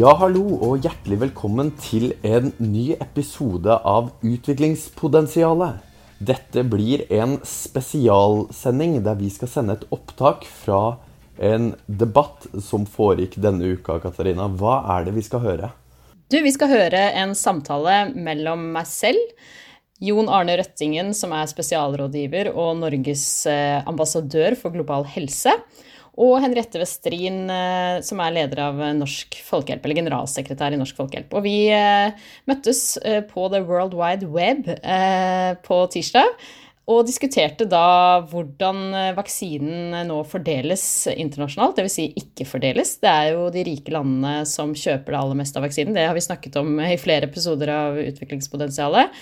Ja, 0.00 0.14
hallo 0.16 0.54
og 0.64 0.84
hjertelig 0.86 1.16
velkommen 1.20 1.72
til 1.82 2.14
en 2.24 2.54
ny 2.62 2.94
episode 2.94 3.74
av 3.84 4.06
Utviklingspotensialet. 4.24 5.82
Dette 6.24 6.62
blir 6.64 7.02
en 7.12 7.34
spesialsending 7.44 8.94
der 9.04 9.18
vi 9.18 9.28
skal 9.34 9.50
sende 9.52 9.76
et 9.76 9.84
opptak 9.92 10.46
fra 10.62 10.78
en 11.36 11.74
debatt 12.00 12.46
som 12.64 12.86
foregikk 12.88 13.36
denne 13.44 13.74
uka, 13.74 13.98
Katarina. 14.00 14.46
Hva 14.48 14.78
er 14.94 15.10
det 15.10 15.16
vi 15.18 15.26
skal 15.26 15.44
høre? 15.44 15.72
Du, 16.32 16.38
Vi 16.38 16.54
skal 16.54 16.72
høre 16.72 17.02
en 17.20 17.36
samtale 17.36 18.14
mellom 18.14 18.70
meg 18.78 18.88
selv, 18.88 19.20
Jon 20.00 20.32
Arne 20.32 20.56
Røttingen, 20.62 21.12
som 21.12 21.34
er 21.36 21.50
spesialrådgiver 21.50 22.54
og 22.54 22.78
Norges 22.80 23.26
eh, 23.50 23.82
ambassadør 23.84 24.56
for 24.62 24.72
global 24.72 25.04
helse, 25.12 25.58
og 26.20 26.36
Henriette 26.44 26.80
Westrin, 26.82 27.42
eh, 27.48 27.98
som 28.04 28.20
er 28.20 28.36
leder 28.36 28.60
av 28.66 28.80
Norsk 28.98 29.40
Folkehjelp, 29.46 29.84
eller 29.86 30.02
generalsekretær 30.02 30.76
i 30.76 30.80
Norsk 30.80 30.98
Folkehjelp. 31.00 31.32
Og 31.36 31.46
vi 31.46 31.58
eh, 31.72 32.12
møttes 32.50 32.82
på 33.30 33.50
The 33.52 33.62
World 33.64 33.96
Wide 33.96 34.28
Web 34.30 34.68
på 35.64 35.84
tirsdag 35.94 36.36
og 36.90 37.06
diskuterte 37.06 37.66
da 37.70 38.20
hvordan 38.30 38.80
eh, 38.96 39.10
vaksinen 39.16 40.08
nå 40.08 40.20
fordeles 40.28 40.84
internasjonalt, 41.12 41.78
dvs. 41.78 41.96
Si 41.96 42.06
ikke 42.18 42.46
fordeles. 42.48 42.96
Det 43.02 43.10
er 43.10 43.34
jo 43.34 43.46
de 43.54 43.64
rike 43.66 43.94
landene 43.94 44.42
som 44.48 44.74
kjøper 44.74 45.14
det 45.14 45.20
aller 45.20 45.38
meste 45.38 45.60
av 45.60 45.66
vaksinen. 45.68 45.94
Det 45.96 46.08
har 46.08 46.16
vi 46.16 46.24
snakket 46.24 46.58
om 46.60 46.80
i 46.82 46.96
flere 47.00 47.30
episoder 47.30 47.72
av 47.74 48.00
Utviklingspotensialet. 48.02 49.14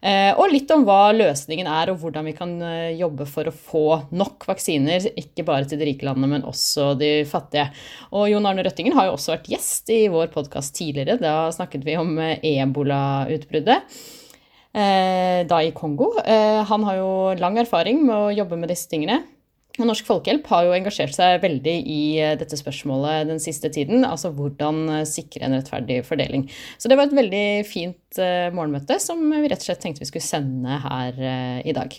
Eh, 0.00 0.32
og 0.36 0.50
litt 0.52 0.70
om 0.74 0.84
hva 0.86 1.10
løsningen 1.16 1.68
er, 1.70 1.90
og 1.90 2.02
hvordan 2.02 2.28
vi 2.28 2.34
kan 2.36 2.52
eh, 2.62 2.96
jobbe 2.98 3.26
for 3.30 3.48
å 3.48 3.54
få 3.54 3.84
nok 4.16 4.44
vaksiner. 4.48 5.08
Ikke 5.16 5.46
bare 5.46 5.68
til 5.68 5.80
de 5.80 5.88
rike 5.88 6.06
landene, 6.06 6.30
men 6.36 6.48
også 6.48 6.92
de 7.00 7.10
fattige. 7.28 7.68
Og 8.12 8.28
Jon 8.30 8.48
Arne 8.48 8.66
Røttingen 8.66 8.96
har 8.96 9.08
jo 9.08 9.16
også 9.16 9.36
vært 9.36 9.50
gjest 9.54 9.92
i 9.94 10.02
vår 10.12 10.30
podkast 10.34 10.76
tidligere. 10.76 11.18
Da 11.22 11.48
snakket 11.54 11.86
vi 11.86 11.96
om 12.00 12.12
ebolautbruddet. 12.20 13.96
Eh, 14.76 15.40
da 15.48 15.62
i 15.64 15.72
Kongo. 15.72 16.12
Han 16.20 16.84
har 16.84 16.98
jo 16.98 17.10
lang 17.40 17.56
erfaring 17.62 18.04
med 18.04 18.16
å 18.16 18.34
jobbe 18.42 18.60
med 18.60 18.72
disse 18.74 18.90
tingene. 18.90 19.22
Norsk 19.84 20.08
Folkehjelp 20.08 20.48
har 20.48 20.64
jo 20.64 20.74
engasjert 20.76 21.12
seg 21.16 21.42
veldig 21.44 21.76
i 21.92 22.00
eh, 22.22 22.34
dette 22.40 22.56
spørsmålet 22.56 23.28
den 23.28 23.42
siste 23.42 23.68
tiden. 23.74 24.06
Altså 24.08 24.32
hvordan 24.32 25.04
sikre 25.08 25.44
en 25.44 25.58
rettferdig 25.58 26.00
fordeling. 26.08 26.46
Så 26.80 26.88
det 26.88 26.96
var 26.96 27.10
et 27.10 27.18
veldig 27.18 27.46
fint 27.68 28.20
morgenmøte 28.56 28.96
som 29.02 29.20
vi 29.28 29.50
rett 29.50 29.60
og 29.60 29.68
slett 29.68 29.82
tenkte 29.82 30.00
vi 30.00 30.08
skulle 30.08 30.24
sende 30.24 30.78
her 30.80 31.18
i 31.68 31.74
dag. 31.76 31.98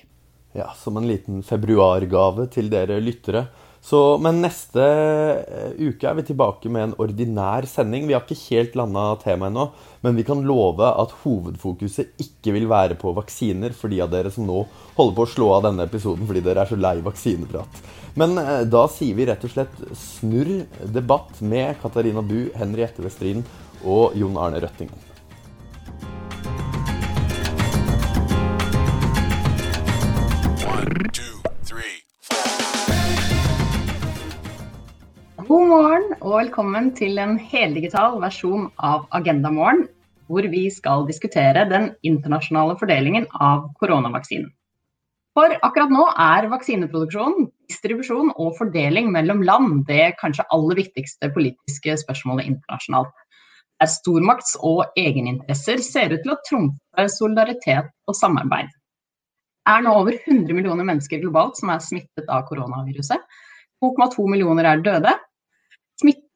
Ja, 0.57 0.71
som 0.79 0.97
en 0.97 1.05
liten 1.05 1.43
februargave 1.45 2.47
til 2.49 2.71
dere 2.73 2.97
lyttere. 3.03 3.45
Så, 3.81 4.17
men 4.19 4.41
neste 4.43 4.83
eh, 4.83 5.75
uke 5.79 6.09
er 6.09 6.17
vi 6.17 6.25
tilbake 6.27 6.69
med 6.73 6.83
en 6.83 6.95
ordinær 6.99 7.67
sending. 7.69 8.07
Vi 8.07 8.15
har 8.15 8.25
ikke 8.25 8.39
helt 8.49 8.75
landa 8.75 9.05
temaet 9.21 9.53
ennå, 9.53 9.67
men 10.03 10.17
vi 10.17 10.25
kan 10.27 10.43
love 10.47 10.89
at 10.89 11.13
hovedfokuset 11.23 12.19
ikke 12.23 12.55
vil 12.57 12.67
være 12.71 12.97
på 12.99 13.13
vaksiner 13.15 13.75
for 13.77 13.93
de 13.93 14.01
av 14.03 14.11
dere 14.11 14.33
som 14.33 14.47
nå 14.49 14.65
holder 14.97 15.15
på 15.15 15.27
å 15.27 15.31
slå 15.31 15.51
av 15.55 15.67
denne 15.69 15.87
episoden 15.87 16.27
fordi 16.27 16.43
dere 16.43 16.65
er 16.65 16.73
så 16.73 16.79
lei 16.79 16.97
vaksineprat. 17.05 17.81
Men 18.19 18.35
eh, 18.41 18.63
da 18.67 18.87
sier 18.91 19.15
vi 19.17 19.29
rett 19.29 19.45
og 19.47 19.53
slett 19.53 19.83
snurr 19.95 20.65
debatt 20.83 21.39
med 21.39 21.77
Katarina 21.83 22.25
Bu, 22.25 22.49
Henriette 22.57 23.05
Westrin 23.05 23.45
og 23.85 24.17
Jon 24.19 24.41
Arne 24.41 24.63
Røttingen. 24.63 25.06
God 35.47 35.69
morgen 35.69 36.09
og 36.17 36.33
velkommen 36.33 36.89
til 36.91 37.15
en 37.23 37.37
heldigital 37.39 38.17
versjon 38.19 38.65
av 38.83 39.05
Agenda 39.15 39.47
morgen, 39.47 39.85
hvor 40.27 40.43
vi 40.51 40.65
skal 40.75 41.05
diskutere 41.07 41.61
den 41.69 41.85
internasjonale 42.09 42.73
fordelingen 42.81 43.29
av 43.31 43.69
koronavaksinen. 43.79 44.49
For 45.39 45.55
akkurat 45.63 45.93
nå 45.95 46.03
er 46.19 46.49
vaksineproduksjon, 46.51 47.45
distribusjon 47.71 48.33
og 48.35 48.57
fordeling 48.57 49.07
mellom 49.15 49.45
land 49.47 49.85
det 49.87 50.17
kanskje 50.19 50.43
aller 50.51 50.81
viktigste 50.81 51.29
politiske 51.31 51.95
spørsmålet 52.03 52.49
internasjonalt. 52.51 53.15
Der 53.79 53.91
stormakts- 53.93 54.57
og 54.67 54.99
egeninteresser 54.99 55.79
ser 55.85 56.11
ut 56.11 56.25
til 56.25 56.35
å 56.35 56.41
trumfe 56.49 57.07
solidaritet 57.15 57.87
og 58.03 58.19
samarbeid. 58.19 58.67
Det 59.63 59.77
er 59.77 59.87
nå 59.87 59.95
over 60.01 60.19
100 60.19 60.51
millioner 60.51 60.91
mennesker 60.91 61.23
globalt 61.23 61.55
som 61.55 61.71
er 61.71 61.87
smittet 61.87 62.27
av 62.27 62.43
koronaviruset. 62.51 63.23
2,2 63.85 64.27
millioner 64.27 64.65
er 64.65 64.83
døde, 64.83 65.15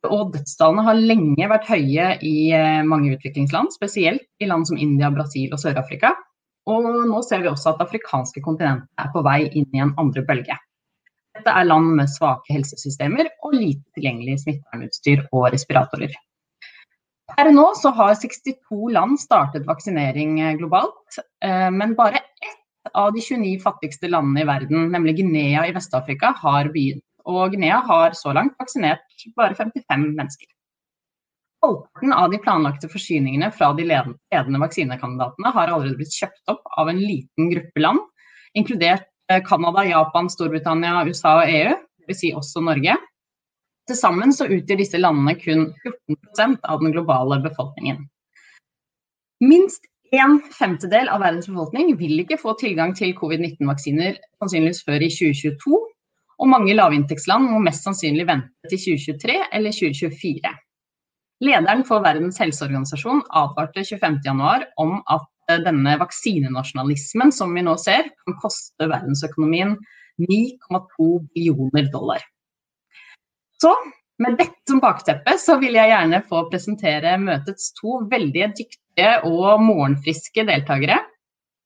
og 0.10 0.34
dødstallene 0.34 0.86
har 0.88 0.98
lenge 0.98 1.48
vært 1.52 1.70
høye 1.70 2.08
i 2.26 2.36
eh, 2.58 2.82
mange 2.88 3.14
utviklingsland, 3.16 3.74
spesielt 3.76 4.26
i 4.42 4.50
land 4.50 4.66
som 4.70 4.80
India, 4.82 5.12
Brasil 5.14 5.54
og 5.54 5.62
Sør-Afrika. 5.62 6.16
Og 6.72 6.88
nå 7.10 7.22
ser 7.26 7.44
vi 7.44 7.50
også 7.52 7.72
at 7.72 7.80
det 7.80 7.88
afrikanske 7.90 8.42
kontinentet 8.46 8.90
er 9.02 9.10
på 9.14 9.24
vei 9.26 9.44
inn 9.50 9.70
i 9.74 9.82
en 9.82 9.94
andre 10.02 10.24
bølge. 10.26 10.58
Dette 11.38 11.54
er 11.54 11.68
land 11.68 11.94
med 11.98 12.12
svake 12.12 12.54
helsesystemer 12.54 13.30
og 13.46 13.56
lite 13.56 13.86
tilgjengelig 13.96 14.42
smittevernutstyr 14.44 15.24
og 15.32 15.48
respiratorer. 15.54 16.14
Per 17.32 17.48
nå 17.56 17.70
så 17.80 17.94
har 17.96 18.18
62 18.20 18.90
land 18.92 19.20
startet 19.22 19.68
vaksinering 19.70 20.40
eh, 20.42 20.58
globalt, 20.60 21.22
eh, 21.46 21.70
men 21.72 21.96
bare 21.96 22.20
ett 22.42 22.92
av 22.98 23.14
de 23.14 23.22
29 23.22 23.62
fattigste 23.62 24.10
landene 24.10 24.44
i 24.44 24.50
verden, 24.50 24.90
nemlig 24.92 25.20
Guinea 25.22 25.68
i 25.70 25.74
Vest-Afrika, 25.76 26.34
har 26.42 26.70
begynt 26.74 27.06
og 27.30 27.54
Guinea 27.54 27.82
har 27.88 28.16
så 28.18 28.34
langt 28.36 28.58
vaksinert 28.60 29.06
bare 29.38 29.56
55 29.58 30.08
mennesker. 30.18 30.50
Halvparten 31.62 32.14
av 32.18 32.32
de 32.34 32.40
planlagte 32.42 32.90
forsyningene 32.90 33.52
fra 33.54 33.70
de 33.78 33.86
ledende 33.86 34.62
vaksinekandidatene 34.64 35.52
har 35.54 35.70
allerede 35.70 36.00
blitt 36.00 36.16
kjøpt 36.18 36.54
opp 36.54 36.66
av 36.82 36.90
en 36.90 37.02
liten 37.02 37.52
gruppe 37.52 37.84
land, 37.84 38.02
inkludert 38.58 39.06
eh, 39.30 39.44
Canada, 39.46 39.84
Japan, 39.86 40.30
Storbritannia, 40.34 41.04
USA 41.06 41.36
og 41.44 41.54
EU, 41.54 41.76
dvs. 42.08 42.22
Si 42.24 42.34
også 42.34 42.64
Norge. 42.66 42.98
Til 43.90 43.98
sammen 43.98 44.34
så 44.34 44.50
utgjør 44.50 44.82
disse 44.82 44.98
landene 44.98 45.38
kun 45.38 45.68
14% 45.86 46.66
av 46.66 46.82
den 46.82 46.96
globale 46.96 47.38
befolkningen. 47.46 48.04
Minst 49.42 49.86
en 50.12 50.42
femtedel 50.54 51.08
av 51.08 51.22
verdens 51.24 51.48
befolkning 51.48 51.94
vil 52.00 52.20
ikke 52.22 52.40
få 52.42 52.54
tilgang 52.60 52.92
til 52.98 53.14
covid-19-vaksiner 53.16 54.18
sannsynligvis 54.42 54.84
før 54.88 55.06
i 55.06 55.10
2022, 55.14 55.80
og 56.42 56.50
mange 56.50 56.74
lavinntektsland 56.74 57.52
må 57.52 57.62
mest 57.62 57.86
sannsynlig 57.86 58.26
vente 58.30 58.72
til 58.72 58.82
2023 58.98 59.38
eller 59.54 59.76
2024. 59.78 60.54
Lederen 61.42 61.84
for 61.86 62.04
Verdens 62.06 62.38
helseorganisasjon 62.42 63.24
advarte 63.38 63.86
25.1 63.86 64.66
om 64.82 64.98
at 65.10 65.28
eh, 65.50 65.62
denne 65.66 65.96
vaksinenasjonalismen 66.02 67.34
som 67.34 67.54
vi 67.58 67.64
nå 67.66 67.78
ser, 67.82 68.12
kan 68.26 68.38
koste 68.42 68.90
verdensøkonomien 68.90 69.78
9,2 70.22 71.08
billioner 71.34 71.90
dollar. 71.94 72.26
Så 73.62 73.74
med 74.22 74.38
dette 74.38 74.70
som 74.70 74.82
bakteppe 74.82 75.34
så 75.42 75.58
vil 75.62 75.78
jeg 75.78 75.90
gjerne 75.90 76.22
få 76.30 76.44
presentere 76.50 77.16
møtets 77.22 77.72
to 77.78 78.04
veldig 78.10 78.52
dyktige 78.58 79.14
og 79.30 79.62
morgenfriske 79.66 80.46
deltakere. 80.50 81.00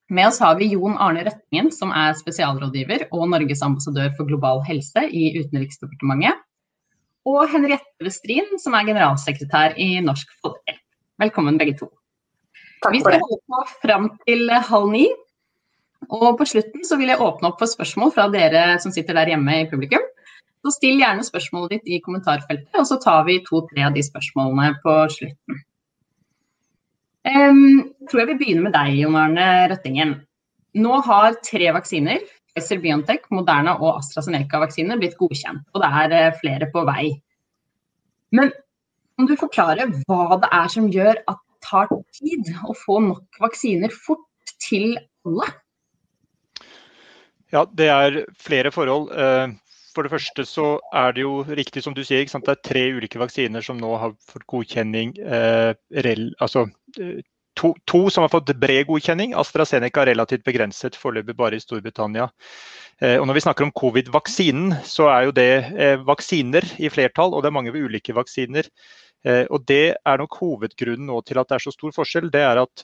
Med 0.10 0.28
oss 0.28 0.38
har 0.40 0.58
vi 0.60 0.68
Jon 0.70 0.98
Arne 1.02 1.24
Røttingen, 1.26 1.72
som 1.74 1.90
er 1.90 2.14
spesialrådgiver 2.14 3.08
og 3.10 3.26
Norges 3.32 3.64
ambassadør 3.66 4.12
for 4.18 4.30
global 4.30 4.62
helse 4.68 5.02
i 5.10 5.32
Utenriksdepartementet. 5.40 6.44
Og 7.26 7.48
Henriette 7.50 8.06
Westrin, 8.06 8.52
som 8.62 8.78
er 8.78 8.86
generalsekretær 8.86 9.74
i 9.82 9.96
Norsk 10.06 10.30
Folkehjelp. 10.46 10.84
Velkommen 11.24 11.58
begge 11.58 11.74
to. 11.80 11.90
Vi 12.94 13.02
skal 13.02 13.18
holde 13.18 13.40
på 13.50 13.64
fram 13.82 14.12
til 14.28 14.52
halv 14.70 14.92
ni. 14.94 15.08
Og 16.14 16.36
på 16.38 16.46
slutten 16.46 16.86
så 16.86 17.00
vil 17.00 17.10
jeg 17.10 17.24
åpne 17.26 17.50
opp 17.50 17.58
for 17.64 17.72
spørsmål 17.72 18.14
fra 18.14 18.28
dere 18.30 18.76
som 18.84 18.94
sitter 18.94 19.18
der 19.18 19.34
hjemme 19.34 19.58
i 19.64 19.70
publikum. 19.72 20.06
Så 20.62 20.76
still 20.76 21.02
gjerne 21.02 21.26
spørsmålet 21.26 21.80
ditt 21.80 21.96
i 21.96 22.02
kommentarfeltet, 22.06 22.74
og 22.78 22.86
så 22.90 23.00
tar 23.02 23.26
vi 23.26 23.40
to-tre 23.46 23.88
av 23.90 23.98
de 23.98 24.06
spørsmålene 24.06 24.76
på 24.86 24.94
slutten. 25.18 25.66
Um, 27.26 27.96
tror 28.06 28.22
jeg 28.22 28.30
vi 28.34 28.40
begynner 28.42 28.68
med 28.68 28.76
deg, 28.76 29.00
Jon 29.02 29.18
Arne 29.18 29.46
Røttingen. 29.72 30.12
Nå 30.78 31.00
har 31.08 31.38
tre 31.46 31.72
vaksiner, 31.74 32.22
Pfizer 32.54 32.82
Biontech, 32.84 33.26
Moderna 33.34 33.74
og 33.80 33.96
AstraZeneca-vaksiner, 33.96 35.00
blitt 35.02 35.18
godkjent. 35.18 35.64
Og 35.74 35.82
det 35.82 35.90
er 36.04 36.14
uh, 36.30 36.38
flere 36.38 36.70
på 36.70 36.86
vei. 36.86 37.08
Men 38.36 38.54
kan 39.18 39.30
du 39.30 39.36
forklare 39.40 39.90
hva 40.06 40.38
det 40.44 40.52
er 40.54 40.72
som 40.72 40.92
gjør 40.92 41.18
at 41.24 41.42
det 41.42 41.66
tar 41.66 41.90
tid 42.14 42.52
å 42.70 42.76
få 42.78 43.00
nok 43.02 43.40
vaksiner 43.42 43.90
fort 43.90 44.54
til 44.62 45.00
alle? 45.26 45.48
Ja, 47.54 47.64
det 47.74 47.90
er 47.90 48.20
flere 48.38 48.70
forhold. 48.76 49.10
Uh, 49.10 49.56
for 49.96 50.04
det 50.04 50.12
første 50.12 50.44
så 50.44 50.66
er 50.94 51.14
det 51.16 51.24
jo 51.24 51.38
riktig 51.48 51.84
som 51.86 51.96
du 51.96 52.04
sier, 52.04 52.26
det 52.28 52.52
er 52.52 52.64
tre 52.68 52.84
ulike 52.98 53.20
vaksiner 53.22 53.64
som 53.64 53.78
nå 53.80 53.94
har 54.02 54.12
fått 54.28 54.44
godkjenning. 54.52 55.16
Eh, 55.24 55.72
rel, 56.04 56.26
altså, 56.44 56.66
eh, 56.68 56.85
to, 57.56 57.72
to, 57.88 58.02
som 58.10 58.26
har 58.26 58.34
fått 58.34 58.52
bred 58.60 58.88
godkjenning. 58.90 59.36
AstraZeneca 59.38 60.04
er 60.04 60.12
relativt 60.14 60.46
begrenset, 60.48 60.98
foreløpig 61.00 61.38
bare 61.40 61.60
i 61.60 61.64
Storbritannia. 61.64 62.30
Eh, 63.02 63.18
og 63.20 63.28
når 63.28 63.40
vi 63.40 63.46
snakker 63.46 63.68
om 63.68 63.74
covid-vaksinen, 63.76 64.76
så 64.88 65.10
er 65.14 65.28
jo 65.28 65.36
det 65.36 65.52
eh, 65.72 65.96
vaksiner 66.08 66.68
i 66.80 66.92
flertall, 66.92 67.34
og 67.34 67.44
det 67.44 67.52
er 67.52 67.58
mange 67.60 67.76
ulike 67.76 68.16
vaksiner. 68.16 68.72
Og 69.26 69.64
Det 69.66 69.96
er 70.06 70.20
nok 70.22 70.36
hovedgrunnen 70.38 71.08
nå 71.10 71.16
til 71.26 71.40
at 71.42 71.50
det 71.50 71.56
er 71.56 71.64
så 71.64 71.72
stor 71.74 71.96
forskjell. 71.96 72.28
det 72.30 72.44
er 72.46 72.60
at 72.62 72.84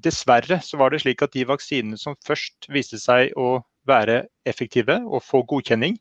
Dessverre 0.00 0.60
så 0.64 0.78
var 0.80 0.90
det 0.90 1.02
slik 1.02 1.22
at 1.22 1.34
de 1.36 1.44
vaksinene 1.44 1.98
som 2.00 2.16
først 2.24 2.70
viste 2.72 2.96
seg 2.96 3.34
å 3.36 3.60
være 3.88 4.22
effektive 4.48 4.96
og 5.04 5.24
få 5.26 5.42
godkjenning, 5.50 5.98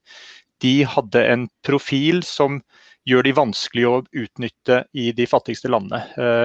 de 0.62 0.82
hadde 0.86 1.24
en 1.26 1.48
profil 1.66 2.22
som 2.26 2.62
gjør 3.10 3.26
de 3.26 3.34
vanskelig 3.34 3.86
å 3.90 4.02
utnytte 4.24 4.84
i 4.94 5.10
de 5.18 5.26
fattigste 5.30 5.72
landene. 5.72 6.04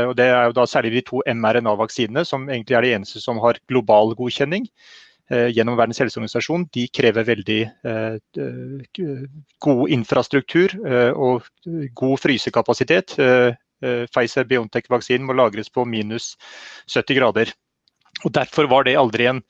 Og 0.08 0.14
Det 0.16 0.28
er 0.30 0.46
jo 0.48 0.56
da 0.56 0.66
særlig 0.68 0.94
de 0.94 1.02
to 1.10 1.22
mRNA-vaksinene, 1.26 2.24
som 2.24 2.48
egentlig 2.48 2.78
er 2.78 2.86
de 2.86 2.94
eneste 2.96 3.20
som 3.20 3.40
har 3.42 3.60
global 3.68 4.14
godkjenning 4.16 4.68
gjennom 5.26 5.76
Verdens 5.76 5.98
helseorganisasjon. 6.00 6.68
De 6.72 6.86
krever 6.94 7.26
veldig 7.26 7.60
god 9.66 9.94
infrastruktur 9.98 10.76
og 11.12 11.46
god 11.98 12.16
frysekapasitet. 12.22 13.18
Pfizer-Biontech-vaksinen 13.82 15.26
må 15.28 15.36
lagres 15.36 15.68
på 15.68 15.84
minus 15.84 16.36
70 16.88 17.18
grader. 17.18 17.52
Og 18.24 18.32
Derfor 18.32 18.64
var 18.70 18.86
det 18.86 18.94
aldri 18.96 19.26
en 19.28 19.42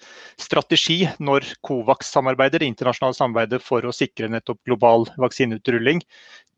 strategi 0.43 1.05
når 1.23 1.45
Covax-samarbeidet, 1.63 2.59
det 2.65 2.71
internasjonale 2.73 3.15
samarbeidet 3.15 3.63
for 3.63 3.87
å 3.87 3.95
sikre 3.95 4.27
nettopp 4.33 4.59
global 4.67 5.07
vaksineutrulling, 5.23 6.03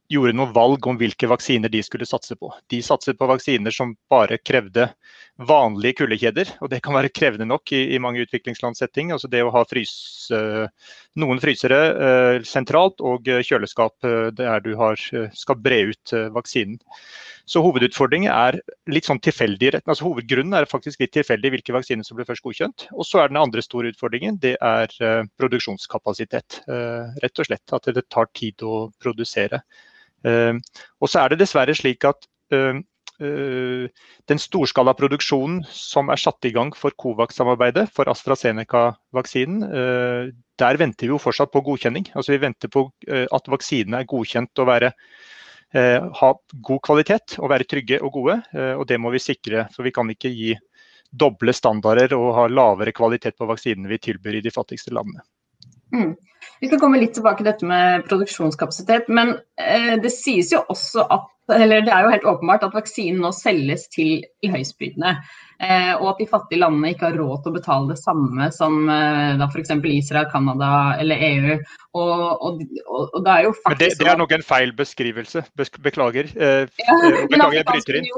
gjorde 0.08 0.36
noen 0.36 0.52
valg 0.56 0.86
om 0.88 0.96
hvilke 0.98 1.28
vaksiner 1.28 1.68
de 1.72 1.82
skulle 1.84 2.06
satse 2.08 2.36
på. 2.38 2.50
De 2.72 2.80
satset 2.84 3.18
på 3.18 3.28
vaksiner 3.28 3.74
som 3.74 3.94
bare 4.10 4.38
krevde 4.40 4.88
vanlige 5.38 6.00
kuldekjeder, 6.00 6.54
og 6.64 6.70
det 6.72 6.80
kan 6.82 6.96
være 6.96 7.12
krevende 7.14 7.46
nok 7.46 7.70
i, 7.76 7.84
i 7.94 8.00
mange 8.02 8.24
utviklingslandssetting. 8.24 9.12
Altså 9.14 9.28
det 9.30 9.44
å 9.44 9.52
ha 9.54 9.62
frys, 9.68 9.92
noen 11.18 11.40
frysere 11.42 11.80
eh, 11.88 12.38
sentralt 12.46 13.02
og 13.04 13.28
kjøleskap 13.28 14.08
eh, 14.08 14.30
der 14.34 14.64
du 14.64 14.72
har, 14.80 14.98
skal 15.36 15.60
bre 15.62 15.82
ut 15.92 16.14
eh, 16.16 16.30
vaksinen. 16.34 16.80
Så 17.48 17.62
hovedutfordringen 17.64 18.32
er 18.32 18.58
litt 18.90 19.08
sånn 19.08 19.22
tilfeldig. 19.24 19.70
Altså 19.78 20.04
Hovedgrunnen 20.04 20.56
er 20.58 20.68
faktisk 20.68 21.00
litt 21.00 21.14
tilfeldig 21.16 21.54
hvilke 21.54 21.76
vaksiner 21.76 22.04
som 22.04 22.18
blir 22.18 22.28
først 22.28 22.44
godkjent. 22.44 22.88
Og 22.92 23.06
så 23.08 23.22
er 23.22 23.30
den 23.30 23.40
andre 23.40 23.64
store 23.64 23.92
utfordringen 23.94 24.36
det 24.42 24.58
er 24.60 24.92
produksjonskapasitet. 25.40 26.58
Rett 26.68 27.40
og 27.40 27.48
slett 27.48 27.72
at 27.72 27.88
det 27.96 28.04
tar 28.12 28.28
tid 28.36 28.66
å 28.68 28.90
produsere. 29.00 29.62
Uh, 30.26 30.58
og 31.02 31.10
så 31.10 31.22
er 31.22 31.32
det 31.32 31.42
dessverre 31.44 31.76
slik 31.76 32.08
at 32.08 32.28
den 33.18 34.38
storskala 34.38 34.92
produksjonen 34.94 35.64
som 35.74 36.06
er 36.12 36.20
satt 36.22 36.46
i 36.46 36.52
gang 36.54 36.68
for 36.78 36.94
Covax-samarbeidet, 37.02 37.88
for 37.90 38.06
AstraZeneca-vaksinen, 38.12 39.64
der 40.62 40.78
venter 40.78 41.08
vi 41.08 41.10
jo 41.10 41.18
fortsatt 41.18 41.50
på 41.50 41.64
godkjenning. 41.66 42.06
Altså 42.14 42.36
Vi 42.36 42.38
venter 42.44 42.70
på 42.70 42.84
at 43.10 43.50
vaksinene 43.50 44.04
er 44.04 44.08
godkjent 44.14 44.62
å 44.62 44.68
være 44.70 44.92
Eh, 45.70 46.00
ha 46.20 46.28
god 46.64 46.80
kvalitet 46.80 47.34
og 47.42 47.50
være 47.52 47.66
trygge 47.68 48.00
og 48.00 48.14
gode. 48.14 48.38
Eh, 48.56 48.74
og 48.78 48.86
det 48.88 48.98
må 49.00 49.12
vi 49.12 49.20
sikre. 49.20 49.66
For 49.74 49.86
vi 49.86 49.92
kan 49.94 50.08
ikke 50.10 50.32
gi 50.32 50.54
doble 51.08 51.52
standarder 51.56 52.14
og 52.16 52.32
ha 52.36 52.46
lavere 52.52 52.92
kvalitet 52.96 53.36
på 53.38 53.48
vaksinene 53.48 53.88
vi 53.88 54.00
tilbyr 54.08 54.40
i 54.40 54.44
de 54.44 54.52
fattigste 54.52 54.92
landene. 54.96 55.24
Mm. 55.92 56.12
Vi 56.60 56.70
skal 56.70 56.80
komme 56.82 57.00
litt 57.00 57.16
tilbake 57.16 57.42
til 57.42 57.50
dette 57.50 57.68
med 57.68 58.06
produksjonskapasitet. 58.10 59.10
Men 59.12 59.36
eh, 59.60 59.96
det 60.02 60.12
sies 60.14 60.52
jo 60.54 60.64
også 60.68 61.06
at 61.08 61.34
eller 61.54 61.80
det 61.80 61.92
er 61.92 62.04
jo 62.04 62.12
helt 62.12 62.26
åpenbart 62.28 62.64
at 62.66 62.74
vaksinen 62.76 63.22
nå 63.24 63.30
selges 63.32 63.86
til 63.92 64.18
de 64.42 64.50
høystbydende. 64.52 65.14
Eh, 65.58 65.94
og 65.96 66.10
at 66.12 66.20
de 66.20 66.26
fattige 66.30 66.60
landene 66.60 66.92
ikke 66.92 67.08
har 67.08 67.16
råd 67.18 67.40
til 67.42 67.50
å 67.50 67.56
betale 67.56 67.94
det 67.94 67.98
samme 68.02 68.50
som 68.54 68.76
eh, 68.92 69.40
f.eks. 69.48 69.72
Israel, 69.90 70.28
Canada 70.30 70.70
eller 71.00 71.24
EU. 71.30 71.56
Og, 71.98 72.12
og, 72.50 72.60
og, 72.84 73.16
det 73.24 73.32
er 73.32 73.48
jo 73.48 73.54
faktisk 73.56 73.72
Men 73.72 73.80
det, 73.80 73.88
det 74.02 74.12
er 74.12 74.20
nok 74.20 74.36
en 74.36 74.46
feil 74.50 74.74
beskrivelse. 74.76 75.44
Beklager. 75.88 76.30
Eh, 76.36 76.68
ja, 76.84 77.00
eh, 77.00 77.24
beklager, 77.32 77.58
jeg 77.62 77.68
bryter 77.72 78.00
inn. 78.02 78.12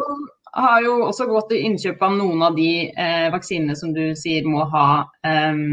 har 0.58 0.82
jo 0.84 0.98
også 1.06 1.30
gått 1.30 1.52
til 1.54 1.70
innkjøp 1.70 2.02
av 2.02 2.18
noen 2.18 2.44
av 2.50 2.58
de 2.58 2.70
eh, 2.90 3.30
vaksinene 3.32 3.78
som 3.78 3.94
du 3.94 4.10
sier 4.18 4.48
må 4.50 4.66
ha 4.74 4.88
eh, 5.22 5.64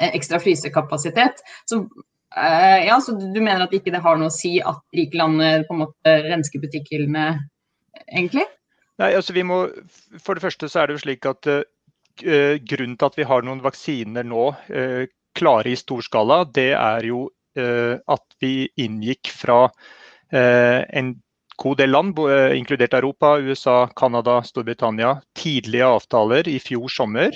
ekstra 0.00 0.40
frysekapasitet. 0.42 1.44
Så 1.70 1.84
Uh, 2.36 2.86
ja, 2.86 3.00
så 3.02 3.16
du 3.18 3.40
mener 3.42 3.64
at 3.64 3.72
ikke 3.74 3.90
det 3.90 4.02
har 4.04 4.18
noe 4.18 4.30
å 4.30 4.34
si 4.34 4.60
at 4.62 4.78
rike 4.94 5.18
land 5.18 5.42
på 5.66 5.74
en 5.74 5.80
måte 5.82 6.12
rensker 6.28 6.62
butikkhyllene, 6.62 7.24
egentlig? 8.06 8.44
Nei, 9.02 9.08
altså 9.18 9.34
vi 9.34 9.42
må, 9.46 9.64
For 10.22 10.38
det 10.38 10.44
første 10.44 10.68
så 10.70 10.82
er 10.82 10.88
det 10.88 10.98
jo 10.98 11.02
slik 11.02 11.26
at 11.26 11.48
uh, 11.50 11.64
grunnen 12.70 12.94
til 13.00 13.08
at 13.08 13.18
vi 13.18 13.26
har 13.26 13.42
noen 13.46 13.64
vaksiner 13.64 14.28
nå 14.30 14.44
uh, 14.54 15.02
klare 15.34 15.72
i 15.72 15.78
stor 15.78 16.04
skala, 16.06 16.44
det 16.46 16.72
er 16.78 17.10
jo 17.10 17.28
at 17.60 18.36
vi 18.40 18.68
inngikk 18.78 19.26
fra 19.34 19.64
en 20.30 21.08
god 21.58 21.80
del 21.80 21.90
land, 21.90 22.20
inkludert 22.54 22.94
Europa, 22.94 23.32
USA, 23.42 23.88
Canada, 23.98 24.36
Storbritannia, 24.46 25.16
tidlige 25.36 25.88
avtaler 25.96 26.46
i 26.48 26.60
fjor 26.62 26.86
sommer 26.94 27.34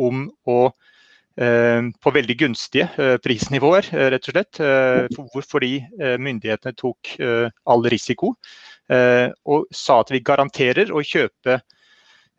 om 0.00 0.24
å 0.48 0.56
Eh, 0.72 0.88
på 1.36 2.12
veldig 2.12 2.36
gunstige 2.36 2.88
eh, 3.00 3.16
prisnivåer, 3.24 3.88
eh, 3.92 4.08
rett 4.12 4.28
og 4.28 4.34
slett. 4.36 4.60
Fordi 5.48 5.72
myndighetene 6.20 6.76
tok 6.76 7.14
all 7.64 7.86
risiko 7.88 8.34
og 8.92 9.68
sa 9.72 10.00
at 10.02 10.10
vi 10.12 10.20
garanterer 10.20 10.90
å 10.92 11.00
kjøpe 11.00 11.60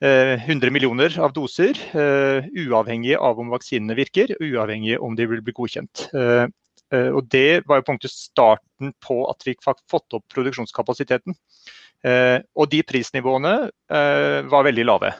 100 0.03 0.69
millioner 0.75 1.15
av 1.23 1.31
doser, 1.33 1.77
uavhengig 1.95 3.15
av 3.15 3.39
om 3.39 3.49
vaksinene 3.53 3.95
virker, 3.97 4.35
uavhengig 4.43 4.99
om 5.01 5.15
de 5.15 5.25
vil 5.31 5.41
bli 5.41 5.55
godkjent. 5.55 6.09
Og 6.13 7.21
Det 7.31 7.63
var 7.65 7.79
jo 7.79 7.87
punktet 7.87 8.11
starten 8.11 8.91
på 9.01 9.23
at 9.31 9.47
vi 9.47 9.55
fikk 9.55 9.81
fått 9.89 10.13
opp 10.13 10.27
produksjonskapasiteten. 10.35 11.33
Og 12.03 12.69
de 12.69 12.83
prisnivåene 12.83 13.55
var 14.51 14.67
veldig 14.67 14.85
lave. 14.85 15.13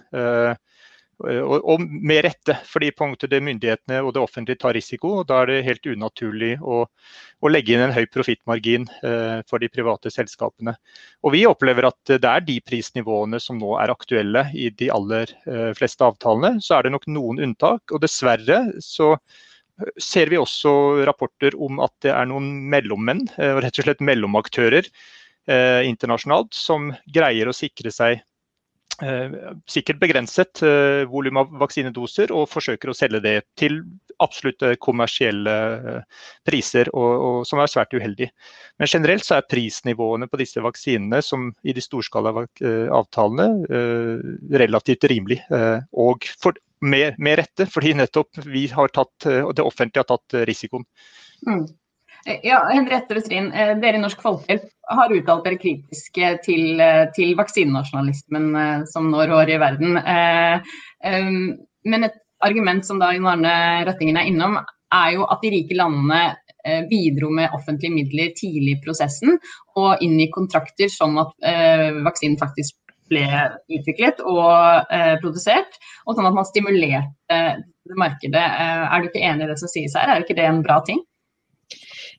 Og, 1.22 1.60
og, 1.70 1.84
med 1.84 2.24
rette, 2.26 2.56
fordi 2.68 2.90
på 2.92 3.06
en 3.06 3.14
måte 3.14 3.30
det 3.30 3.40
myndighetene 3.46 4.00
og 4.04 4.12
det 4.16 4.22
offentlige 4.24 4.60
tar 4.64 4.74
risiko. 4.76 5.20
og 5.20 5.28
Da 5.30 5.42
er 5.44 5.52
det 5.52 5.60
helt 5.68 5.86
unaturlig 5.86 6.56
å, 6.60 6.82
å 6.84 7.52
legge 7.52 7.76
inn 7.76 7.84
en 7.86 7.94
høy 7.96 8.08
profittmargin 8.12 8.90
eh, 9.06 9.40
for 9.50 9.62
de 9.64 9.70
private 9.72 10.12
selskapene. 10.14 10.76
Og 11.24 11.36
Vi 11.38 11.46
opplever 11.48 11.88
at 11.88 12.16
det 12.16 12.30
er 12.30 12.44
de 12.44 12.58
prisnivåene 12.66 13.40
som 13.44 13.62
nå 13.62 13.78
er 13.80 13.94
aktuelle 13.94 14.48
i 14.58 14.70
de 14.74 14.90
aller 14.94 15.32
eh, 15.46 15.72
fleste 15.78 16.04
avtalene. 16.08 16.58
Så 16.66 16.78
er 16.78 16.88
det 16.88 16.96
nok 16.98 17.08
noen 17.12 17.44
unntak. 17.48 17.86
og 17.94 18.04
Dessverre 18.04 18.66
så 18.84 19.14
ser 20.02 20.30
vi 20.30 20.42
også 20.42 21.06
rapporter 21.08 21.56
om 21.62 21.80
at 21.84 21.94
det 22.06 22.14
er 22.14 22.28
noen 22.30 22.52
mellommenn, 22.74 23.28
eh, 23.38 23.56
rett 23.62 23.80
og 23.80 23.88
slett 23.88 24.04
mellomaktører 24.04 24.90
eh, 24.90 25.82
internasjonalt, 25.88 26.54
som 26.58 26.92
greier 27.14 27.50
å 27.50 27.58
sikre 27.58 27.94
seg 27.94 28.22
Eh, 28.22 28.33
sikkert 29.70 30.00
begrenset 30.00 30.62
eh, 30.64 31.04
volum 31.10 31.40
av 31.42 31.54
vaksinedoser, 31.64 32.32
og 32.32 32.50
forsøker 32.52 32.92
å 32.92 32.96
selge 32.96 33.22
det 33.24 33.36
til 33.60 33.82
absolutt 34.22 34.64
kommersielle 34.84 35.56
eh, 35.74 36.26
priser, 36.46 36.92
og, 36.94 37.12
og, 37.12 37.40
som 37.50 37.62
er 37.64 37.72
svært 37.72 37.96
uheldig. 37.98 38.30
Men 38.80 38.92
generelt 38.92 39.26
så 39.26 39.40
er 39.40 39.48
prisnivåene 39.50 40.30
på 40.30 40.40
disse 40.42 40.62
vaksinene, 40.64 41.24
som 41.26 41.50
i 41.64 41.74
de 41.76 41.84
storskala 41.84 42.34
avtalene, 42.94 43.50
relativt 44.54 45.06
rimelig. 45.10 45.40
Og 46.00 46.26
for, 46.42 46.58
med, 46.86 47.18
med, 47.18 47.40
rette, 47.42 47.68
fordi 47.70 47.94
nettopp 47.98 48.44
vi 48.46 48.68
har 48.72 48.94
tatt, 48.94 49.14
det 49.26 49.66
offentlige 49.66 50.06
har 50.06 50.10
tatt 50.14 50.44
risikoen. 50.50 50.86
Mm. 51.48 51.66
Ja, 52.26 52.70
Henriette 52.72 53.16
Westrin, 53.18 53.52
eh, 53.52 53.74
dere 53.80 54.00
i 54.00 54.02
Norsk 54.02 54.22
Folkehjelp 54.24 54.70
har 54.96 55.12
uttalt 55.12 55.44
dere 55.44 55.60
kritiske 55.60 56.30
til, 56.46 56.80
eh, 56.80 57.08
til 57.16 57.34
vaksinenasjonalismen 57.36 58.46
eh, 58.56 58.86
som 58.88 59.10
nå 59.12 59.26
rår 59.28 59.52
i 59.52 59.58
verden. 59.60 60.00
Men 61.84 62.08
et 62.08 62.16
argument 62.40 62.86
som 62.86 63.00
da 63.00 63.12
Jon 63.12 63.28
Arne 63.28 63.84
Røttingen 63.90 64.18
er 64.18 64.30
innom, 64.30 64.56
er 64.94 65.10
jo 65.18 65.28
at 65.28 65.44
de 65.44 65.52
rike 65.52 65.76
landene 65.76 66.38
bidro 66.88 67.28
med 67.28 67.52
offentlige 67.52 67.92
midler 67.92 68.30
tidlig 68.38 68.78
i 68.78 68.82
prosessen 68.86 69.36
og 69.76 70.00
inn 70.06 70.16
i 70.22 70.30
kontrakter 70.32 70.88
sånn 70.88 71.18
at 71.20 71.34
vaksinen 72.06 72.38
faktisk 72.40 72.78
ble 73.12 73.26
utviklet 73.68 74.22
og 74.24 74.88
produsert, 75.20 75.76
og 76.08 76.16
sånn 76.16 76.30
at 76.30 76.38
man 76.38 76.48
stimulerte 76.48 77.42
markedet. 78.00 78.46
Er 78.48 79.02
du 79.02 79.10
ikke 79.10 79.26
enig 79.28 79.44
i 79.44 79.52
det 79.52 79.60
som 79.60 79.74
sies 79.74 79.98
her, 80.00 80.08
er 80.08 80.24
ikke 80.24 80.40
det 80.40 80.48
en 80.48 80.64
bra 80.64 80.80
ting? 80.88 81.04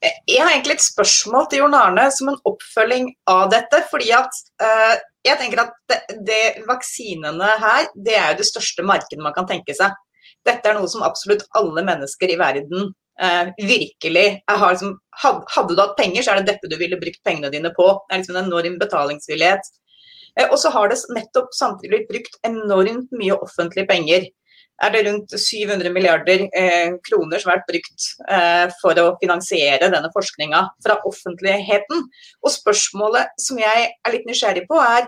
Jeg 0.05 0.41
har 0.43 0.53
egentlig 0.53 0.77
et 0.79 0.85
spørsmål 0.85 1.47
til 1.49 1.63
Jon 1.63 1.77
Arne 1.77 2.05
som 2.13 2.31
en 2.31 2.41
oppfølging 2.49 3.09
av 3.31 3.47
dette. 3.53 3.81
fordi 3.91 4.11
at 4.17 4.41
uh, 4.63 4.97
jeg 5.25 5.41
tenker 5.41 5.63
at 5.63 5.77
det, 5.89 6.01
det, 6.27 6.41
Vaksinene 6.69 7.55
her 7.63 7.89
det 7.95 8.17
er 8.19 8.33
jo 8.33 8.43
det 8.43 8.51
største 8.51 8.85
markedet 8.85 9.25
man 9.25 9.37
kan 9.37 9.49
tenke 9.49 9.77
seg. 9.77 9.95
Dette 10.45 10.69
er 10.69 10.77
noe 10.77 10.91
som 10.91 11.05
absolutt 11.07 11.47
alle 11.57 11.85
mennesker 11.87 12.35
i 12.35 12.39
verden 12.41 12.91
uh, 13.23 13.47
virkelig 13.57 14.27
har 14.51 14.75
liksom, 14.75 14.99
had, 15.23 15.41
Hadde 15.55 15.77
du 15.77 15.81
hatt 15.81 15.97
penger, 16.01 16.23
så 16.23 16.35
er 16.35 16.43
det 16.43 16.53
dette 16.53 16.69
du 16.69 16.77
ville 16.81 17.01
brukt 17.01 17.23
pengene 17.25 17.53
dine 17.55 17.73
på. 17.77 17.89
Det 18.05 18.13
er 18.15 18.23
liksom 18.23 18.37
en 18.37 18.45
enorm 18.45 18.79
betalingsvillighet. 18.83 19.73
Uh, 20.37 20.49
og 20.51 20.59
så 20.61 20.75
har 20.75 20.93
det 20.93 21.01
nettopp 21.17 21.55
samtidig 21.57 21.95
blitt 21.95 22.11
brukt 22.13 22.41
enormt 22.45 23.15
mye 23.17 23.41
offentlige 23.41 23.89
penger 23.89 24.29
er 24.83 24.91
det 24.95 25.03
rundt 25.07 25.35
700 25.39 25.91
milliarder 25.95 26.47
eh, 26.51 26.95
kroner 27.07 27.41
som 27.41 27.51
har 27.51 27.61
vært 27.61 27.69
brukt 27.71 28.07
eh, 28.27 28.65
for 28.81 28.99
å 29.01 29.13
finansiere 29.21 29.91
denne 29.93 30.11
forskninga 30.15 30.63
fra 30.85 30.99
offentligheten. 31.07 32.07
Og 32.43 32.55
spørsmålet 32.55 33.35
som 33.41 33.61
jeg 33.61 33.91
er 33.95 34.15
litt 34.15 34.27
nysgjerrig 34.29 34.67
på, 34.71 34.81
er 34.83 35.07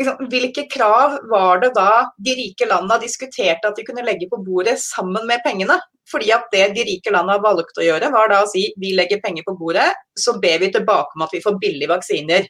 liksom, 0.00 0.30
hvilke 0.32 0.64
krav 0.72 1.18
var 1.30 1.60
det 1.64 1.74
da 1.76 2.06
de 2.16 2.36
rike 2.38 2.68
landene 2.68 3.02
diskuterte 3.02 3.68
at 3.68 3.76
de 3.78 3.86
kunne 3.86 4.06
legge 4.06 4.30
på 4.32 4.40
bordet 4.44 4.78
sammen 4.82 5.28
med 5.28 5.44
pengene? 5.44 5.78
Fordi 6.10 6.32
at 6.34 6.48
det 6.52 6.72
de 6.76 6.86
rike 6.88 7.12
landene 7.12 7.40
valgte 7.44 7.80
å 7.80 7.86
gjøre, 7.86 8.10
var 8.12 8.32
da 8.32 8.42
å 8.42 8.48
si 8.50 8.66
vi 8.80 8.96
legger 8.96 9.20
penger 9.22 9.44
på 9.46 9.54
bordet, 9.60 9.92
så 10.18 10.34
ber 10.40 10.58
vi 10.64 10.72
tilbake 10.72 11.16
om 11.16 11.24
at 11.24 11.36
vi 11.36 11.44
får 11.44 11.60
billige 11.60 11.92
vaksiner. 11.92 12.48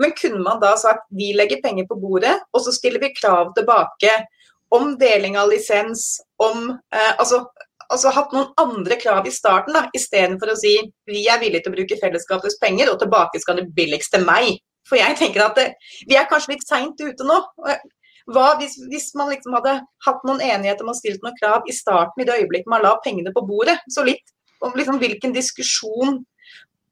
Men 0.00 0.12
kunne 0.16 0.40
man 0.42 0.60
da 0.62 0.72
sagt 0.80 1.06
vi 1.14 1.30
legger 1.36 1.60
penger 1.62 1.86
på 1.88 1.96
bordet, 2.00 2.34
og 2.52 2.64
så 2.64 2.74
stiller 2.74 3.02
vi 3.02 3.14
krav 3.14 3.52
tilbake 3.56 4.12
om 4.74 4.92
deling 5.00 5.38
av 5.38 5.50
lisens, 5.50 6.20
om 6.42 6.70
eh, 6.70 7.12
altså, 7.18 7.42
altså, 7.88 8.12
hatt 8.14 8.32
noen 8.36 8.50
andre 8.60 8.98
krav 9.00 9.26
i 9.26 9.34
starten, 9.34 9.76
da, 9.76 9.86
istedenfor 9.96 10.52
å 10.52 10.56
si 10.60 10.74
vi 11.08 11.26
er 11.28 11.40
villige 11.42 11.64
til 11.64 11.72
å 11.72 11.78
bruke 11.78 12.00
fellesskapets 12.00 12.58
penger, 12.62 12.92
og 12.92 13.00
tilbake 13.02 13.40
skal 13.42 13.60
det 13.60 13.68
billigste 13.76 14.20
meg. 14.24 14.58
For 14.88 15.00
jeg 15.00 15.18
tenker 15.20 15.44
at 15.44 15.58
det, 15.58 15.68
vi 16.08 16.16
er 16.16 16.28
kanskje 16.28 16.54
litt 16.54 16.66
seint 16.68 17.00
ute 17.00 17.26
nå. 17.26 17.42
Hva 18.28 18.48
hvis, 18.60 18.76
hvis, 18.90 19.10
man 19.16 19.30
liksom 19.32 19.54
hadde 19.56 19.78
hatt 20.04 20.24
noen 20.28 20.42
enighet 20.44 20.80
om 20.84 20.90
å 20.92 20.96
stille 20.96 21.20
noen 21.22 21.36
krav 21.38 21.68
i 21.68 21.76
starten, 21.76 22.20
i 22.20 22.26
det 22.28 22.40
øyeblikket 22.42 22.68
man 22.68 22.84
la 22.84 22.96
pengene 23.04 23.32
på 23.32 23.44
bordet? 23.48 23.78
Så 23.92 24.04
litt 24.04 24.34
om 24.64 24.74
liksom 24.76 24.98
hvilken 25.00 25.32
diskusjon 25.32 26.18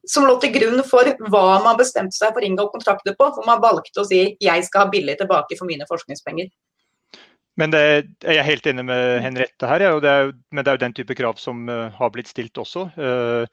som 0.07 0.25
lå 0.25 0.37
til 0.41 0.53
grunn 0.55 0.81
for 0.87 1.09
hva 1.27 1.59
man 1.65 1.77
bestemte 1.79 2.15
seg 2.15 2.31
for 2.31 2.41
å 2.41 2.47
inngå 2.47 2.69
kontrakter 2.71 3.15
på, 3.17 3.27
hvor 3.35 3.45
man 3.45 3.61
valgte 3.61 4.01
å 4.01 4.07
si 4.07 4.21
jeg 4.41 4.65
skal 4.65 4.85
ha 4.85 4.91
billig 4.93 5.17
tilbake 5.19 5.57
for 5.59 5.69
mine 5.69 5.87
forskningspenger. 5.89 6.47
Men 7.57 7.71
det, 7.73 7.79
jeg 8.21 8.37
er 8.37 8.45
helt 8.45 8.67
enig 8.69 8.83
med 8.85 9.15
Henriette 9.23 9.69
her, 9.69 9.81
ja, 9.81 9.99
det 10.01 10.09
er, 10.11 10.31
men 10.53 10.63
det 10.63 10.69
er 10.69 10.75
jo 10.77 10.83
den 10.83 10.93
type 10.99 11.15
krav 11.17 11.35
som 11.41 11.69
uh, 11.71 11.89
har 11.97 12.09
blitt 12.13 12.29
stilt 12.29 12.57
også. 12.61 12.81
Uh, 12.93 13.45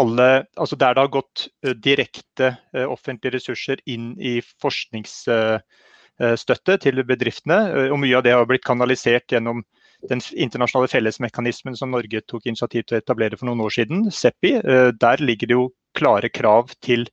alle, 0.00 0.28
altså 0.56 0.76
der 0.80 0.94
det 0.96 1.02
har 1.04 1.12
gått 1.12 1.44
uh, 1.66 1.74
direkte 1.76 2.56
offentlige 2.88 3.34
ressurser 3.36 3.76
inn 3.84 4.16
i 4.16 4.40
forskningsstøtte 4.64 6.78
til 6.86 7.04
bedriftene, 7.04 7.90
og 7.92 8.00
mye 8.00 8.16
av 8.16 8.24
det 8.24 8.32
har 8.32 8.48
blitt 8.48 8.64
kanalisert 8.64 9.32
gjennom 9.32 9.60
den 10.08 10.20
internasjonale 10.32 10.88
fellesmekanismen 10.88 11.76
som 11.76 11.92
Norge 11.92 12.20
tok 12.32 12.46
initiativ 12.48 12.88
til 12.88 12.96
å 12.96 13.00
etablere 13.02 13.36
for 13.36 13.44
noen 13.50 13.60
år 13.66 13.72
siden, 13.76 14.08
CEPI, 14.08 14.52
der 14.96 15.20
ligger 15.20 15.46
det 15.50 15.56
jo 15.58 15.68
klare 15.98 16.28
krav 16.32 16.72
til 16.80 17.04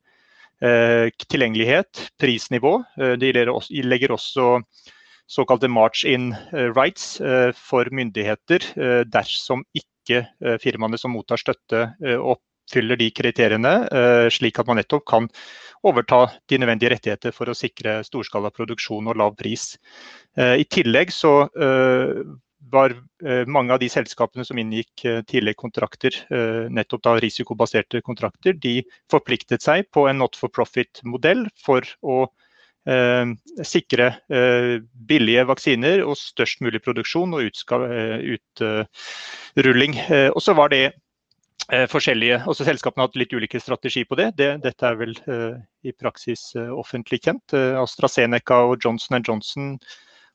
tilgjengelighet, 0.64 2.08
prisnivå. 2.18 2.84
De 3.20 3.34
legger 3.36 4.12
også 4.16 4.64
såkalte 5.28 5.68
march-in 5.68 6.32
eh, 6.34 6.72
rights 6.76 7.22
eh, 7.22 7.52
for 7.56 7.90
myndigheter 7.92 8.64
eh, 8.76 9.02
dersom 9.06 9.66
ikke 9.76 10.24
firmaene 10.64 10.96
som 10.96 11.12
mottar 11.12 11.36
støtte 11.36 11.82
oppfyller 12.00 12.96
de 12.96 13.10
kriteriene, 13.12 13.74
slik 14.32 14.56
at 14.62 14.70
man 14.70 14.80
nettopp 14.80 15.04
kan 15.12 15.26
overta 15.84 16.22
de 16.48 16.62
nødvendige 16.62 16.94
rettigheter 16.94 17.36
for 17.36 17.52
å 17.52 17.56
sikre 17.60 17.98
storskala 18.08 18.54
produksjon 18.56 19.12
og 19.12 19.20
lav 19.20 19.36
pris. 19.36 19.74
I 20.40 20.64
tillegg 20.64 21.12
så 21.12 21.34
var 22.72 22.96
mange 23.52 23.76
av 23.76 23.84
de 23.84 23.92
selskapene 23.92 24.48
som 24.48 24.64
inngikk 24.64 25.04
tidligere 25.28 25.60
kontrakter, 25.60 26.22
nettopp 26.72 27.04
da 27.04 27.18
risikobaserte 27.20 28.00
kontrakter, 28.00 28.56
de 28.56 28.78
forpliktet 29.12 29.68
seg 29.68 29.92
på 29.92 30.08
en 30.08 30.24
not 30.24 30.40
for 30.40 30.48
profit-modell 30.48 31.50
for 31.68 31.84
å 32.00 32.30
sikre 33.68 34.08
eh, 34.32 34.78
billige 35.10 35.44
vaksiner 35.50 36.04
og 36.06 36.16
størst 36.20 36.62
mulig 36.64 36.80
produksjon 36.86 37.36
og 37.36 37.44
eh, 37.44 38.38
utrulling. 38.38 39.98
og 40.32 40.42
så 40.42 40.56
var 40.56 40.72
det 40.72 40.86
forskjellige, 41.92 42.46
også 42.48 42.64
Selskapene 42.64 43.04
har 43.04 43.10
hatt 43.10 43.18
litt 43.20 43.34
ulike 43.36 43.60
strategi 43.60 44.06
på 44.08 44.16
det. 44.16 44.30
det 44.38 44.62
dette 44.64 44.86
er 44.88 44.96
vel 44.96 45.18
i 45.84 45.92
praksis 45.92 46.54
offentlig 46.56 47.20
kjent. 47.26 47.52
AstraZeneca 47.52 48.62
og 48.70 48.80
Johnson 48.86 49.20
Johnson 49.20 49.74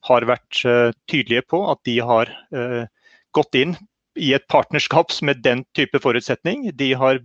har 0.05 0.27
vært 0.29 0.61
tydelige 1.09 1.47
på 1.49 1.63
at 1.71 1.81
de 1.89 1.95
har 2.05 2.29
gått 3.33 3.57
inn 3.57 3.73
i 4.21 4.35
et 4.37 4.45
partnerskap 4.53 5.15
med 5.23 5.41
den 5.41 5.65
type 5.73 6.03
forutsetning. 6.05 6.69
De 6.77 6.91
har 7.01 7.23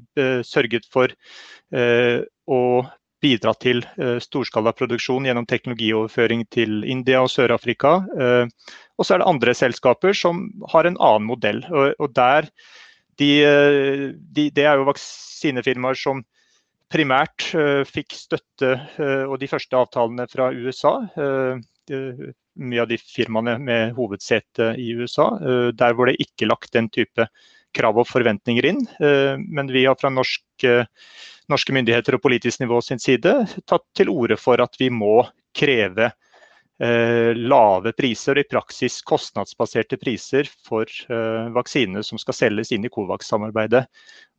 sørget 0.48 0.88
for 0.94 1.12
å 2.48 2.62
bidra 3.24 3.54
til 3.58 3.84
uh, 3.98 4.18
storskalaproduksjon 4.22 5.28
gjennom 5.28 5.48
teknologioverføring 5.50 6.46
til 6.54 6.84
India 6.86 7.24
og 7.24 7.32
Sør-Afrika. 7.34 8.00
Uh, 8.14 8.74
og 8.98 9.06
så 9.06 9.16
er 9.16 9.24
det 9.24 9.30
andre 9.30 9.56
selskaper 9.58 10.18
som 10.18 10.48
har 10.74 10.90
en 10.90 11.00
annen 11.00 11.28
modell. 11.30 11.64
Og, 11.72 11.94
og 11.98 12.14
der, 12.18 12.50
de, 13.22 13.32
uh, 13.46 14.04
de, 14.14 14.50
det 14.54 14.66
er 14.66 14.78
jo 14.78 14.90
vaksinefirmaer 14.92 15.98
som 15.98 16.26
primært 16.88 17.50
fikk 17.84 18.14
støtte 18.16 18.70
og 19.28 19.34
de 19.42 19.48
første 19.52 19.76
avtalene 19.76 20.24
fra 20.32 20.46
USA. 20.56 20.94
mye 22.56 22.80
av 22.80 22.88
de 22.88 22.96
firmaene 22.96 23.58
med 23.60 23.92
hovedsete 23.98 24.70
i 24.80 24.94
USA. 24.96 25.26
der 25.76 25.92
hvor 25.92 26.08
det 26.08 26.16
ikke 26.24 26.48
lagt 26.48 26.72
den 26.72 26.88
type 26.88 27.28
krav 27.76 28.00
og 28.00 28.08
forventninger 28.08 28.70
inn. 28.72 28.80
men 29.52 29.68
vi 29.68 29.84
har 29.84 30.00
fra 30.00 30.08
norsk 30.08 30.72
norske 31.52 31.76
myndigheter 31.76 32.18
og 32.18 32.24
politisk 32.24 32.62
nivå 32.64 32.80
sin 32.84 33.02
side 33.02 33.34
tatt 33.70 33.86
til 33.98 34.12
orde 34.14 34.38
for 34.40 34.62
at 34.64 34.76
vi 34.80 34.90
må 34.94 35.22
kreve 35.58 36.10
eh, 36.10 37.32
lave 37.38 37.94
priser, 37.98 38.38
og 38.38 38.46
i 38.46 38.50
praksis 38.52 39.00
kostnadsbaserte 39.08 40.00
priser 40.02 40.50
for 40.68 40.86
eh, 40.86 41.48
vaksinene 41.56 42.04
som 42.06 42.22
skal 42.22 42.38
selges 42.38 42.74
inn 42.76 42.86
i 42.88 42.94
Covax-samarbeidet. 42.94 43.86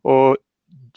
Og 0.08 0.36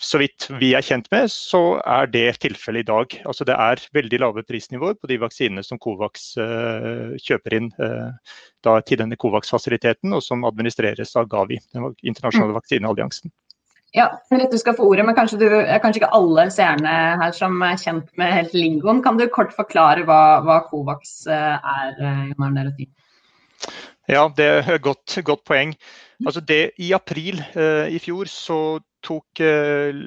så 0.01 0.19
vidt 0.19 0.47
vi 0.59 0.71
er 0.75 0.83
kjent 0.83 1.07
med, 1.13 1.29
så 1.31 1.77
er 1.87 2.09
det 2.11 2.39
tilfellet 2.43 2.83
i 2.83 2.89
dag. 2.89 3.15
Altså 3.29 3.45
det 3.47 3.55
er 3.55 3.83
veldig 3.95 4.19
lave 4.23 4.43
prisnivåer 4.47 4.97
på 4.99 5.09
de 5.11 5.19
vaksinene 5.21 5.63
som 5.65 5.79
Covax 5.81 6.31
eh, 6.41 7.13
kjøper 7.21 7.57
inn 7.57 7.69
eh, 7.79 8.33
da, 8.65 8.75
til 8.87 9.01
denne 9.03 9.19
Covax-fasiliteten, 9.21 10.13
og 10.17 10.23
som 10.25 10.47
administreres 10.47 11.13
av 11.19 11.29
Gavi, 11.31 11.61
den 11.75 11.91
internasjonale 12.01 12.55
mm. 12.55 12.57
vaksinealliansen. 12.57 13.33
Ja, 13.91 14.07
du 14.31 14.57
skal 14.57 14.75
få 14.77 14.85
ordet, 14.87 15.03
men 15.05 15.15
kanskje, 15.15 15.37
du, 15.41 15.47
kanskje, 15.83 15.99
ikke 15.99 16.13
alle 16.15 16.45
seerne 16.53 16.91
her 17.19 17.33
som 17.35 17.57
er 17.65 17.79
kjent 17.79 18.07
med 18.19 18.31
helt 18.31 18.53
lingoen. 18.55 19.01
Kan 19.03 19.19
du 19.19 19.25
kort 19.27 19.51
forklare 19.55 20.05
hva, 20.07 20.39
hva 20.45 20.61
Covax 20.69 21.25
eh, 21.27 21.57
er, 21.59 21.97
eh, 21.99 22.21
Jon 22.31 22.47
Arne? 22.47 22.71
Ja, 24.07 24.29
det 24.37 24.47
er 24.47 24.71
et 24.77 24.85
godt, 24.85 25.17
godt 25.27 25.43
poeng. 25.47 25.75
Altså 26.25 26.41
det, 26.41 26.61
I 26.79 26.93
april 26.95 27.43
eh, 27.51 27.91
i 27.91 27.99
fjor 27.99 28.31
så 28.31 28.61
tok 29.03 29.41
eh, 29.43 30.01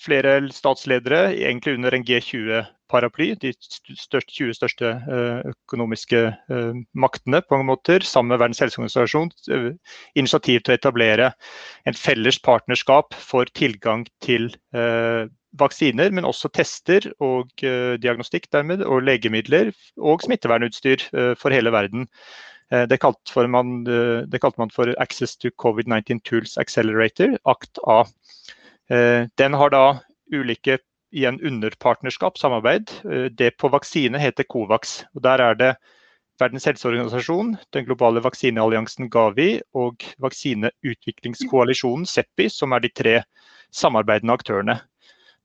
flere 0.00 0.36
statsledere, 0.52 1.28
egentlig 1.36 1.76
under 1.78 1.94
en 1.94 2.06
G20-paraply, 2.94 3.34
de 3.40 3.52
største, 3.58 4.30
20 4.30 4.54
største 4.54 4.90
eh, 5.10 5.50
økonomiske 5.50 6.20
eh, 6.30 6.74
maktene, 6.94 7.42
på 7.42 7.56
mange 7.56 7.66
måter, 7.72 8.04
sammen 8.06 8.34
med 8.34 8.42
Verdens 8.42 8.62
helseorganisasjon, 8.62 9.32
initiativ 10.14 10.62
til 10.62 10.74
å 10.74 10.78
etablere 10.78 11.32
en 11.86 11.94
felles 11.98 12.38
partnerskap 12.38 13.14
for 13.14 13.50
tilgang 13.54 14.06
til 14.22 14.52
vaksiner, 15.54 16.10
men 16.10 16.26
også 16.26 16.50
tester 16.50 17.06
og 17.22 17.52
diagnostikk 17.60 18.48
dermed, 18.52 18.82
og 18.82 19.04
legemidler 19.06 19.70
og 19.98 20.24
smittevernutstyr 20.24 21.04
for 21.38 21.54
hele 21.54 21.70
verden. 21.70 22.08
Det 22.90 22.98
kalte, 22.98 23.46
man, 23.46 23.84
det 23.84 24.40
kalte 24.42 24.58
man 24.58 24.72
for 24.74 24.90
Access 24.98 25.36
to 25.38 25.52
COVID-19 25.62 26.24
Tools 26.26 26.56
Accelerator, 26.58 27.36
ACT-A. 27.46 28.02
Eh, 28.90 29.28
den 29.38 29.54
har 29.54 29.72
da 29.72 29.84
ulike 30.32 30.78
igjen 31.14 31.40
underpartnerskap, 31.46 32.38
samarbeid. 32.38 32.90
Eh, 33.04 33.28
det 33.30 33.54
på 33.58 33.70
vaksine 33.72 34.20
heter 34.20 34.46
Covax. 34.50 35.04
og 35.14 35.22
Der 35.22 35.42
er 35.42 35.54
det 35.54 35.74
Verdens 36.40 36.64
helseorganisasjon, 36.66 37.52
den 37.72 37.84
globale 37.86 38.18
vaksinealliansen 38.18 39.06
Gavi 39.08 39.60
og 39.72 40.02
vaksineutviklingskoalisjonen 40.18 42.08
CEPI, 42.10 42.48
som 42.50 42.74
er 42.74 42.82
de 42.82 42.90
tre 42.90 43.14
samarbeidende 43.70 44.34
aktørene. 44.34 44.80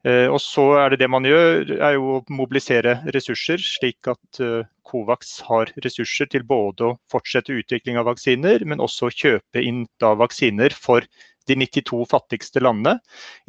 Eh, 0.04 0.26
og 0.26 0.40
så 0.42 0.66
er 0.80 0.90
det 0.90 1.04
det 1.04 1.10
man 1.14 1.28
gjør, 1.30 1.76
er 1.78 1.94
jo 1.94 2.18
å 2.18 2.24
mobilisere 2.34 3.04
ressurser, 3.14 3.62
slik 3.62 4.10
at 4.10 4.42
Covax 4.90 5.42
har 5.46 5.70
ressurser 5.86 6.26
til 6.26 6.42
både 6.42 6.88
å 6.88 6.98
fortsette 7.12 7.54
utvikling 7.54 8.00
av 8.00 8.10
vaksiner, 8.10 8.66
men 8.66 8.82
også 8.82 9.12
kjøpe 9.14 9.62
inn 9.62 9.86
da 10.02 10.16
vaksiner 10.18 10.74
for 10.74 11.06
de 11.50 11.58
92 11.58 12.06
fattigste 12.10 12.62
landene, 12.63 13.00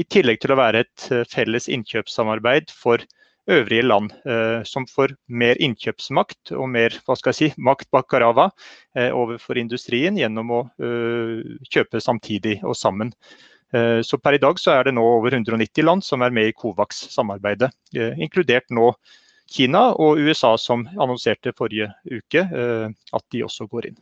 i 0.01 0.07
tillegg 0.09 0.41
til 0.43 0.55
å 0.55 0.61
være 0.61 0.85
et 0.85 1.09
eh, 1.13 1.27
felles 1.29 1.69
innkjøpssamarbeid 1.73 2.73
for 2.75 3.05
øvrige 3.51 3.87
land, 3.87 4.13
eh, 4.29 4.61
som 4.69 4.87
får 4.89 5.15
mer 5.43 5.61
innkjøpsmakt 5.63 6.53
og 6.57 6.69
mer 6.73 6.97
hva 7.07 7.17
skal 7.19 7.35
jeg 7.35 7.39
si, 7.39 7.61
makt 7.61 7.91
bak 7.95 8.09
karava 8.13 8.51
eh, 8.97 9.11
overfor 9.11 9.61
industrien 9.61 10.19
gjennom 10.19 10.53
å 10.55 10.61
kjøpe 11.71 12.03
samtidig 12.03 12.61
og 12.65 12.77
sammen. 12.79 13.15
Så 13.71 14.19
Per 14.19 14.35
i 14.35 14.41
dag 14.43 14.59
så 14.59 14.73
er 14.75 14.89
det 14.89 14.97
nå 14.97 15.03
over 15.07 15.31
190 15.37 15.85
land 15.87 16.03
som 16.03 16.25
er 16.27 16.33
med 16.35 16.49
i 16.51 16.55
Covax-samarbeidet, 16.59 17.69
inkludert 18.19 18.67
nå 18.75 18.89
Kina 19.47 19.85
og 19.95 20.19
USA, 20.19 20.57
som 20.59 20.83
annonserte 20.91 21.55
forrige 21.55 21.87
uke 22.11 22.43
at 22.51 23.27
de 23.31 23.45
også 23.47 23.69
går 23.71 23.93
inn. 23.93 24.01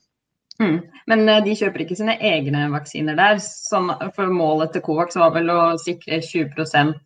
Mm. 0.59 0.79
Men 1.07 1.27
de 1.45 1.55
kjøper 1.55 1.85
ikke 1.85 1.97
sine 1.99 2.17
egne 2.19 2.65
vaksiner 2.73 3.19
der. 3.19 3.38
Sånn, 3.43 3.93
for 4.17 4.33
målet 4.35 4.75
til 4.75 4.83
Covax 4.87 5.19
var 5.21 5.31
vel 5.37 5.53
å 5.55 5.61
sikre 5.79 6.19
20% 6.25 6.97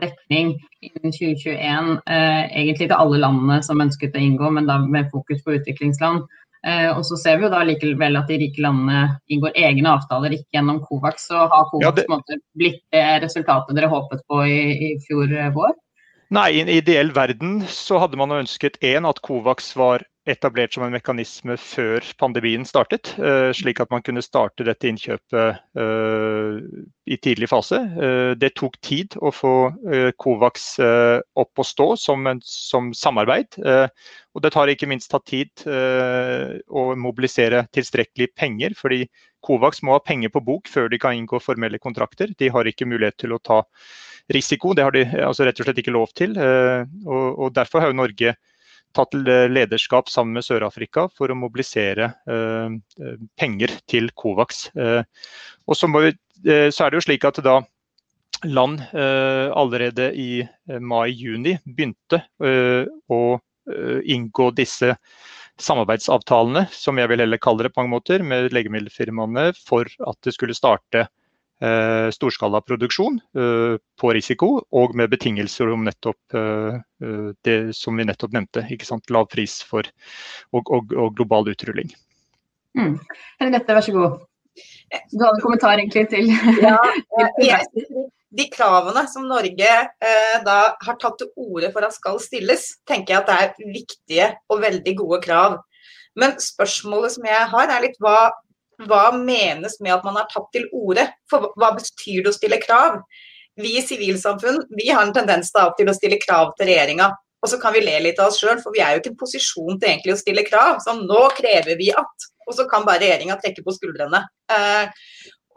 dekning 0.00 0.52
innen 0.82 1.14
2021. 1.14 1.92
Egentlig 2.10 2.88
til 2.88 2.96
alle 2.96 3.20
landene 3.22 3.60
som 3.66 3.82
ønsket 3.82 4.18
å 4.18 4.22
inngå, 4.22 4.50
men 4.58 4.66
da 4.66 4.80
med 4.82 5.06
fokus 5.14 5.42
på 5.46 5.54
utviklingsland. 5.60 6.26
Eh, 6.64 6.88
og 6.96 7.02
så 7.04 7.18
ser 7.20 7.36
vi 7.36 7.44
jo 7.44 7.52
da 7.52 7.60
likevel 7.66 8.16
at 8.16 8.30
de 8.30 8.38
rike 8.40 8.62
landene 8.64 9.18
inngår 9.32 9.56
egne 9.66 9.90
avtaler, 9.98 10.32
ikke 10.32 10.56
gjennom 10.56 10.80
Covax. 10.86 11.26
Så 11.28 11.42
har 11.42 11.66
Covax 11.68 11.84
ja, 11.84 11.92
det... 11.98 12.04
måte, 12.08 12.38
blitt 12.56 12.80
det 12.94 13.04
resultatet 13.24 13.76
dere 13.76 13.90
håpet 13.92 14.24
på 14.30 14.40
i, 14.48 14.60
i 14.72 14.90
fjor 15.04 15.28
eh, 15.28 15.52
vår? 15.52 15.74
Nei, 16.34 16.48
i 16.56 16.62
en 16.62 16.72
ideell 16.72 17.12
verden 17.14 17.58
så 17.68 18.00
hadde 18.00 18.18
man 18.18 18.32
ønsket 18.32 18.80
én 18.84 19.04
at 19.06 19.20
Covax 19.26 19.74
var 19.76 20.06
etablert 20.24 20.72
som 20.74 20.84
en 20.86 20.94
mekanisme 20.94 21.56
før 21.60 22.04
pandemien 22.20 22.64
startet, 22.66 23.12
uh, 23.20 23.50
slik 23.56 23.80
at 23.82 23.90
man 23.92 24.02
kunne 24.04 24.24
starte 24.24 24.64
dette 24.64 24.88
innkjøpet 24.88 25.58
uh, 25.76 26.56
i 27.04 27.18
tidlig 27.20 27.50
fase. 27.52 27.80
Uh, 27.98 28.32
det 28.40 28.54
tok 28.58 28.78
tid 28.84 29.18
å 29.20 29.32
få 29.34 29.54
Covax 30.20 30.78
opp 30.80 31.60
og 31.60 31.66
stå 31.66 31.86
som, 32.00 32.24
en, 32.28 32.40
som 32.44 32.90
samarbeid. 32.96 33.58
og 34.34 34.42
det 34.42 34.50
tar 34.54 34.70
ikke 34.70 34.88
minst 34.90 35.10
tatt 35.12 35.24
tid 35.28 35.64
å 35.64 36.84
mobilisere 36.98 37.64
tilstrekkelig 37.74 38.30
penger, 38.36 38.74
fordi 38.78 39.04
Covax 39.44 39.82
må 39.82 39.96
ha 39.96 40.02
penger 40.02 40.32
på 40.34 40.42
bok 40.44 40.70
før 40.70 40.88
de 40.92 40.98
kan 41.00 41.16
inngå 41.16 41.40
formelle 41.42 41.78
kontrakter. 41.78 42.32
De 42.38 42.48
har 42.52 42.66
ikke 42.66 42.88
mulighet 42.88 43.18
til 43.20 43.34
å 43.36 43.42
ta 43.42 43.62
risiko, 44.32 44.74
det 44.74 44.86
har 44.86 44.94
de 44.94 45.04
altså 45.20 45.46
rett 45.46 45.60
og 45.60 45.68
slett 45.68 45.82
ikke 45.82 45.94
lov 45.94 46.12
til. 46.16 46.36
og, 46.38 47.26
og 47.38 47.54
derfor 47.56 47.84
har 47.84 47.92
jo 47.92 48.00
Norge 48.00 48.34
tatt 48.94 49.14
lederskap 49.14 50.10
sammen 50.12 50.38
med 50.38 50.46
Sør-Afrika 50.46 51.06
for 51.16 51.30
å 51.30 51.38
mobilisere 51.38 52.10
eh, 52.30 52.74
eh, 53.00 53.16
penger 53.40 53.74
til 53.90 54.10
Covax. 54.18 54.68
Eh, 54.74 55.02
og 55.66 55.78
så, 55.78 55.90
vi, 55.94 56.12
så, 56.44 56.84
er 56.84 56.92
det 56.92 57.00
jo 57.00 57.06
slik 57.08 57.26
at 57.28 57.40
da 57.44 57.60
land 58.44 58.82
allerede 58.92 60.10
i 60.20 60.42
mai-juni 60.84 61.54
begynte 61.64 62.18
å 63.08 63.20
inngå 64.04 64.48
disse 64.58 64.90
samarbeidsavtalene, 65.64 66.66
som 66.74 67.00
jeg 67.00 67.08
vil 67.08 67.22
heller 67.24 67.40
kalle 67.40 67.64
det 67.64 67.72
på 67.72 67.80
mange 67.80 67.94
måter, 67.94 68.26
med 68.26 68.52
legemiddelfirmaene 68.52 69.54
for 69.56 69.88
at 70.04 70.18
det 70.26 70.34
skulle 70.36 70.58
starte 70.58 71.06
eh, 71.62 72.08
storskalaproduksjon 72.14 73.20
eh, 73.36 73.76
på 74.00 74.12
risiko, 74.16 74.50
og 74.74 74.94
med 74.98 75.12
betingelser 75.12 75.70
om 75.74 75.84
nettopp 75.86 76.38
eh, 76.38 76.80
eh, 77.04 77.28
det 77.46 77.58
som 77.76 77.96
vi 77.98 78.06
nettopp 78.08 78.34
nevnte. 78.34 78.64
ikke 78.74 78.88
sant? 78.88 79.10
Lav 79.14 79.28
pris 79.32 79.60
for, 79.66 79.88
og, 80.52 80.70
og, 80.70 80.94
og 80.96 81.14
global 81.18 81.50
utrulling. 81.52 81.92
Mm. 82.74 82.98
Henriette, 83.40 83.76
vær 83.76 83.86
så 83.86 83.94
god. 83.94 84.18
Du 85.10 85.22
hadde 85.22 85.38
en 85.38 85.42
kommentar 85.42 85.78
egentlig 85.78 86.06
til, 86.10 86.30
ja, 86.62 86.76
jeg, 87.42 87.86
De 88.34 88.46
kravene 88.50 89.04
som 89.10 89.26
Norge 89.30 89.70
eh, 89.70 90.36
da 90.46 90.58
har 90.74 90.98
tatt 91.00 91.20
til 91.20 91.30
orde 91.38 91.70
for 91.74 91.86
at 91.86 91.94
skal 91.96 92.18
stilles, 92.22 92.72
tenker 92.86 93.14
jeg 93.16 93.22
at 93.22 93.30
det 93.30 93.38
er 93.42 93.74
viktige 93.74 94.32
og 94.50 94.62
veldig 94.66 94.96
gode 94.98 95.20
krav. 95.26 95.60
Men 96.18 96.36
spørsmålet 96.38 97.16
som 97.16 97.26
jeg 97.26 97.46
har, 97.50 97.70
er 97.70 97.86
litt 97.86 97.98
hva 98.02 98.30
hva 98.88 99.04
menes 99.16 99.78
med 99.80 99.94
at 99.94 100.04
man 100.06 100.18
har 100.18 100.28
tatt 100.30 100.48
til 100.54 100.66
orde? 100.74 101.06
For 101.30 101.52
hva 101.60 101.72
betyr 101.76 102.24
det 102.24 102.32
å 102.32 102.36
stille 102.36 102.60
krav? 102.62 103.00
Vi 103.60 103.76
i 103.78 103.84
sivilsamfunn 103.86 104.64
vi 104.74 104.88
har 104.90 105.04
en 105.04 105.14
tendens 105.14 105.52
til 105.54 105.90
å 105.90 105.96
stille 105.96 106.18
krav 106.22 106.54
til 106.58 106.70
regjeringa. 106.72 107.12
Og 107.44 107.50
så 107.52 107.58
kan 107.60 107.74
vi 107.74 107.82
le 107.84 107.98
litt 108.00 108.20
av 108.22 108.32
oss 108.32 108.38
sjøl, 108.40 108.56
for 108.62 108.72
vi 108.72 108.80
er 108.80 108.94
jo 108.94 109.02
ikke 109.02 109.12
i 109.12 109.20
posisjon 109.20 109.76
til 109.76 109.90
egentlig 109.90 110.14
å 110.14 110.20
stille 110.20 110.46
krav. 110.46 110.78
Så 110.80 110.94
nå 110.96 111.26
krever 111.36 111.76
vi 111.76 111.90
at. 111.92 112.30
Og 112.48 112.56
så 112.56 112.64
kan 112.68 112.86
bare 112.88 113.02
regjeringa 113.04 113.36
trekke 113.40 113.64
på 113.66 113.74
skuldrene. 113.76 114.22
Eh, 114.52 115.04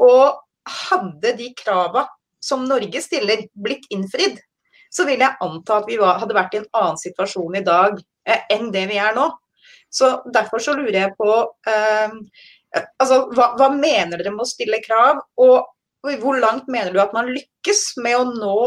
og 0.04 0.44
hadde 0.68 1.34
de 1.40 1.48
krava 1.58 2.06
som 2.44 2.68
Norge 2.68 3.02
stiller, 3.02 3.48
blitt 3.56 3.88
innfridd, 3.94 4.38
så 4.94 5.08
vil 5.08 5.24
jeg 5.24 5.40
anta 5.44 5.82
at 5.82 5.88
vi 5.90 5.98
var, 6.00 6.20
hadde 6.22 6.36
vært 6.38 6.56
i 6.56 6.62
en 6.62 6.70
annen 6.80 7.00
situasjon 7.00 7.58
i 7.60 7.66
dag 7.66 7.98
eh, 8.28 8.46
enn 8.54 8.70
det 8.76 8.86
vi 8.92 9.00
er 9.02 9.16
nå. 9.18 9.30
Så 9.92 10.12
Derfor 10.36 10.62
så 10.64 10.76
lurer 10.76 11.00
jeg 11.00 11.16
på 11.20 11.32
eh, 11.72 12.16
Altså, 12.76 13.22
hva, 13.36 13.54
hva, 13.58 13.70
mener 13.74 14.20
dere 14.20 14.34
med 14.34 14.44
å 14.44 14.50
stille 14.50 14.80
krav, 14.84 15.22
og, 15.40 15.70
hvor 16.22 16.38
langt 16.40 16.68
mener 16.72 16.94
du 16.94 17.00
at 17.02 17.16
man 17.16 17.30
lykkes 17.32 17.98
med 18.04 18.18
å 18.18 18.26
nå 18.28 18.60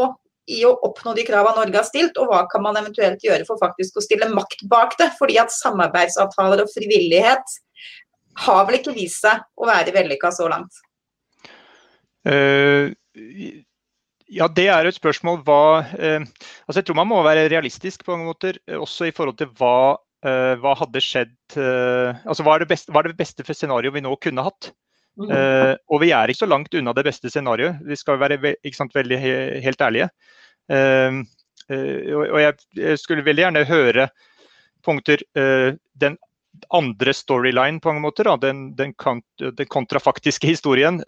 i 0.51 0.63
å 0.67 0.73
oppnå 0.87 1.13
de 1.15 1.23
kravene 1.25 1.61
Norge 1.61 1.79
har 1.79 1.87
stilt, 1.87 2.17
og 2.19 2.31
hva 2.31 2.41
kan 2.51 2.63
man 2.65 2.79
eventuelt 2.79 3.23
gjøre 3.23 3.45
for 3.47 3.61
faktisk 3.61 3.97
å 3.97 4.03
stille 4.03 4.29
makt 4.33 4.65
bak 4.71 4.97
det? 4.99 5.11
Fordi 5.19 5.37
at 5.41 5.53
samarbeidsavtaler 5.53 6.63
og 6.63 6.71
frivillighet 6.73 7.57
har 8.45 8.63
vel 8.67 8.79
ikke 8.79 8.95
vist 8.95 9.21
seg 9.23 9.43
å 9.59 9.67
være 9.69 9.93
vellykka 9.95 10.31
så 10.33 10.49
langt? 10.51 10.81
Uh, 12.27 12.91
ja, 14.31 14.47
det 14.47 14.67
er 14.71 14.87
et 14.87 14.97
spørsmål 14.97 15.39
hva 15.41 15.63
uh, 15.81 16.21
altså 16.21 16.77
Jeg 16.77 16.85
tror 16.85 16.99
man 16.99 17.09
må 17.09 17.23
være 17.25 17.47
realistisk 17.49 18.05
på 18.05 18.13
mange 18.13 18.29
måter, 18.29 18.59
også 18.77 19.09
i 19.09 19.15
forhold 19.15 19.39
til 19.41 19.49
hva 19.57 19.97
hva 20.21 20.75
hadde 20.77 21.01
skjedd 21.01 21.33
uh, 21.57 22.13
altså 22.29 22.45
hva 22.45 22.55
er, 22.55 22.63
det 22.63 22.69
beste, 22.69 22.93
hva 22.93 23.01
er 23.01 23.09
det 23.09 23.17
beste 23.17 23.45
scenarioet 23.47 23.95
vi 23.95 24.03
nå 24.05 24.13
kunne 24.21 24.45
hatt? 24.45 24.71
Uh, 25.19 25.73
og 25.91 26.01
vi 26.03 26.11
er 26.15 26.31
ikke 26.31 26.45
så 26.45 26.49
langt 26.49 26.73
unna 26.77 26.93
det 26.95 27.05
beste 27.09 27.29
scenarioet. 27.29 27.81
Vi 27.85 27.97
skal 27.99 28.19
være 28.21 28.55
sant, 28.77 28.93
veldig 28.95 29.19
he 29.19 29.37
helt 29.65 29.81
ærlige. 29.81 30.09
og 30.71 32.37
jeg, 32.39 32.97
skulle 32.99 33.25
veldig 33.25 33.43
gjerne 33.43 33.65
høre 33.67 34.07
punkter 34.85 35.19
Den 35.33 36.17
andre 36.71 37.13
storyline 37.13 37.79
på 37.81 37.89
mange 37.89 38.03
måter, 38.05 38.23
da, 38.29 38.37
den, 38.37 38.73
den, 38.77 38.93
den, 39.41 39.67
kontrafaktiske 39.67 40.47
historien. 40.47 41.01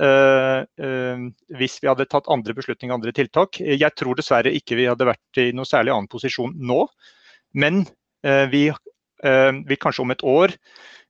hvis 1.47 1.79
vi 1.81 1.87
hadde 1.89 2.09
tatt 2.11 2.27
andre 2.27 2.53
beslutninger, 2.53 2.93
andre 2.95 3.11
tiltak. 3.11 3.59
Jeg 3.59 3.95
tror 3.95 4.15
dessverre 4.19 4.51
ikke 4.51 4.75
vi 4.75 4.89
hadde 4.89 5.07
vært 5.07 5.41
i 5.41 5.51
noe 5.55 5.69
særlig 5.69 5.93
annen 5.95 6.11
posisjon 6.11 6.55
nå. 6.59 6.87
Men 7.53 7.85
vi 8.51 8.67
Eh, 8.67 8.92
vil 9.23 9.79
kanskje 9.79 10.03
om 10.03 10.11
et 10.11 10.23
år 10.27 10.53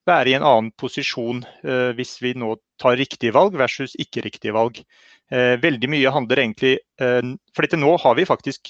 være 0.08 0.32
i 0.32 0.36
en 0.38 0.46
annen 0.46 0.72
posisjon 0.80 1.42
eh, 1.64 1.92
hvis 1.98 2.18
vi 2.24 2.34
nå 2.40 2.56
tar 2.82 2.98
riktige 3.00 3.34
valg 3.36 3.56
versus 3.60 3.96
ikke 4.02 4.26
riktige 4.26 4.56
valg. 4.56 4.82
Eh, 5.32 5.56
veldig 5.64 5.90
mye 5.90 6.12
handler 6.14 6.42
egentlig 6.44 6.74
For 7.00 7.66
dette 7.66 7.80
nå 7.80 7.96
har 8.00 8.16
vi 8.16 8.26
faktisk 8.28 8.70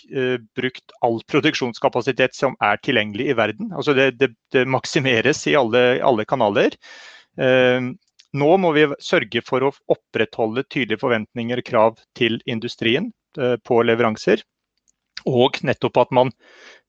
brukt 0.55 0.93
all 1.05 1.19
produksjonskapasitet 1.29 2.37
som 2.37 2.55
er 2.63 2.79
tilgjengelig 2.81 3.27
i 3.29 3.35
verden. 3.37 3.73
Altså 3.75 3.93
det, 3.97 4.13
det, 4.19 4.31
det 4.53 4.63
maksimeres 4.69 5.43
i 5.51 5.57
alle, 5.59 5.83
alle, 6.01 6.25
kanaler. 6.25 6.77
Nå 8.33 8.49
må 8.57 8.71
vi 8.73 8.87
sørge 9.03 9.43
for 9.45 9.67
å 9.67 9.73
opprettholde 9.93 10.63
tydelige 10.65 11.03
forventninger 11.03 11.61
og 11.61 11.67
krav 11.67 12.01
til 12.17 12.39
industrien 12.49 13.11
på 13.37 13.81
leveranser. 13.85 14.41
Og 15.29 15.61
nettopp 15.67 16.01
at 16.05 16.15
man 16.15 16.33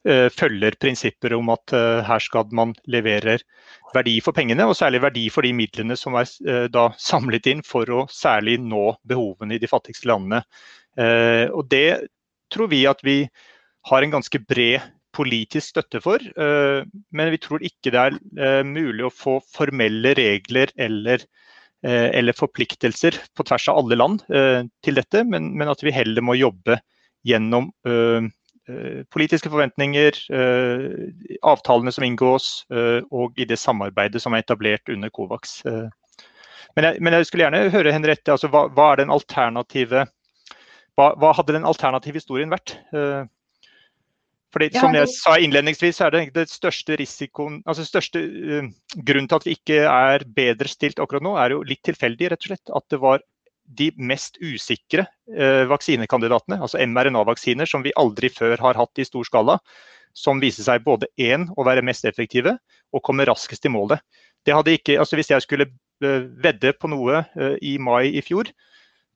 følger 0.04 0.76
prinsipper 0.80 1.32
om 1.36 1.48
at 1.54 1.72
uh, 1.72 2.02
her 2.04 2.20
skal 2.20 2.50
man 2.52 2.74
levere 2.90 3.38
verdi 3.94 4.18
for 4.24 4.36
pengene, 4.36 4.66
og 4.68 4.76
særlig 4.76 5.00
verdi 5.04 5.28
for 5.32 5.46
de 5.46 5.52
midlene 5.56 5.96
som 5.96 6.16
er 6.18 6.68
da 6.72 6.88
samlet 7.00 7.46
inn 7.50 7.62
for 7.64 7.88
å 7.88 8.04
særlig 8.12 8.58
nå 8.60 8.96
behovene 9.06 9.56
i 9.56 9.62
de 9.62 9.70
fattigste 9.70 10.10
landene. 10.10 10.42
og 11.54 11.68
Det 11.70 12.08
tror 12.52 12.68
vi 12.72 12.80
at 12.90 13.00
vi 13.06 13.16
har 13.90 14.02
en 14.02 14.16
ganske 14.16 14.40
bred 14.42 14.82
politisk 15.14 15.76
støtte 15.76 16.02
for, 16.02 16.18
men 16.34 17.30
vi 17.30 17.38
tror 17.38 17.62
ikke 17.62 17.92
det 17.94 18.02
er 18.02 18.66
mulig 18.66 19.06
å 19.06 19.14
få 19.14 19.38
formelle 19.54 20.16
regler 20.18 20.74
eller 20.74 21.22
eller 21.84 22.32
forpliktelser 22.32 23.18
på 23.36 23.44
tvers 23.44 23.68
av 23.68 23.78
alle 23.82 23.98
land 24.00 24.22
til 24.26 24.96
dette, 24.98 25.22
men 25.22 25.68
at 25.68 25.82
vi 25.84 25.94
heller 25.94 26.24
må 26.24 26.34
jobbe 26.40 26.80
gjennom 27.28 27.70
politiske 29.12 29.50
forventninger, 29.52 30.16
avtalene 31.44 31.92
som 31.92 32.06
inngås 32.06 32.46
og 32.70 33.36
i 33.36 33.44
det 33.48 33.58
samarbeidet 33.60 34.22
som 34.22 34.32
er 34.32 34.44
etablert 34.44 34.88
under 34.88 35.12
Covax. 35.12 35.58
Men 35.64 36.88
jeg, 36.88 37.02
men 37.04 37.16
jeg 37.18 37.28
skulle 37.28 37.44
gjerne 37.44 37.70
høre 37.74 37.92
Henriette, 37.92 38.32
altså, 38.32 38.48
hva, 38.50 38.64
hva, 38.72 38.88
er 38.92 39.02
den 39.04 39.12
alternative 39.14 40.06
hva, 40.96 41.10
hva, 41.20 41.34
hadde 41.36 41.58
den 41.58 41.68
alternative 41.68 42.18
historien 42.22 42.50
vært? 42.54 42.76
Fordi, 44.54 44.68
som 44.78 44.94
jeg 44.94 45.10
sa 45.10 45.34
innledningsvis, 45.42 45.98
er 46.04 46.12
det 46.14 46.20
den 46.36 46.46
største 46.46 46.94
risikoen, 47.00 47.58
altså 47.66 47.86
største 47.86 48.20
uh, 48.22 48.68
grunnen 49.02 49.26
til 49.26 49.40
at 49.40 49.46
vi 49.48 49.54
ikke 49.56 49.80
er 49.82 50.24
bedre 50.36 50.70
stilt 50.70 51.02
akkurat 51.02 51.24
nå, 51.26 51.32
er 51.42 51.56
jo 51.56 51.64
litt 51.66 51.82
tilfeldig, 51.86 52.30
rett 52.30 52.44
og 52.46 52.52
slett. 52.52 52.74
At 52.78 52.86
det 52.94 53.00
var 53.02 53.24
de 53.64 53.90
mest 53.96 54.36
usikre 54.42 55.06
eh, 55.32 55.64
vaksinekandidatene, 55.70 56.60
altså 56.60 56.80
mRNA-vaksiner 56.84 57.68
som 57.68 57.84
vi 57.84 57.94
aldri 58.00 58.30
før 58.32 58.60
har 58.60 58.78
hatt 58.78 59.00
i 59.00 59.06
stor 59.08 59.24
skala, 59.26 59.58
som 60.14 60.42
viser 60.42 60.66
seg 60.66 60.84
både 60.84 61.08
én 61.18 61.48
å 61.56 61.64
være 61.66 61.82
mest 61.82 62.04
effektive 62.06 62.56
og 62.94 63.02
komme 63.06 63.26
raskest 63.26 63.66
i 63.66 63.72
målet. 63.72 64.04
Det 64.46 64.54
hadde 64.54 64.76
ikke, 64.76 64.98
altså 65.00 65.16
Hvis 65.16 65.32
jeg 65.32 65.42
skulle 65.42 65.66
eh, 66.04 66.28
vedde 66.44 66.74
på 66.76 66.90
noe 66.92 67.24
eh, 67.24 67.56
i 67.62 67.78
mai 67.78 68.12
i 68.12 68.22
fjor, 68.22 68.52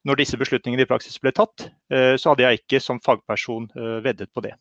når 0.08 0.22
disse 0.22 0.38
beslutningene 0.40 0.86
i 0.86 0.88
praksis 0.88 1.18
ble 1.20 1.32
tatt, 1.36 1.68
eh, 1.92 2.14
så 2.16 2.32
hadde 2.32 2.46
jeg 2.46 2.62
ikke 2.62 2.80
som 2.82 3.00
fagperson 3.04 3.68
eh, 3.76 3.98
veddet 4.04 4.30
på 4.34 4.44
det. 4.46 4.54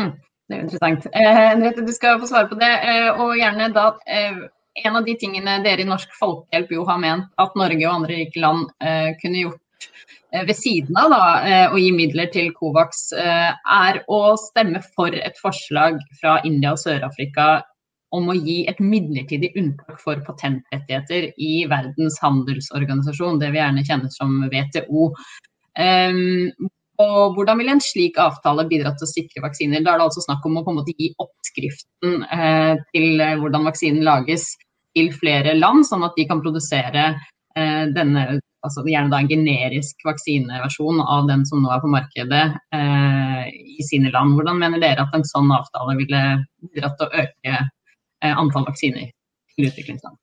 Mm, 0.00 0.14
det 0.48 0.56
er 0.56 0.64
interessant. 0.64 1.06
Eh, 1.12 1.84
du 1.84 1.92
skal 1.92 2.20
få 2.22 2.30
svare 2.30 2.48
på 2.50 2.58
det. 2.60 2.72
og 3.18 3.36
gjerne 3.38 3.70
da 3.76 3.90
en 4.84 4.98
av 4.98 5.06
de 5.06 5.16
tingene 5.20 5.60
dere 5.64 5.84
i 5.84 5.88
Norsk 5.88 6.12
Folkehjelp 6.18 6.72
jo 6.74 6.84
har 6.88 7.00
ment 7.02 7.28
at 7.42 7.56
Norge 7.58 7.86
og 7.86 7.96
andre 8.00 8.20
rike 8.22 8.42
land 8.42 8.70
eh, 8.84 9.10
kunne 9.22 9.44
gjort 9.44 9.88
eh, 10.32 10.44
ved 10.48 10.56
siden 10.58 10.98
av 11.00 11.12
da, 11.14 11.22
eh, 11.46 11.66
å 11.72 11.80
gi 11.80 11.90
midler 11.96 12.30
til 12.34 12.52
Covax, 12.56 13.10
er 13.16 14.02
å 14.08 14.20
stemme 14.40 14.82
for 14.94 15.14
et 15.16 15.38
forslag 15.42 16.00
fra 16.20 16.38
India 16.48 16.74
og 16.76 16.82
Sør-Afrika 16.82 17.60
om 18.16 18.26
å 18.30 18.34
gi 18.34 18.64
et 18.70 18.80
midlertidig 18.82 19.52
unntak 19.58 20.00
for 20.02 20.18
patentrettigheter 20.26 21.30
i 21.38 21.52
Verdens 21.70 22.18
handelsorganisasjon, 22.22 23.38
det 23.38 23.52
vi 23.54 23.60
gjerne 23.60 23.86
kjenner 23.86 24.10
som 24.10 24.34
WTO. 24.50 25.12
Um, 25.78 26.70
og 27.00 27.36
Hvordan 27.36 27.60
vil 27.60 27.70
en 27.72 27.82
slik 27.82 28.18
avtale 28.20 28.66
bidra 28.68 28.92
til 28.96 29.06
å 29.06 29.10
sikre 29.10 29.44
vaksiner? 29.44 29.84
Da 29.84 29.94
er 29.94 30.00
det 30.00 30.08
altså 30.08 30.24
snakk 30.24 30.44
om 30.46 30.58
å 30.60 30.64
på 30.66 30.74
en 30.74 30.80
måte 30.82 30.94
gi 30.98 31.12
oppskriften 31.22 32.26
eh, 32.26 32.74
til 32.92 33.22
eh, 33.24 33.38
hvordan 33.40 33.64
vaksinen 33.68 34.04
lages 34.04 34.50
til 34.96 35.10
flere 35.14 35.54
land, 35.58 35.84
sånn 35.88 36.04
at 36.06 36.16
de 36.18 36.26
kan 36.28 36.42
produsere 36.42 37.04
eh, 37.56 37.84
denne, 37.94 38.40
altså 38.66 38.84
gjerne 38.86 39.12
da 39.12 39.20
en 39.22 39.30
generisk 39.30 40.06
vaksineversjon 40.06 41.02
av 41.04 41.28
den 41.30 41.44
som 41.48 41.62
nå 41.64 41.72
er 41.74 41.82
på 41.84 41.92
markedet 41.92 42.46
eh, 42.76 43.44
i 43.50 43.86
sine 43.86 44.12
land. 44.14 44.36
Hvordan 44.38 44.60
mener 44.62 44.82
dere 44.82 45.06
at 45.06 45.14
en 45.16 45.26
sånn 45.26 45.52
avtale 45.54 45.98
ville 46.00 46.24
bidratt 46.70 46.98
til 47.00 47.08
å 47.08 47.24
øke 47.24 47.54
eh, 47.60 48.34
antall 48.34 48.66
vaksiner 48.68 49.12
til 49.54 49.70
utviklingsland? 49.70 50.18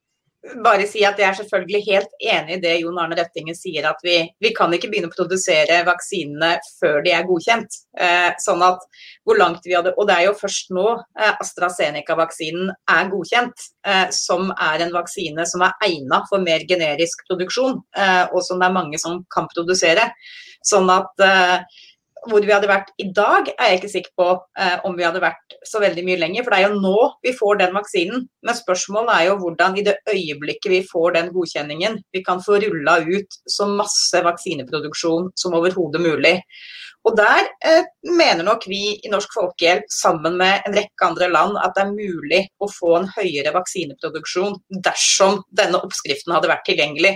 Bare 0.64 0.86
si 0.88 1.02
at 1.06 1.18
jeg 1.20 1.28
er 1.28 1.38
selvfølgelig 1.40 1.82
helt 1.88 2.14
enig 2.22 2.58
i 2.58 2.62
det 2.62 2.74
Jon 2.82 2.98
Arne 3.02 3.18
Røttingen 3.18 3.56
sier, 3.58 3.88
at 3.90 4.02
vi, 4.06 4.20
vi 4.44 4.52
kan 4.56 4.74
ikke 4.74 4.90
begynne 4.92 5.10
å 5.10 5.16
produsere 5.16 5.82
vaksinene 5.88 6.54
før 6.80 7.02
de 7.06 7.14
er 7.16 7.26
godkjent. 7.28 7.80
Eh, 7.98 8.30
sånn 8.44 8.64
at 8.66 8.84
hvor 9.28 9.40
langt 9.40 9.66
vi 9.66 9.76
hadde, 9.76 9.96
Og 9.98 10.08
det 10.08 10.16
er 10.16 10.28
jo 10.28 10.38
først 10.38 10.72
nå 10.76 10.88
eh, 10.96 11.34
AstraZeneca-vaksinen 11.34 12.72
er 12.94 13.12
godkjent, 13.12 13.68
eh, 13.88 14.06
som 14.14 14.52
er 14.54 14.86
en 14.86 14.94
vaksine 14.96 15.48
som 15.50 15.66
er 15.66 15.76
egnet 15.90 16.30
for 16.30 16.44
mer 16.44 16.66
generisk 16.70 17.26
produksjon, 17.30 17.82
eh, 17.98 18.26
og 18.32 18.44
som 18.46 18.62
det 18.62 18.70
er 18.70 18.78
mange 18.78 19.02
som 19.02 19.24
kan 19.34 19.50
produsere. 19.54 20.12
Sånn 20.66 20.90
at 20.92 21.24
eh, 21.24 21.84
hvor 22.28 22.44
vi 22.44 22.54
hadde 22.54 22.70
vært 22.70 22.90
i 23.02 23.08
dag, 23.16 23.50
er 23.54 23.72
jeg 23.72 23.80
ikke 23.80 23.92
sikker 23.92 24.14
på 24.20 24.28
eh, 24.60 24.78
om 24.88 24.96
vi 24.98 25.06
hadde 25.06 25.22
vært 25.24 25.58
så 25.68 25.82
veldig 25.84 26.04
mye 26.08 26.20
lenger. 26.22 26.46
For 26.46 26.54
det 26.54 26.60
er 26.60 26.68
jo 26.68 26.82
nå 26.82 27.06
vi 27.26 27.34
får 27.38 27.62
den 27.62 27.76
vaksinen. 27.78 28.26
Men 28.48 28.58
spørsmålet 28.58 29.14
er 29.14 29.30
jo 29.30 29.38
hvordan 29.44 29.78
i 29.78 29.86
det 29.88 29.98
øyeblikket 30.10 30.74
vi 30.74 30.82
får 30.88 31.16
den 31.18 31.32
godkjenningen, 31.36 32.02
vi 32.14 32.24
kan 32.26 32.44
få 32.44 32.60
rulla 32.64 33.00
ut 33.06 33.40
så 33.50 33.70
masse 33.70 34.24
vaksineproduksjon 34.26 35.32
som 35.38 35.58
overhodet 35.58 36.04
mulig. 36.04 36.36
Og 37.08 37.16
Der 37.16 37.46
eh, 37.64 37.86
mener 38.04 38.44
nok 38.44 38.66
vi 38.68 38.82
i 39.00 39.10
Norsk 39.10 39.32
Folkehjelp 39.38 39.86
sammen 39.94 40.36
med 40.40 40.66
en 40.68 40.74
rekke 40.76 41.06
andre 41.08 41.30
land 41.32 41.56
at 41.62 41.78
det 41.78 41.86
er 41.86 41.94
mulig 41.94 42.42
å 42.60 42.68
få 42.68 42.98
en 42.98 43.08
høyere 43.14 43.54
vaksineproduksjon 43.56 44.58
dersom 44.84 45.40
denne 45.56 45.80
oppskriften 45.80 46.36
hadde 46.36 46.52
vært 46.52 46.66
tilgjengelig. 46.68 47.14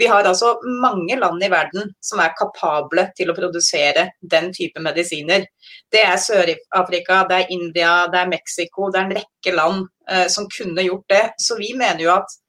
Vi 0.00 0.08
har 0.08 0.24
altså 0.24 0.54
mange 0.80 1.20
land 1.20 1.44
i 1.44 1.52
verden 1.52 1.92
som 2.00 2.24
er 2.24 2.32
kapable 2.38 3.10
til 3.16 3.28
å 3.32 3.36
produsere 3.36 4.08
den 4.24 4.48
type 4.56 4.80
medisiner. 4.80 5.44
Det 5.92 6.04
er 6.04 6.16
Sør-Afrika, 6.20 7.22
det 7.28 7.42
er 7.42 7.54
India, 7.58 7.94
det 8.12 8.22
er 8.22 8.32
Mexico, 8.32 8.88
det 8.88 9.02
er 9.02 9.08
en 9.10 9.16
rekke 9.20 9.56
land 9.56 9.86
eh, 10.08 10.26
som 10.32 10.48
kunne 10.48 10.88
gjort 10.88 11.08
det. 11.12 11.24
Så 11.44 11.60
vi 11.60 11.74
mener 11.76 12.06
jo 12.08 12.14
at 12.16 12.40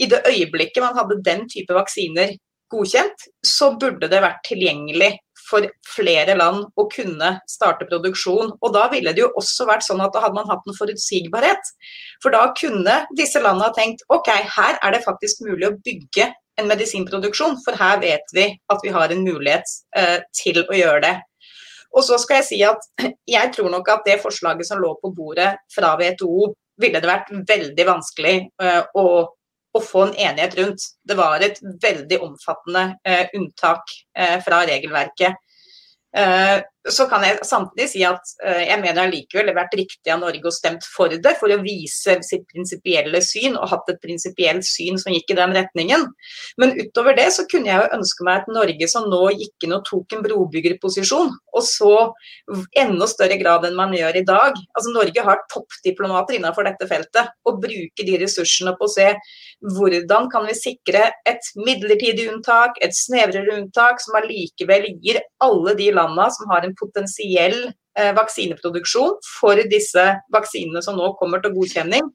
i 0.00 0.08
det 0.08 0.24
øyeblikket 0.28 0.84
man 0.84 1.00
hadde 1.00 1.22
den 1.24 1.48
type 1.48 1.72
vaksiner 1.76 2.36
godkjent, 2.72 3.30
så 3.44 3.72
burde 3.80 4.08
det 4.12 4.20
vært 4.24 4.44
tilgjengelig 4.48 5.14
for 5.44 5.66
flere 5.88 6.36
land 6.38 6.64
å 6.80 6.86
kunne 6.92 7.34
starte 7.50 7.88
produksjon. 7.90 8.54
Og 8.60 8.74
da 8.74 8.86
ville 8.92 9.12
det 9.14 9.24
jo 9.24 9.32
også 9.38 9.66
vært 9.68 9.86
sånn 9.86 10.02
at 10.04 10.14
da 10.14 10.22
hadde 10.24 10.38
man 10.38 10.48
hatt 10.50 10.64
en 10.68 10.78
forutsigbarhet. 10.78 11.74
For 12.24 12.34
da 12.34 12.46
kunne 12.58 13.02
disse 13.18 13.42
landene 13.42 13.68
ha 13.68 13.76
tenkt 13.76 14.04
ok, 14.14 14.30
her 14.56 14.80
er 14.80 14.96
det 14.96 15.04
faktisk 15.04 15.44
mulig 15.46 15.68
å 15.68 15.76
bygge 15.84 16.30
en 16.60 16.68
medisinproduksjon, 16.70 17.56
for 17.64 17.74
her 17.78 17.98
vet 18.02 18.34
vi 18.34 18.46
at 18.70 18.82
vi 18.84 18.92
har 18.94 19.10
en 19.10 19.24
mulighet 19.26 19.70
eh, 19.98 20.20
til 20.38 20.60
å 20.62 20.76
gjøre 20.76 21.00
det. 21.02 21.14
Og 21.94 22.02
så 22.06 22.18
skal 22.22 22.40
jeg 22.40 22.48
si 22.48 22.60
at 22.66 22.86
jeg 23.36 23.54
tror 23.54 23.72
nok 23.74 23.90
at 23.90 24.04
det 24.06 24.20
forslaget 24.22 24.68
som 24.68 24.82
lå 24.82 24.94
på 25.02 25.12
bordet 25.16 25.54
fra 25.74 25.94
WTO, 25.98 26.52
ville 26.82 26.98
det 26.98 27.10
vært 27.10 27.30
veldig 27.48 27.86
vanskelig 27.86 28.36
eh, 28.62 28.82
å 28.98 29.06
å 29.74 29.80
få 29.82 30.04
en 30.06 30.14
enighet 30.14 30.58
rundt. 30.58 30.86
Det 31.02 31.16
var 31.18 31.42
et 31.42 31.58
veldig 31.82 32.20
omfattende 32.22 32.84
eh, 33.06 33.26
unntak 33.34 33.96
eh, 34.18 34.38
fra 34.44 34.62
regelverket. 34.68 35.40
Så 36.84 37.06
kan 37.08 37.22
jeg 37.24 37.38
samtidig 37.48 37.86
si 37.94 38.02
at 38.04 38.32
eh, 38.44 38.66
jeg 38.68 38.80
mener 38.82 39.06
allikevel 39.06 39.46
det 39.48 39.54
har 39.54 39.62
vært 39.62 39.76
riktig 39.78 40.12
av 40.12 40.20
Norge 40.20 40.50
å 40.50 40.52
stemt 40.52 40.84
for 40.84 41.08
det, 41.08 41.32
for 41.40 41.52
å 41.52 41.60
vise 41.62 42.18
sitt 42.26 42.44
prinsipielle 42.50 43.22
syn, 43.24 43.56
og 43.56 43.70
hatt 43.70 43.88
et 43.88 44.02
prinsipielt 44.02 44.66
syn 44.68 45.00
som 45.00 45.14
gikk 45.14 45.32
i 45.32 45.38
den 45.38 45.54
retningen. 45.56 46.04
Men 46.60 46.74
utover 46.76 47.16
det 47.16 47.30
så 47.36 47.46
kunne 47.48 47.70
jeg 47.70 47.80
jo 47.80 47.96
ønske 47.96 48.26
meg 48.28 48.42
et 48.42 48.52
Norge 48.52 48.88
som 48.92 49.08
nå 49.08 49.22
gikk 49.32 49.64
inn 49.64 49.76
og 49.78 49.86
tok 49.88 50.12
en 50.12 50.24
brobyggerposisjon, 50.26 51.32
og 51.32 51.64
så 51.64 51.94
enda 52.84 53.08
større 53.08 53.40
grad 53.40 53.64
enn 53.64 53.78
man 53.78 53.96
gjør 53.96 54.20
i 54.20 54.24
dag. 54.28 54.60
Altså 54.76 54.92
Norge 54.92 55.24
har 55.24 55.40
toppdiplomater 55.54 56.36
innenfor 56.36 56.68
dette 56.68 56.90
feltet, 56.90 57.32
og 57.48 57.62
bruker 57.64 58.10
de 58.10 58.20
ressursene 58.26 58.76
på 58.76 58.88
å 58.90 58.92
se 58.92 59.08
hvordan 59.72 60.28
kan 60.32 60.44
vi 60.50 60.58
sikre 60.58 61.06
et 61.24 61.50
midlertidig 61.56 62.28
unntak, 62.32 62.76
et 62.84 62.92
snevrere 62.96 63.56
unntak, 63.56 64.04
som 64.04 64.20
allikevel 64.20 64.90
gir 65.00 65.22
alle 65.44 65.76
de 65.78 65.88
landene 65.94 66.28
som 66.34 66.50
har 66.52 66.66
en 66.66 66.73
potensiell 66.78 67.56
eh, 67.68 68.12
vaksineproduksjon 68.16 69.18
for 69.40 69.60
disse 69.70 70.04
vaksinene 70.34 70.82
som 70.84 70.98
nå 70.98 71.12
kommer 71.20 71.42
til 71.44 71.54
godkjenning. 71.56 72.10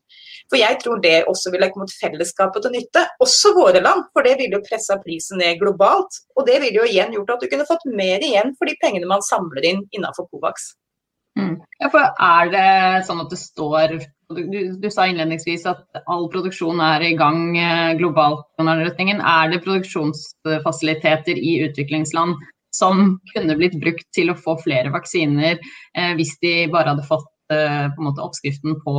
For 0.49 0.57
jeg 0.57 0.79
tror 0.81 1.01
det 1.03 1.23
også 1.29 1.53
ville 1.53 1.69
kommet 1.73 1.93
fellesskapet 1.93 2.65
til 2.65 2.73
nytte, 2.73 3.05
også 3.21 3.53
våre 3.57 3.83
land. 3.85 4.07
For 4.15 4.25
det 4.25 4.35
ville 4.39 4.57
jo 4.57 4.65
pressa 4.65 4.97
prisen 5.03 5.41
ned 5.43 5.59
globalt. 5.61 6.21
Og 6.37 6.47
det 6.49 6.57
ville 6.63 6.81
jo 6.81 6.89
igjen 6.89 7.13
gjort 7.15 7.35
at 7.35 7.43
du 7.43 7.49
kunne 7.51 7.67
fått 7.69 7.85
mer 7.93 8.23
igjen 8.25 8.55
for 8.57 8.69
de 8.69 8.77
pengene 8.81 9.09
man 9.09 9.25
samler 9.25 9.67
inn 9.71 9.83
innenfor 9.93 10.29
Covax. 10.31 10.71
Mm. 11.37 11.59
Ja, 11.79 11.89
for 11.93 12.01
er 12.03 12.49
det 12.51 12.69
sånn 13.07 13.21
at 13.21 13.29
det 13.31 13.39
står 13.39 13.99
du, 14.29 14.41
du, 14.81 14.87
sa 14.93 15.07
innledningsvis 15.09 15.65
at 15.69 16.01
all 16.09 16.27
produksjon 16.33 16.81
er 16.83 17.05
i 17.05 17.15
gang 17.17 17.55
eh, 17.57 17.93
globalt. 17.97 18.45
Er 18.61 19.51
det 19.53 19.61
produksjonsfasiliteter 19.65 21.37
i 21.37 21.55
utviklingsland 21.65 22.37
som 22.79 23.19
kunne 23.33 23.57
blitt 23.59 23.77
brukt 23.81 24.07
til 24.15 24.31
å 24.31 24.37
få 24.37 24.55
flere 24.63 24.93
vaksiner 24.93 25.59
eh, 25.59 26.13
hvis 26.17 26.37
de 26.43 26.53
bare 26.71 26.93
hadde 26.93 27.07
fått 27.07 27.27
eh, 27.53 27.87
på 27.95 28.05
måte, 28.05 28.23
oppskriften 28.23 28.79
på, 28.83 28.95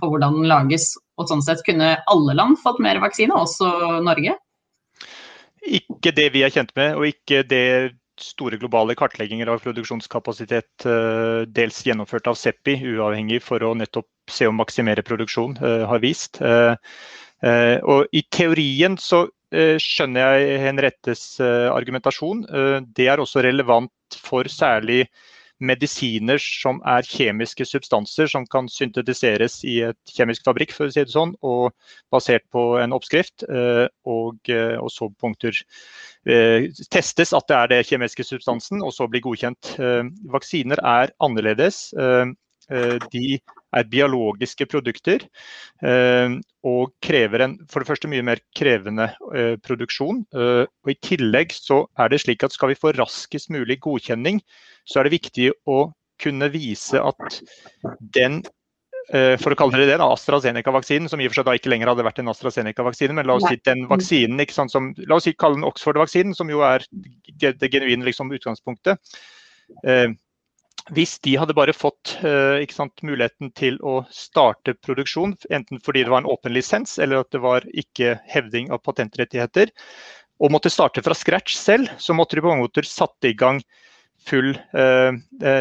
på, 0.00 0.10
hvordan 0.10 0.40
den 0.40 0.50
lages. 0.50 0.92
Og 1.20 1.28
sånn 1.30 1.44
sett 1.44 1.64
kunne 1.66 1.96
alle 2.10 2.36
land 2.36 2.60
fått 2.62 2.80
mer 2.82 3.00
vaksine, 3.02 3.36
også 3.36 4.00
Norge? 4.06 4.36
Ikke 5.60 6.14
det 6.16 6.30
vi 6.34 6.44
er 6.46 6.52
kjent 6.54 6.72
med, 6.78 6.96
og 6.96 7.10
ikke 7.10 7.42
det 7.48 7.64
store 8.20 8.58
globale 8.60 8.92
kartlegginger 8.96 9.48
av 9.48 9.62
produksjonskapasitet 9.64 10.84
eh, 10.88 11.42
dels 11.48 11.80
gjennomført 11.86 12.28
av 12.28 12.36
Seppi, 12.36 12.76
uavhengig 12.92 13.40
for 13.44 13.64
å 13.64 13.74
nettopp 13.76 14.08
se 14.30 14.48
om 14.48 14.58
maksimere 14.60 15.04
produksjon, 15.04 15.56
eh, 15.60 15.84
har 15.88 16.02
vist. 16.04 16.40
Eh, 16.40 17.76
og 17.88 18.12
I 18.12 18.20
teorien 18.28 18.98
så 19.00 19.24
Eh, 19.24 19.39
skjønner 19.50 20.38
jeg 20.38 20.60
Henrettes 20.62 21.24
eh, 21.42 21.66
argumentasjon. 21.72 22.44
Eh, 22.46 22.78
det 22.96 23.08
er 23.10 23.22
også 23.22 23.42
relevant 23.44 24.18
for 24.22 24.46
særlig 24.50 25.06
medisiner 25.60 26.40
som 26.40 26.78
er 26.88 27.04
kjemiske 27.04 27.66
substanser 27.68 28.30
som 28.32 28.46
kan 28.48 28.68
syntetiseres 28.72 29.58
i 29.68 29.82
et 29.90 30.14
kjemisk 30.14 30.46
fabrikk, 30.46 30.72
for 30.72 30.88
å 30.88 30.94
si 30.94 31.02
det 31.04 31.12
sånn, 31.12 31.34
og 31.44 31.74
basert 32.14 32.46
på 32.54 32.78
en 32.80 32.94
oppskrift. 32.96 33.44
Og, 34.08 34.38
og 34.48 34.88
så 34.88 35.10
punkter 35.20 35.60
testes 36.88 37.34
at 37.36 37.52
det 37.52 37.58
er 37.58 37.72
det 37.74 37.82
kjemiske 37.90 38.24
substansen, 38.24 38.80
og 38.80 38.94
så 38.96 39.04
blir 39.04 39.20
godkjent. 39.26 39.74
Vaksiner 40.32 40.80
er 40.80 41.12
annerledes. 41.20 41.90
De 43.12 43.26
er 43.76 43.88
biologiske 43.90 44.66
produkter 44.70 45.24
eh, 45.86 46.36
og 46.66 46.92
krever 47.04 47.44
en 47.46 47.56
for 47.70 47.82
det 47.82 47.90
første 47.90 48.10
mye 48.10 48.24
mer 48.26 48.42
krevende 48.56 49.10
eh, 49.34 49.56
produksjon. 49.64 50.24
Eh, 50.34 50.64
og 50.66 50.92
I 50.92 50.98
tillegg 51.06 51.54
så 51.56 51.84
er 52.00 52.12
det 52.12 52.22
slik 52.24 52.44
at 52.46 52.56
skal 52.56 52.72
vi 52.72 52.78
få 52.78 52.94
raskest 52.98 53.52
mulig 53.54 53.80
godkjenning, 53.84 54.42
så 54.88 55.00
er 55.00 55.08
det 55.08 55.18
viktig 55.18 55.50
å 55.70 55.82
kunne 56.20 56.50
vise 56.52 57.00
at 57.00 57.42
den 58.14 58.42
for 59.10 59.50
å 59.50 59.56
kalle 59.58 59.80
det 59.80 59.88
det, 59.88 59.96
AstraZeneca-vaksinen, 60.04 61.08
som 61.10 61.18
i 61.18 61.24
og 61.26 61.32
for 61.32 61.40
seg 61.40 61.46
da 61.48 61.54
ikke 61.58 61.70
lenger 61.72 61.88
hadde 61.90 62.04
vært 62.06 62.20
en 62.22 62.30
AstraZeneca-vaksine, 62.30 63.16
men 63.16 63.26
la 63.26 63.34
oss 63.40 63.46
si 63.48 63.56
den 63.66 63.80
vaksinen, 63.90 64.38
ikke 64.44 64.54
sant, 64.54 64.70
som, 64.70 64.92
la 65.08 65.16
oss 65.16 65.26
si 65.26 65.32
kalle 65.34 65.58
den 65.58 65.66
Oxford-vaksinen, 65.66 66.36
som 66.36 66.52
jo 66.52 66.60
er 66.62 66.84
det 67.42 67.72
genuine 67.72 68.06
liksom, 68.06 68.30
utgangspunktet 68.36 69.00
hvis 70.94 71.18
de 71.24 71.36
hadde 71.38 71.54
bare 71.56 71.74
fått 71.76 72.16
uh, 72.24 72.58
sant, 72.74 73.02
muligheten 73.06 73.52
til 73.56 73.78
å 73.86 74.00
starte 74.14 74.74
produksjon, 74.82 75.36
enten 75.52 75.82
fordi 75.84 76.04
det 76.04 76.12
var 76.12 76.24
en 76.24 76.30
åpen 76.30 76.54
lisens 76.54 76.98
eller 76.98 77.22
at 77.22 77.30
det 77.34 77.42
var 77.44 77.66
ikke 77.70 78.16
hevding 78.30 78.70
av 78.74 78.82
patentrettigheter, 78.86 79.70
og 80.40 80.54
måtte 80.54 80.72
starte 80.72 81.02
fra 81.04 81.14
scratch 81.14 81.54
selv, 81.58 81.90
så 82.00 82.16
måtte 82.16 82.38
de 82.38 82.44
på 82.44 82.50
mange 82.50 82.64
måter 82.64 82.88
satte 82.88 83.30
i 83.30 83.36
gang 83.36 83.60
full 84.26 84.52
uh, 84.76 85.12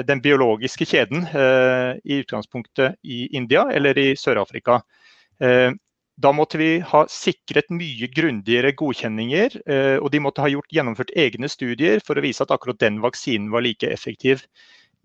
den 0.08 0.24
biologiske 0.24 0.88
kjeden 0.90 1.28
uh, 1.32 1.94
i 2.04 2.22
utgangspunktet 2.24 2.98
i 3.04 3.28
India 3.38 3.68
eller 3.72 3.98
i 4.00 4.10
Sør-Afrika. 4.20 4.82
Da 6.20 6.34
måtte 6.36 6.60
vi 6.60 6.82
ha 6.84 7.06
sikret 7.08 7.70
mye 7.72 8.10
grundigere 8.12 8.74
godkjenninger, 8.76 9.54
og 10.04 10.10
de 10.12 10.20
måtte 10.20 10.44
ha 10.44 10.50
gjort, 10.52 10.68
gjennomført 10.76 11.14
egne 11.16 11.48
studier 11.48 12.04
for 12.04 12.20
å 12.20 12.24
vise 12.26 12.44
at 12.44 12.52
akkurat 12.52 12.82
den 12.84 12.98
vaksinen 13.00 13.48
var 13.54 13.64
like 13.64 13.88
effektiv. 13.88 14.44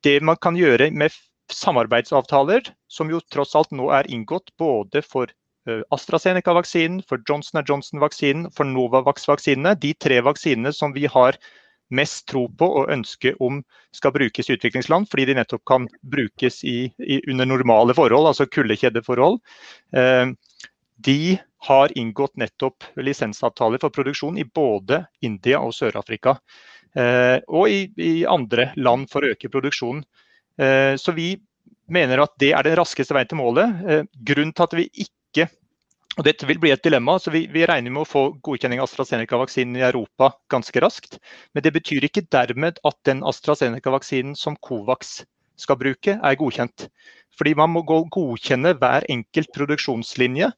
Det 0.04 0.18
man 0.22 0.36
kan 0.36 0.56
gjøre 0.58 0.90
med 0.92 1.14
samarbeidsavtaler, 1.52 2.68
som 2.88 3.10
jo 3.12 3.22
tross 3.32 3.54
alt 3.56 3.72
nå 3.72 3.90
er 3.96 4.08
inngått 4.12 4.52
både 4.60 5.02
for 5.04 5.32
AstraZeneca-vaksinen, 5.64 7.02
for 7.08 7.22
Johnson 7.28 7.64
Johnson-vaksinen, 7.64 8.50
for 8.52 8.68
Novavax-vaksinene, 8.68 9.74
de 9.80 9.94
tre 9.94 10.20
vaksinene 10.24 10.72
som 10.72 10.92
vi 10.92 11.06
har 11.06 11.38
mest 11.94 12.26
tro 12.28 12.46
på 12.48 12.68
og 12.80 12.90
ønske 12.92 13.34
om 13.44 13.62
skal 13.94 14.12
brukes 14.14 14.48
i 14.48 14.56
utviklingsland, 14.56 15.08
fordi 15.10 15.28
de 15.30 15.38
nettopp 15.38 15.64
kan 15.68 15.88
brukes 16.02 16.62
i, 16.64 16.90
i, 16.98 17.20
under 17.30 17.48
normale 17.48 17.96
forhold, 17.96 18.28
altså 18.28 18.46
kuldekjedeforhold. 18.50 19.40
Eh, 19.96 20.32
de 21.04 21.18
har 21.64 21.96
inngått 21.98 22.36
nettopp 22.40 22.84
lisensavtaler 23.00 23.80
for 23.80 23.94
produksjon 23.94 24.38
i 24.38 24.44
både 24.44 25.04
India 25.24 25.60
og 25.64 25.74
Sør-Afrika. 25.76 26.36
Eh, 26.94 27.38
og 27.50 27.68
i, 27.70 27.80
i, 27.98 28.12
andre 28.30 28.70
land 28.78 29.08
for 29.10 29.24
å 29.24 29.32
øke 29.34 29.50
produksjonen. 29.50 30.04
Eh, 30.60 30.94
så 31.00 31.14
vi 31.16 31.32
mener 31.90 32.22
at 32.22 32.34
det 32.40 32.52
er 32.54 32.66
den 32.66 32.78
raskeste 32.78 33.16
veien 33.16 33.30
til 33.30 33.40
målet. 33.40 33.82
Eh, 33.82 34.06
grunnen 34.30 34.54
til 34.54 34.68
at 34.68 34.78
vi 34.78 34.88
ikke 35.06 35.50
og 36.14 36.22
Dette 36.22 36.46
vil 36.46 36.60
bli 36.62 36.70
et 36.70 36.84
dilemma. 36.84 37.16
så 37.18 37.32
Vi, 37.34 37.48
vi 37.50 37.64
regner 37.66 37.90
med 37.90 38.04
å 38.04 38.06
få 38.06 38.20
godkjenning 38.46 38.78
av 38.78 38.86
AstraZeneca-vaksinen 38.86 39.80
i 39.80 39.82
Europa 39.82 40.28
ganske 40.52 40.78
raskt. 40.78 41.18
Men 41.50 41.64
det 41.66 41.72
betyr 41.74 42.06
ikke 42.06 42.22
dermed 42.30 42.78
at 42.86 42.98
den 43.08 43.24
AstraZeneca-vaksinen 43.26 44.36
som 44.38 44.54
Covax 44.62 45.24
skal 45.58 45.78
bruke, 45.80 46.14
er 46.14 46.38
godkjent. 46.38 46.86
Fordi 47.34 47.56
man 47.58 47.72
må 47.74 47.82
godkjenne 47.82 48.76
hver 48.78 49.06
enkelt 49.10 49.50
produksjonslinje. 49.56 50.52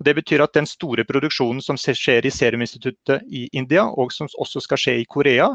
og 0.00 0.08
Det 0.08 0.16
betyr 0.16 0.44
at 0.44 0.56
den 0.56 0.68
store 0.68 1.04
produksjonen 1.04 1.60
som 1.60 1.76
skjer 1.76 2.24
i 2.24 2.32
Seruminstituttet 2.32 3.28
i 3.28 3.50
India, 3.52 3.84
og 3.84 4.16
som 4.16 4.32
også 4.40 4.64
skal 4.64 4.80
skje 4.80 4.96
i 5.02 5.04
Korea 5.04 5.52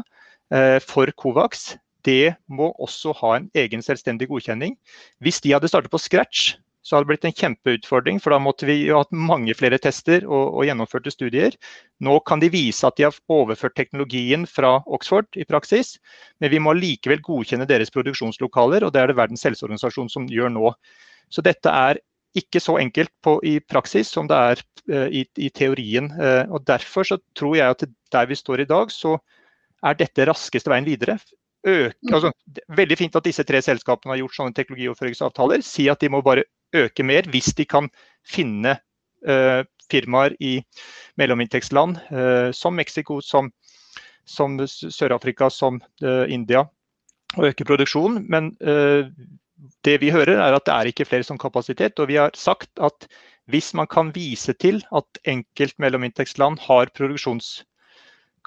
for 0.84 1.10
Covax, 1.20 1.74
det 2.06 2.38
må 2.48 2.70
også 2.80 3.12
ha 3.20 3.34
en 3.36 3.50
egen 3.58 3.82
selvstendig 3.84 4.30
godkjenning. 4.30 4.78
Hvis 5.20 5.42
de 5.44 5.52
hadde 5.52 5.68
startet 5.68 5.92
på 5.92 6.00
scratch, 6.00 6.54
så 6.88 6.96
hadde 6.96 7.04
det 7.04 7.10
blitt 7.10 7.26
en 7.28 7.36
kjempeutfordring. 7.36 8.20
For 8.22 8.32
da 8.32 8.38
måtte 8.40 8.68
vi 8.68 8.78
jo 8.86 9.00
hatt 9.02 9.12
mange 9.12 9.52
flere 9.58 9.80
tester 9.82 10.24
og, 10.24 10.54
og, 10.54 10.62
gjennomførte 10.64 11.12
studier. 11.12 11.56
Nå 12.04 12.16
kan 12.28 12.40
de 12.40 12.48
vise 12.52 12.86
at 12.86 12.96
de 12.96 13.04
har 13.04 13.18
overført 13.32 13.76
teknologien 13.76 14.46
fra 14.48 14.78
Oxford 14.86 15.28
i 15.36 15.44
praksis, 15.48 15.96
men 16.40 16.54
vi 16.54 16.62
må 16.62 16.72
likevel 16.78 17.20
godkjenne 17.24 17.68
deres 17.68 17.92
produksjonslokaler, 17.92 18.86
og 18.86 18.94
det 18.94 19.02
er 19.02 19.12
det 19.12 19.18
Verdens 19.18 19.44
helseorganisasjon 19.44 20.08
som 20.12 20.28
gjør 20.32 20.54
nå. 20.54 20.72
Så 21.28 21.44
dette 21.44 21.68
er 21.68 22.00
ikke 22.38 22.60
så 22.62 22.78
enkelt 22.80 23.12
på, 23.24 23.36
i 23.44 23.58
praksis 23.60 24.08
som 24.14 24.28
det 24.30 24.38
er 24.38 24.62
uh, 24.92 25.08
i, 25.12 25.26
i, 25.36 25.50
teorien. 25.52 26.12
Uh, 26.14 26.44
og 26.54 26.64
Derfor 26.68 27.04
så 27.04 27.18
tror 27.36 27.56
jeg 27.58 27.74
at 27.74 27.84
der 28.14 28.30
vi 28.30 28.38
står 28.38 28.62
i 28.64 28.68
dag, 28.68 28.92
så 28.94 29.18
er 29.86 29.98
dette 29.98 30.26
raskeste 30.26 30.70
veien 30.72 30.86
videre 30.88 31.18
øke, 31.66 31.94
mm. 32.02 32.14
altså, 32.14 32.32
Veldig 32.76 32.98
fint 32.98 33.16
at 33.16 33.26
disse 33.26 33.44
tre 33.46 33.60
selskapene 33.62 34.14
har 34.14 34.22
gjort 34.22 34.36
sånne 34.36 34.56
teknologioverføringsavtaler. 34.56 35.64
Si 35.64 35.88
at 35.90 36.00
de 36.00 36.10
må 36.12 36.22
bare 36.22 36.46
øke 36.76 37.02
mer 37.06 37.28
hvis 37.32 37.54
de 37.56 37.64
kan 37.64 37.88
finne 38.26 38.76
uh, 39.28 39.62
firmaer 39.90 40.36
i 40.40 40.58
mellominntektsland 41.16 41.98
uh, 42.12 42.50
som 42.52 42.76
Mexico, 42.76 43.20
som, 43.24 43.50
som 44.28 44.58
Sør-Afrika, 44.68 45.50
som 45.50 45.80
uh, 46.04 46.26
India, 46.28 46.66
og 47.36 47.50
øke 47.50 47.64
produksjonen. 47.68 48.24
Men 48.28 48.54
det 49.84 49.98
vi 50.00 50.08
hører 50.08 50.38
er 50.40 50.54
at 50.56 50.64
det 50.64 50.72
er 50.72 50.88
ikke 50.88 51.04
flere 51.04 51.26
som 51.26 51.36
kapasitet. 51.36 51.98
Og 52.00 52.08
vi 52.08 52.16
har 52.16 52.30
sagt 52.32 52.70
at 52.80 53.04
hvis 53.52 53.74
man 53.76 53.86
kan 53.86 54.14
vise 54.14 54.54
til 54.56 54.80
at 54.96 55.20
enkelt 55.28 55.76
mellominntektsland 55.76 56.56
har 56.64 56.88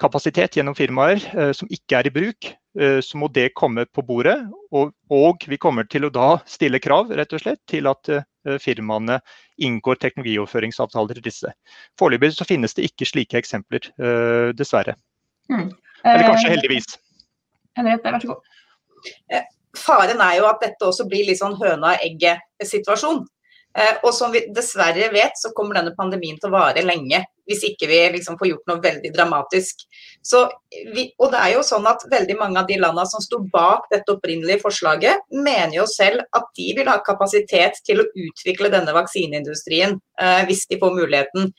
produksjonskapasitet 0.02 0.56
gjennom 0.58 0.74
firmaer 0.74 1.22
som 1.54 1.70
ikke 1.70 2.00
er 2.00 2.08
i 2.08 2.12
bruk, 2.14 2.48
Eh, 2.80 3.00
så 3.00 3.18
må 3.20 3.28
det 3.28 3.52
komme 3.58 3.84
på 3.84 4.02
bordet. 4.06 4.38
Og, 4.72 4.92
og, 5.12 5.44
vi 5.48 5.58
kommer 5.60 5.84
til 5.88 6.08
å 6.08 6.12
da 6.12 6.28
stille 6.48 6.80
krav 6.82 7.12
rett 7.12 7.32
og 7.36 7.42
slett, 7.42 7.60
til 7.68 7.88
at 7.90 8.08
uh, 8.08 8.24
firmaene 8.62 9.18
inngår 9.62 10.00
teknologioverføringsavtaler 10.00 11.18
til 11.18 11.26
disse. 11.26 11.52
Foreløpig 12.00 12.32
så 12.36 12.48
finnes 12.48 12.74
det 12.78 12.88
ikke 12.88 13.08
slike 13.08 13.42
eksempler, 13.42 13.90
dessverre. 14.56 14.96
Mm. 15.52 15.68
Eller 16.02 16.24
kanskje 16.24 16.54
heldigvis. 16.54 16.96
Henriette, 17.78 18.08
vær 18.08 18.24
så 18.24 18.32
god. 18.32 19.52
Faren 19.78 20.24
er 20.24 20.40
jo 20.40 20.48
at 20.48 20.64
dette 20.64 20.88
også 20.88 21.06
blir 21.08 21.28
litt 21.28 21.38
sånn 21.38 21.54
høna-egget-situasjon. 21.60 23.22
Eh, 23.72 23.94
og 24.02 24.10
som 24.16 24.32
vi 24.34 24.42
dessverre 24.52 25.08
vet, 25.14 25.38
så 25.38 25.52
kommer 25.56 25.78
denne 25.78 25.94
pandemien 25.96 26.36
til 26.40 26.50
å 26.50 26.56
vare 26.56 26.82
lenge. 26.84 27.22
Hvis 27.48 27.64
ikke 27.66 27.88
vi 27.90 28.00
liksom 28.16 28.38
får 28.40 28.52
gjort 28.52 28.70
noe 28.70 28.82
veldig 28.82 29.10
dramatisk. 29.14 29.82
Så 30.22 30.44
vi, 30.94 31.08
og 31.18 31.32
det 31.32 31.40
er 31.40 31.54
jo 31.56 31.64
sånn 31.66 31.86
at 31.90 32.04
veldig 32.10 32.36
mange 32.38 32.60
av 32.60 32.68
de 32.68 32.78
landene 32.78 33.08
som 33.10 33.22
sto 33.24 33.40
bak 33.52 33.88
dette 33.90 34.14
opprinnelige 34.14 34.62
forslaget, 34.62 35.26
mener 35.34 35.74
jo 35.80 35.86
selv 35.90 36.22
at 36.38 36.48
de 36.58 36.68
vil 36.78 36.90
ha 36.90 36.98
kapasitet 37.04 37.80
til 37.86 38.02
å 38.02 38.08
utvikle 38.08 38.70
denne 38.72 38.94
vaksineindustrien 38.94 39.96
eh, 39.98 40.42
hvis 40.48 40.64
de 40.70 40.78
får 40.82 40.94
muligheten. 40.96 41.50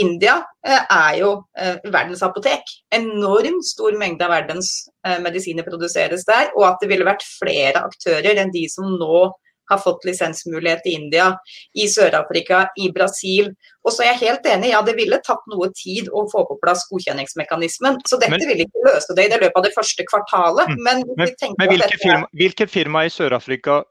India 0.00 0.38
eh, 0.66 0.84
er 0.84 1.20
jo 1.22 1.32
eh, 1.58 1.80
verdens 1.88 2.24
apotek. 2.26 2.66
Enormt 2.94 3.64
stor 3.68 3.96
mengde 4.00 4.26
av 4.26 4.34
verdens 4.36 4.72
eh, 5.06 5.18
medisiner 5.24 5.66
produseres 5.66 6.26
der. 6.28 6.52
Og 6.58 6.68
at 6.68 6.82
det 6.82 6.92
ville 6.92 7.08
vært 7.08 7.24
flere 7.38 7.86
aktører 7.88 8.40
enn 8.42 8.52
de 8.54 8.66
som 8.72 8.98
nå 9.00 9.30
har 9.70 9.80
fått 9.82 10.06
lisensmulighet 10.08 10.86
i 10.86 10.94
India, 10.98 11.30
i 11.74 11.86
Sør-Afrika, 11.90 12.64
i 12.78 12.90
Brasil. 12.94 13.52
Og 13.86 13.94
så 13.94 14.04
er 14.04 14.12
jeg 14.12 14.22
helt 14.24 14.48
enig, 14.50 14.72
ja 14.74 14.82
det 14.86 14.96
ville 14.98 15.20
tatt 15.26 15.46
noe 15.52 15.70
tid 15.76 16.10
å 16.12 16.26
få 16.32 16.44
på 16.48 16.58
plass 16.62 16.86
godkjenningsmekanismen. 16.90 18.02
Så 18.08 18.18
dette 18.20 18.34
men, 18.34 18.48
vil 18.50 18.66
ikke 18.66 18.84
løse 18.88 19.16
det 19.16 19.28
i 19.28 19.32
det 19.32 19.40
løpet 19.44 19.62
av 19.62 19.68
det 19.68 19.72
første 19.76 20.06
kvartalet. 20.10 20.74
Mm. 20.74 20.82
Men, 20.88 21.06
men, 21.14 21.32
men 21.56 21.72
hvilke, 21.74 22.02
firma, 22.02 22.28
hvilke 22.42 22.68
firma 22.70 23.06
i 23.06 23.14
Sør-Afrika 23.14 23.82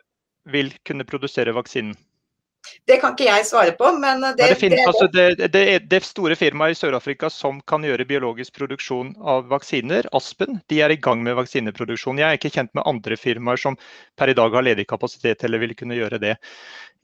vil 0.50 0.72
kunne 0.88 1.08
produsere 1.08 1.56
vaksinen? 1.56 1.98
Det 2.90 2.98
kan 3.02 3.14
ikke 3.14 3.28
jeg 3.28 3.46
svare 3.48 3.72
på, 3.78 3.92
men 4.02 4.24
det, 4.24 4.34
det, 4.42 4.56
finnes, 4.60 4.82
altså 4.90 5.08
det, 5.14 5.48
det, 5.54 5.64
det 5.90 6.00
store 6.06 6.36
firmaet 6.38 6.74
i 6.74 6.80
Sør-Afrika 6.80 7.30
som 7.32 7.62
kan 7.70 7.86
gjøre 7.86 8.08
biologisk 8.10 8.58
produksjon 8.58 9.14
av 9.22 9.48
vaksiner, 9.52 10.10
Aspen, 10.18 10.60
de 10.72 10.82
er 10.84 10.94
i 10.94 11.00
gang 11.00 11.22
med 11.26 11.38
vaksineproduksjon. 11.40 12.20
Jeg 12.20 12.28
er 12.28 12.40
ikke 12.40 12.52
kjent 12.58 12.74
med 12.78 12.86
andre 12.90 13.18
firmaer 13.20 13.62
som 13.62 13.78
per 14.20 14.34
i 14.34 14.38
dag 14.38 14.58
har 14.58 14.66
ledig 14.66 14.88
kapasitet 14.90 15.46
eller 15.48 15.64
vil 15.64 15.76
kunne 15.78 15.98
gjøre 16.00 16.22
det. 16.22 16.36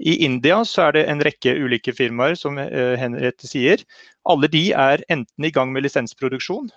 I 0.01 0.17
India 0.27 0.59
så 0.67 0.89
er 0.89 0.97
det 0.97 1.05
en 1.11 1.23
rekke 1.23 1.53
ulike 1.55 1.93
firmaer, 1.95 2.35
som 2.39 2.59
eh, 2.59 2.95
Henriette 2.99 3.47
sier. 3.47 3.85
Alle 4.27 4.49
de 4.51 4.67
er 4.75 5.05
enten 5.13 5.47
i 5.47 5.53
gang 5.55 5.71
med 5.71 5.85
lisensproduksjon. 5.85 6.73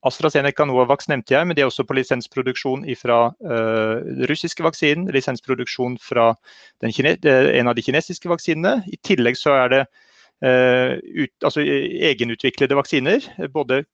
Eh, 0.00 0.06
AstraZeneca 0.06 0.64
Novavax 0.64 1.08
nevnte 1.08 1.34
jeg, 1.34 1.46
men 1.46 1.56
det 1.56 1.62
er 1.62 1.70
også 1.70 1.84
på 1.84 1.94
lisensproduksjon 1.94 2.84
fra 2.96 3.32
uh, 3.44 4.00
russiske 4.28 4.62
vaksinen, 4.62 5.10
lisensproduksjon 5.12 5.98
fra 6.00 6.34
eh, 6.82 7.58
en 7.58 7.68
av 7.68 7.74
de 7.74 7.82
kinesiske 7.82 8.28
vaksinene. 8.28 8.82
I 8.86 8.96
tillegg 9.02 9.36
så 9.36 9.50
er 9.52 9.68
det 9.70 9.82
uh, 10.44 10.96
ut, 10.96 11.32
altså, 11.44 11.60
egenutviklede 11.60 12.76
vaksiner. 12.76 13.20
Både 13.52 13.84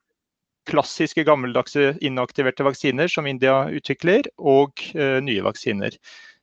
klassiske, 0.66 1.24
gammeldagse 1.24 1.96
inaktiverte 2.02 2.64
vaksiner 2.66 3.08
som 3.08 3.26
India 3.26 3.66
utvikler, 3.70 4.26
og 4.38 4.72
uh, 4.96 5.18
nye 5.22 5.42
vaksiner. 5.42 5.96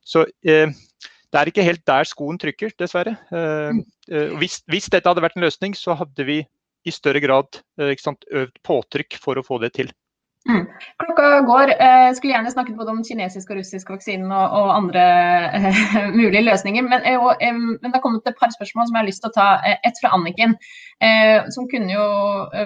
Så 0.04 0.26
det 0.44 1.40
er 1.40 1.48
ikke 1.48 1.64
helt 1.64 1.86
der 1.88 2.04
skoen 2.04 2.36
trykker, 2.36 2.74
dessverre. 2.76 3.14
Hvis, 4.36 4.58
hvis 4.68 4.90
dette 4.92 5.08
hadde 5.08 5.24
vært 5.24 5.38
en 5.38 5.46
løsning, 5.46 5.72
så 5.80 5.96
hadde 5.96 6.26
vi 6.28 6.42
i 6.86 6.94
større 6.94 7.22
grad 7.24 7.60
eh, 7.82 7.94
sant, 8.02 8.26
øvd 8.32 8.56
påtrykk 8.66 9.20
for 9.22 9.40
å 9.40 9.46
få 9.46 9.60
det 9.64 9.74
til. 9.80 9.92
Mm. 10.50 10.66
Klokka 11.00 11.28
går. 11.48 11.72
Jeg 11.72 12.08
eh, 12.10 12.14
skulle 12.18 12.34
gjerne 12.34 12.52
snakket 12.52 12.80
både 12.80 12.92
om 12.92 13.04
kinesisk 13.08 13.54
og 13.54 13.62
russisk 13.62 13.94
vaksinen 13.94 14.32
og, 14.32 14.56
og 14.60 14.72
andre 14.76 15.04
uh, 15.56 16.10
mulige 16.20 16.44
løsninger. 16.44 16.84
Men, 16.84 17.06
uh, 17.08 17.30
um, 17.32 17.62
men, 17.78 17.86
det 17.88 17.94
har 17.96 18.04
kommet 18.04 18.28
et 18.28 18.40
par 18.40 18.52
spørsmål 18.52 18.90
som 18.90 18.98
jeg 18.98 19.06
har 19.06 19.08
lyst 19.08 19.24
til 19.24 19.32
å 19.32 19.38
ta. 19.38 19.48
Uh, 19.64 19.78
et 19.88 20.04
fra 20.04 20.12
Anniken, 20.18 20.58
som 21.56 21.70
kunne 21.72 21.92
jo 21.92 22.04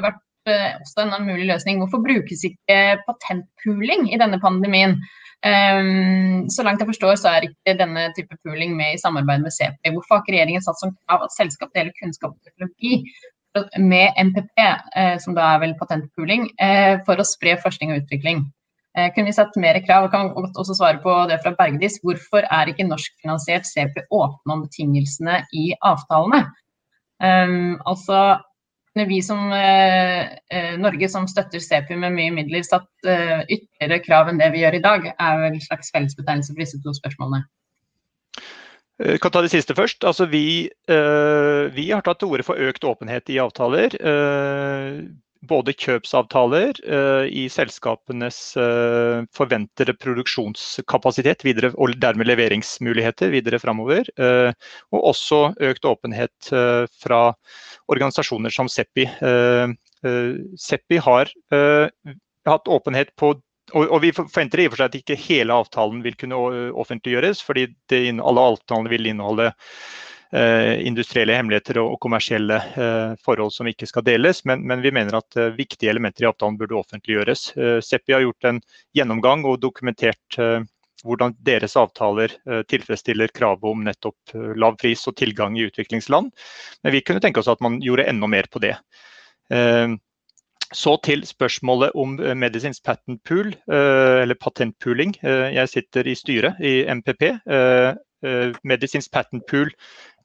vært 0.03 0.23
også 0.47 1.03
en 1.03 1.25
mulig 1.27 1.47
løsning. 1.49 1.79
Hvorfor 1.81 2.01
brukes 2.03 2.43
ikke 2.47 2.97
patentpooling 3.07 4.07
i 4.13 4.19
denne 4.21 4.39
pandemien? 4.41 4.97
Um, 5.45 6.47
så 6.49 6.63
langt 6.65 6.81
jeg 6.81 6.89
forstår, 6.89 7.17
så 7.21 7.29
er 7.29 7.45
ikke 7.45 7.77
denne 7.77 8.07
type 8.17 8.37
pooling 8.41 8.73
med 8.77 8.95
i 8.95 9.01
samarbeid 9.01 9.43
med 9.45 9.53
CP. 9.53 9.91
Hvorfor 9.93 10.17
har 10.17 10.23
ikke 10.23 10.33
regjeringen 10.33 10.65
satt 10.65 10.79
som 10.81 10.95
krav 11.05 11.25
at 11.27 11.35
selskap 11.35 11.73
deler 11.77 11.93
kunnskap 11.99 12.33
og 12.33 12.47
teknologi 12.47 13.03
med 13.77 14.17
MPP, 14.17 14.61
eh, 14.95 15.17
som 15.23 15.35
da 15.37 15.53
er 15.53 15.63
vel 15.63 15.75
patentpooling, 15.79 16.49
eh, 16.59 16.99
for 17.05 17.19
å 17.19 17.25
spre 17.27 17.57
forskning 17.61 17.93
og 17.93 18.03
utvikling. 18.03 18.45
Eh, 18.97 19.11
kunne 19.13 19.29
vi 19.29 19.37
satt 19.37 19.55
mer 19.61 19.77
krav? 19.85 20.05
og 20.07 20.11
kan 20.11 20.31
også 20.33 20.75
svare 20.75 21.01
på 21.03 21.13
det 21.29 21.39
fra 21.43 21.53
Bergdis. 21.53 21.99
Hvorfor 22.01 22.47
er 22.49 22.71
ikke 22.71 22.87
norskfinansiert 22.87 23.65
CP 23.65 24.01
åpne 24.11 24.53
om 24.55 24.63
betingelsene 24.65 25.43
i 25.53 25.73
avtalene? 25.85 26.47
Um, 27.21 27.77
altså, 27.85 28.39
vi 29.05 29.21
som 29.21 29.51
eh, 29.53 30.77
Norge 30.81 31.09
som 31.09 31.27
støtter 31.29 31.61
CP 31.61 31.93
med 31.95 32.15
mye 32.15 32.33
midler, 32.33 32.63
satt 32.65 32.89
eh, 33.05 33.43
ytterligere 33.45 34.01
krav 34.05 34.31
enn 34.31 34.41
det 34.41 34.49
vi 34.53 34.63
gjør 34.63 34.79
i 34.79 34.81
dag, 34.81 35.05
er 35.13 35.41
vel 35.43 35.53
en 35.53 35.61
slags 35.61 35.93
fellesbetegnelse 35.93 36.53
for 36.53 36.63
disse 36.63 36.81
to 36.81 36.93
spørsmålene. 36.97 37.45
Jeg 38.97 39.21
kan 39.21 39.33
ta 39.33 39.43
det 39.45 39.53
siste 39.53 39.75
først. 39.77 40.03
Altså, 40.09 40.25
vi, 40.25 40.69
vi, 40.87 41.85
har 41.91 42.01
tatt 42.05 42.19
til 42.21 42.33
orde 42.33 42.45
for 42.47 42.57
økt 42.57 42.87
åpenhet 42.87 43.29
i 43.29 43.39
avtaler 43.43 43.97
både 45.47 45.73
kjøpsavtaler 45.77 46.79
i 47.29 47.45
selskapenes 47.51 48.39
forventede 49.37 49.95
produksjonskapasitet 50.01 51.45
videre, 51.45 51.71
og 51.77 51.95
dermed 52.01 52.29
leveringsmuligheter 52.29 53.31
videre 53.33 53.59
framover. 53.61 54.09
Og 54.17 55.09
også 55.13 55.41
økt 55.69 55.87
åpenhet 55.87 56.51
fra 57.01 57.21
organisasjoner 57.87 58.53
som 58.53 58.71
Seppi. 58.71 59.07
Seppi 60.67 61.01
har 61.03 61.31
hatt 62.47 62.71
åpenhet 62.71 63.13
på 63.19 63.35
og, 63.73 63.83
og, 63.83 64.01
Vi 64.03 64.13
forventer 64.15 64.63
i 64.63 64.67
og 64.67 64.73
for 64.73 64.81
seg 64.81 64.91
at 64.91 64.99
ikke 65.01 65.19
hele 65.19 65.55
avtalen 65.55 66.03
vil 66.05 66.15
kunne 66.19 66.37
offentliggjøres, 66.83 67.41
fordi 67.43 67.67
det, 67.91 68.03
alle 68.19 68.45
avtalene 68.53 68.91
vil 68.93 69.09
inneholde 69.11 69.51
Eh, 70.31 70.87
industrielle 70.87 71.37
hemmeligheter 71.37 71.77
og, 71.79 71.93
kommersielle 72.03 72.57
eh, 72.75 73.11
forhold 73.23 73.53
som 73.55 73.67
ikke 73.69 73.87
skal 73.87 74.03
deles. 74.03 74.43
Men, 74.45 74.65
men 74.67 74.81
vi 74.83 74.91
mener 74.91 75.21
at 75.21 75.37
eh, 75.39 75.53
viktige 75.55 75.91
elementer 75.93 76.25
i 76.25 76.27
avtalen 76.27 76.57
burde 76.59 76.75
offentliggjøres. 76.75 77.51
Seppi 77.85 78.15
har 78.15 78.25
gjort 78.25 78.49
en 78.49 78.59
gjennomgang 78.97 79.45
og 79.47 79.61
dokumentert 79.63 80.39
hvordan 81.05 81.35
deres 81.45 81.75
avtaler 81.77 82.31
tilfredsstiller 82.67 83.29
kravet 83.29 83.69
om 83.69 83.83
nettopp 83.85 84.33
lav 84.57 84.75
pris 84.81 85.03
og 85.07 85.13
tilgang 85.15 85.55
i 85.55 85.67
utviklingsland. 85.69 86.31
Men 86.83 86.95
vi 86.95 87.03
kunne 87.05 87.21
tenke 87.23 87.39
oss 87.39 87.51
at 87.51 87.61
man 87.63 87.77
gjorde 87.83 88.07
enda 88.09 88.27
mer 88.27 88.49
på 88.51 88.59
det. 88.63 88.73
Så 90.73 90.97
til 91.03 91.23
spørsmålet 91.23 91.95
om 91.95 92.17
medisinsk 92.35 92.83
Patent 92.83 93.21
Pool, 93.23 93.53
eller 93.71 94.35
patentpooling. 94.35 95.13
Jeg 95.23 95.69
sitter 95.69 96.09
i 96.11 96.15
styret 96.15 96.59
i 96.59 96.81
MPP. 96.91 97.23
Medisinsk 98.67 99.13
Patent 99.13 99.47
Pool 99.47 99.71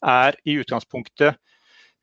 er 0.03 0.35
i 0.45 0.59
utgangspunktet 0.59 1.39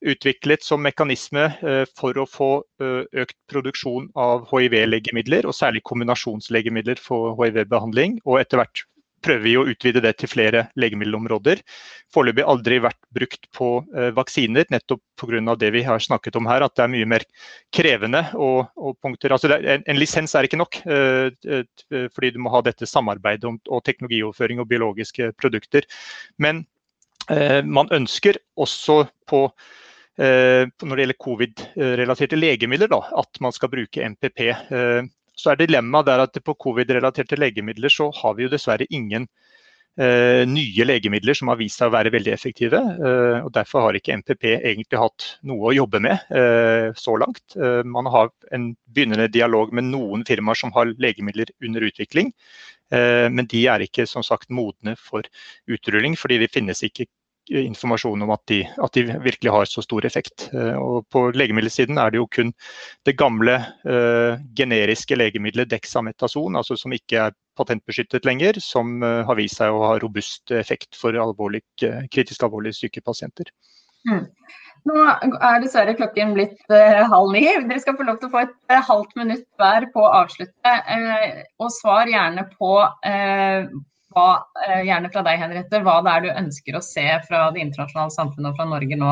utviklet 0.06 0.64
som 0.64 0.82
mekanisme 0.84 1.46
eh, 1.60 1.84
for 1.98 2.18
å 2.20 2.28
få 2.30 2.50
eh, 2.82 3.04
økt 3.24 3.36
produksjon 3.52 4.10
av 4.20 4.48
hiv-legemidler, 4.52 5.48
og 5.48 5.56
særlig 5.56 5.84
kombinasjonslegemidler 5.88 7.02
for 7.04 7.36
hiv-behandling. 7.40 8.20
Og 8.26 8.40
etter 8.42 8.62
hvert 8.62 8.86
prøver 9.26 9.44
vi 9.46 9.56
å 9.60 9.66
utvide 9.72 10.04
det 10.04 10.16
til 10.20 10.32
flere 10.32 10.66
legemiddelområder. 10.80 11.62
Foreløpig 12.14 12.48
aldri 12.48 12.80
vært 12.84 13.00
brukt 13.16 13.50
på 13.56 13.70
eh, 13.96 14.10
vaksiner, 14.18 14.68
nettopp 14.74 15.04
pga. 15.20 15.56
det 15.60 15.72
vi 15.76 15.84
har 15.84 16.00
snakket 16.00 16.40
om 16.40 16.50
her, 16.50 16.66
at 16.66 16.76
det 16.76 16.86
er 16.86 16.94
mye 16.96 17.12
mer 17.18 17.28
krevende. 17.76 18.26
Og, 18.36 18.66
og 18.78 18.98
punkter. 19.02 19.36
Altså, 19.36 19.52
en, 19.58 19.86
en, 19.86 20.00
lisens 20.00 20.36
er 20.36 20.48
ikke 20.48 20.60
nok, 20.60 20.82
fordi 22.16 22.34
du 22.34 22.40
må 22.40 22.52
ha 22.54 22.62
dette 22.64 22.88
samarbeidet 22.88 23.48
om, 23.50 23.60
og 23.68 23.84
teknologioverføring 23.84 24.62
og 24.64 24.70
biologiske 24.72 25.34
produkter. 25.40 25.88
Men 26.40 26.64
Eh, 27.30 27.62
man 27.66 27.90
ønsker 27.94 28.40
også 28.58 29.04
på 29.30 29.44
eh, 30.20 30.66
når 30.66 30.96
det 30.96 31.04
gjelder 31.04 31.20
covid-relaterte 31.26 32.40
legemidler, 32.40 32.90
da, 32.92 33.04
at 33.22 33.42
man 33.44 33.54
skal 33.56 33.72
bruke 33.74 34.10
MPP. 34.16 34.42
Eh, 35.40 35.42
så 35.42 35.54
er 35.54 35.60
dilemmaet 35.60 36.08
der 36.08 36.26
at 36.26 36.44
på 36.44 36.56
covid-relaterte 36.56 37.40
legemidler 37.40 37.90
så 37.90 38.12
har 38.12 38.36
vi 38.36 38.44
jo 38.44 38.50
dessverre 38.50 38.88
ingen 38.90 39.28
eh, 40.00 40.46
nye 40.48 40.86
legemidler 40.86 41.34
som 41.34 41.48
har 41.50 41.58
vist 41.58 41.80
seg 41.80 41.90
å 41.90 41.96
være 41.96 42.12
veldig 42.12 42.34
effektive. 42.34 42.78
Eh, 42.80 43.46
og 43.46 43.52
Derfor 43.54 43.82
har 43.88 43.96
ikke 43.96 44.18
MPP 44.20 44.46
egentlig 44.60 45.00
hatt 45.00 45.38
noe 45.44 45.70
å 45.70 45.76
jobbe 45.76 46.00
med 46.00 46.18
eh, 46.32 46.92
så 46.96 47.18
langt. 47.18 47.56
man 47.86 48.06
har 48.06 48.32
en 48.52 48.76
begynnende 48.88 49.30
dialog 49.32 49.74
med 49.74 49.90
noen 49.90 50.26
firmaer 50.26 50.56
som 50.56 50.72
har 50.74 50.94
legemidler 50.98 51.52
under 51.64 51.82
utvikling. 51.82 52.34
men 52.92 53.46
de 53.46 53.68
er 53.70 53.84
ikke 53.86 54.08
som 54.10 54.24
sagt 54.26 54.50
modne 54.50 54.96
for 54.98 55.22
utrulling, 55.70 56.16
fordi 56.18 56.40
det 56.42 56.50
finnes 56.50 56.82
ikke 56.82 57.06
informasjon 57.50 58.22
om 58.26 58.32
at 58.34 58.44
de, 58.52 58.60
at 58.84 58.96
de, 58.98 59.06
virkelig 59.24 59.54
har 59.54 59.70
så 59.70 59.84
stor 59.86 60.06
effekt. 60.06 60.48
Eh, 60.54 60.76
og 60.78 61.08
på 61.14 61.28
legemiddelsiden 61.36 62.00
er 62.02 62.14
det 62.14 62.22
jo 62.22 62.28
kun 62.32 62.54
det 63.08 63.16
gamle 63.20 63.58
uh, 63.88 64.40
generiske 64.58 65.18
legemiddelet 65.18 65.72
dexametason, 65.72 66.58
altså 66.60 66.78
som 66.80 66.94
ikke 66.96 67.30
er 67.30 67.38
patentbeskyttet 67.60 68.28
lenger, 68.28 68.60
som 68.64 69.00
uh, 69.04 69.26
har 69.28 69.40
vist 69.40 69.60
seg 69.60 69.74
å 69.74 69.86
ha 69.88 69.98
robust 70.04 70.54
effekt 70.56 70.98
for 71.00 71.18
alvorlig, 71.18 71.64
uh, 71.86 72.06
kritisk 72.14 72.46
alvorlig 72.46 72.76
syke 72.78 73.04
pasienter. 73.06 73.50
Mm. 74.08 74.26
Nå 74.88 74.96
er 75.04 75.60
dessverre 75.64 75.96
klokken 75.98 76.34
blitt 76.38 76.74
eh, 76.74 77.02
halv 77.12 77.34
ni. 77.36 77.44
Dere 77.44 77.82
skal 77.84 77.98
få 78.00 78.08
lov 78.08 78.20
til 78.22 78.30
å 78.30 78.34
få 78.36 78.44
et 78.46 78.56
eh, 78.72 78.84
halvt 78.88 79.18
minutt 79.20 79.46
hver 79.60 79.90
på 79.94 80.06
å 80.06 80.14
avslutte. 80.22 80.76
Eh, 80.96 81.42
og 81.60 81.74
svar 81.76 82.10
gjerne 82.12 82.46
på 82.56 82.74
hva, 84.16 84.30
eh, 84.66 84.82
gjerne 84.88 85.12
fra 85.14 85.22
deg, 85.26 85.38
Henriette, 85.42 85.82
hva 85.86 86.00
det 86.06 86.14
er 86.14 86.24
du 86.24 86.30
ønsker 86.32 86.78
å 86.78 86.82
se 86.86 87.06
fra 87.28 87.50
det 87.54 87.62
internasjonale 87.62 88.14
samfunnet 88.16 88.52
og 88.52 88.58
fra 88.58 88.66
Norge 88.72 88.98
nå 88.98 89.12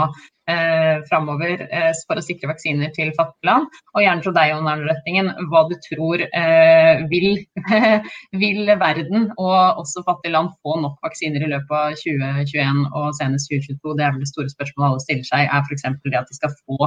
eh, 0.49 1.03
framover 1.10 1.63
eh, 1.67 1.91
for 2.07 2.17
å 2.17 2.23
sikre 2.25 2.49
vaksiner 2.51 2.91
til 2.95 3.12
fattige 3.17 3.49
land. 3.49 3.77
Og 3.93 4.03
gjerne 4.03 4.25
fra 4.25 4.33
deg, 4.39 4.53
Jon 4.53 4.69
Arne 4.71 4.89
Røttingen, 4.89 5.31
hva 5.51 5.63
du 5.69 5.75
tror 5.86 6.25
eh, 6.25 7.05
vil, 7.13 7.29
vil, 8.43 8.73
verden 8.81 9.29
og 9.38 9.83
også 9.83 10.05
fattige 10.07 10.33
land 10.33 10.53
få 10.63 10.79
nok 10.83 10.97
vaksiner 11.05 11.45
i 11.45 11.51
løpet 11.53 11.77
av 11.77 11.97
2021 12.01 12.86
og 12.89 13.10
senest 13.19 13.53
2022? 13.53 13.97
Det 13.99 14.07
er 14.07 14.15
vel 14.15 14.23
det 14.25 14.31
store 14.33 14.53
spørsmålet 14.55 14.89
alle 14.89 15.05
stiller 15.05 15.29
seg, 15.29 15.45
er 15.45 15.67
f.eks. 15.67 15.89
det 16.07 16.21
at 16.23 16.31
de 16.31 16.39
skal 16.39 16.55
få 16.63 16.79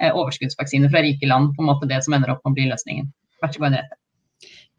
eh, 0.00 0.10
overskuddsvaksiner 0.10 0.90
fra 0.90 1.06
rike 1.06 1.30
land, 1.30 1.54
på 1.54 1.62
en 1.62 1.70
måte 1.70 1.90
det 1.90 2.02
som 2.06 2.18
ender 2.18 2.34
opp 2.34 2.42
med 2.42 2.56
å 2.56 2.58
bli 2.58 2.72
løsningen. 2.72 3.12
Vær 3.42 3.54
så 3.54 3.62
god, 3.62 3.70
Henriette. 3.70 4.03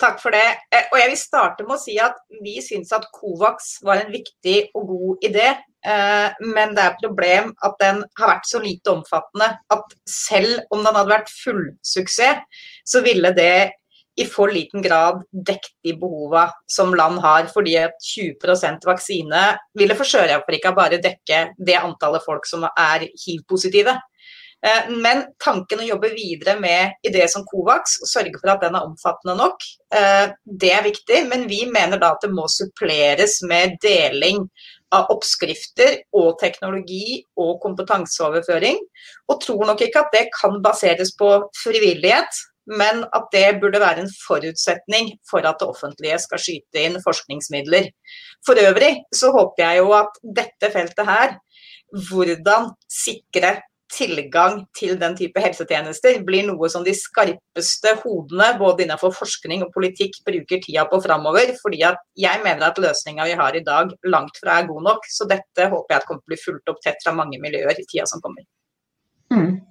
Takk 0.01 0.17
for 0.19 0.35
det. 0.35 0.43
Eh, 0.75 0.89
og 0.91 0.99
jeg 0.99 1.11
vil 1.13 1.19
starte 1.19 1.63
med 1.63 1.77
å 1.77 1.79
si 1.79 1.95
at 2.03 2.17
vi 2.43 2.57
syns 2.63 2.91
at 2.95 3.07
Covax 3.15 3.77
var 3.85 4.01
en 4.01 4.11
viktig 4.11 4.57
og 4.75 4.89
god 4.89 5.23
idé. 5.29 5.53
Eh, 5.85 6.41
men 6.43 6.75
det 6.75 6.83
er 6.83 6.91
et 6.91 7.05
problem 7.05 7.53
at 7.63 7.77
den 7.79 8.01
har 8.19 8.31
vært 8.33 8.49
så 8.49 8.59
lite 8.59 8.91
omfattende 8.91 9.53
at 9.71 9.95
selv 10.09 10.65
om 10.75 10.83
den 10.83 10.99
hadde 10.99 11.13
vært 11.13 11.31
fullsuksess, 11.31 12.43
så 12.83 13.03
ville 13.05 13.31
det 13.37 13.71
i 14.15 14.23
for 14.31 14.51
liten 14.51 14.83
grad 14.83 15.23
dekket 15.31 15.73
de 15.83 15.93
behova 15.99 16.45
som 16.71 16.93
land 16.95 17.19
har. 17.23 17.47
Fordi 17.51 17.77
at 17.79 17.95
20% 18.03 18.87
vaksine 18.87 19.45
ville 19.79 19.95
for 19.95 20.07
Sør-Afrika 20.07 20.71
bare 20.75 21.01
dekke 21.03 21.41
det 21.55 21.79
antallet 21.79 22.23
folk 22.23 22.47
som 22.47 22.67
er 22.67 23.07
hiv-positive. 23.25 23.95
Eh, 24.65 24.87
men 24.89 25.23
tanken 25.43 25.81
å 25.81 25.85
jobbe 25.85 26.09
videre 26.15 26.55
med 26.57 26.95
ideer 27.05 27.29
som 27.29 27.45
Covax 27.45 27.99
og 28.01 28.09
sørge 28.09 28.39
for 28.39 28.53
at 28.55 28.63
den 28.65 28.77
er 28.77 28.87
omfattende 28.87 29.35
nok, 29.37 29.65
eh, 29.93 30.31
det 30.45 30.71
er 30.73 30.87
viktig. 30.87 31.19
Men 31.29 31.45
vi 31.51 31.65
mener 31.69 32.01
da 32.01 32.13
at 32.15 32.25
det 32.25 32.31
må 32.33 32.47
suppleres 32.49 33.41
med 33.45 33.77
deling 33.83 34.47
av 34.95 35.11
oppskrifter 35.13 35.99
og 36.15 36.39
teknologi 36.41 37.21
og 37.37 37.59
kompetanseoverføring. 37.61 38.81
Og 39.29 39.39
tror 39.43 39.65
nok 39.69 39.85
ikke 39.85 40.05
at 40.05 40.13
det 40.15 40.25
kan 40.33 40.61
baseres 40.65 41.13
på 41.19 41.29
frivillighet, 41.61 42.41
men 42.65 43.03
at 43.13 43.29
det 43.33 43.59
burde 43.61 43.81
være 43.81 44.01
en 44.01 44.13
forutsetning 44.23 45.11
for 45.29 45.45
at 45.45 45.59
det 45.61 45.69
offentlige 45.69 46.17
skal 46.23 46.41
skyte 46.41 46.81
inn 46.81 46.97
forskningsmidler. 47.03 47.91
For 48.45 48.57
øvrig 48.57 48.95
så 49.13 49.29
håper 49.35 49.61
jeg 49.61 49.83
jo 49.83 49.93
at 49.93 50.17
dette 50.41 50.71
feltet 50.73 51.05
her, 51.05 51.37
hvordan 52.09 52.71
sikre 52.89 53.59
tilgang 53.91 54.63
til 54.77 54.95
den 54.99 55.15
type 55.17 55.41
helsetjenester 55.41 56.17
blir 56.25 56.45
noe 56.47 56.69
som 56.71 56.83
de 56.85 56.93
skarpeste 56.97 57.93
hodene 58.01 58.51
både 58.59 58.85
innenfor 58.85 59.13
forskning 59.15 59.63
og 59.65 59.73
politikk 59.75 60.17
bruker 60.25 60.61
tida 60.63 60.87
på 60.89 61.01
framover. 61.03 61.53
fordi 61.61 61.83
at 61.83 62.01
jeg 62.17 62.41
mener 62.43 62.65
at 62.69 62.81
løsninga 62.81 63.25
vi 63.25 63.37
har 63.41 63.55
i 63.55 63.63
dag 63.63 63.93
langt 64.03 64.37
fra 64.41 64.59
er 64.59 64.67
god 64.67 64.83
nok. 64.83 65.05
Så 65.07 65.27
dette 65.29 65.69
håper 65.69 65.95
jeg 65.95 66.07
kommer 66.07 66.21
til 66.21 66.25
å 66.25 66.33
bli 66.33 66.41
fulgt 66.45 66.69
opp 66.69 66.81
tett 66.83 67.01
fra 67.03 67.13
mange 67.13 67.39
miljøer 67.39 67.77
i 67.77 67.85
tida 67.85 68.05
som 68.09 68.21
kommer. 68.21 68.45
Mm. 69.33 69.61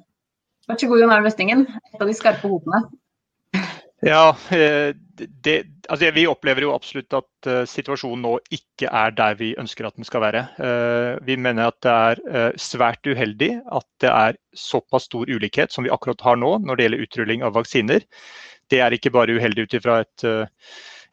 Vær 0.68 0.79
så 0.81 0.88
god, 0.88 1.00
Jon 1.00 1.12
Arne 1.12 1.29
løsningen 1.29 1.66
Et 1.66 2.00
av 2.00 2.09
de 2.09 2.14
skarpe 2.16 2.48
hodene. 2.48 2.85
Ja, 4.04 4.36
eh, 4.52 4.92
det, 5.16 5.54
altså 5.88 6.10
Vi 6.12 6.26
opplever 6.28 6.66
jo 6.66 6.72
absolutt 6.74 7.14
at 7.16 7.48
uh, 7.48 7.62
situasjonen 7.68 8.24
nå 8.26 8.32
ikke 8.52 8.90
er 8.90 9.14
der 9.16 9.36
vi 9.38 9.52
ønsker 9.61 9.86
at 9.88 9.96
den 9.96 10.05
skal 10.05 10.24
være. 10.24 10.42
Uh, 10.59 11.20
vi 11.24 11.38
mener 11.40 11.70
at 11.70 11.78
det 11.86 11.94
er 11.94 12.59
svært 12.61 13.07
uheldig 13.07 13.55
at 13.64 13.86
det 14.05 14.11
er 14.11 14.40
såpass 14.59 15.09
stor 15.09 15.30
ulikhet 15.30 15.72
som 15.72 15.86
vi 15.86 15.92
akkurat 15.94 16.24
har 16.26 16.40
nå 16.40 16.57
når 16.64 16.76
det 16.76 16.88
gjelder 16.88 17.07
utrulling 17.07 17.46
av 17.46 17.55
vaksiner. 17.57 18.05
Det 18.72 18.82
er 18.82 18.96
ikke 18.96 19.14
bare 19.14 19.38
uheldig 19.38 19.68
ut 19.68 19.78
ifra 19.78 20.02
et 20.02 20.26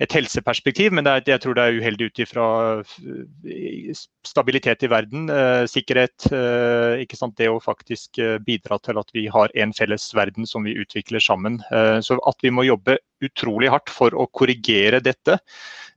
et 0.01 0.15
helseperspektiv, 0.15 0.93
men 0.97 1.07
er, 1.07 1.21
jeg 1.27 1.43
tror 1.43 1.55
det 1.57 1.63
er 1.63 1.77
uheldig 1.77 2.07
ut 2.09 2.21
ifra 2.23 2.45
eh, 2.81 3.91
stabilitet 4.25 4.85
i 4.85 4.89
verden, 4.91 5.29
eh, 5.29 5.65
sikkerhet. 5.69 6.27
Eh? 6.33 7.05
Det 7.37 7.49
å 7.49 7.61
faktisk 7.61 8.17
bidra 8.45 8.79
til 8.81 8.97
at 8.97 9.11
vi 9.13 9.27
har 9.31 9.53
en 9.61 9.73
felles 9.77 10.07
verden 10.17 10.47
som 10.49 10.65
vi 10.65 10.73
utvikler 10.81 11.21
sammen. 11.21 11.59
så 12.01 12.17
at 12.27 12.43
vi 12.43 12.49
må 12.51 12.63
jobbe 12.65 12.97
utrolig 13.23 13.69
hardt 13.69 13.89
for 13.93 14.13
å 14.17 14.27
korrigere 14.33 14.99
dette. 15.03 15.37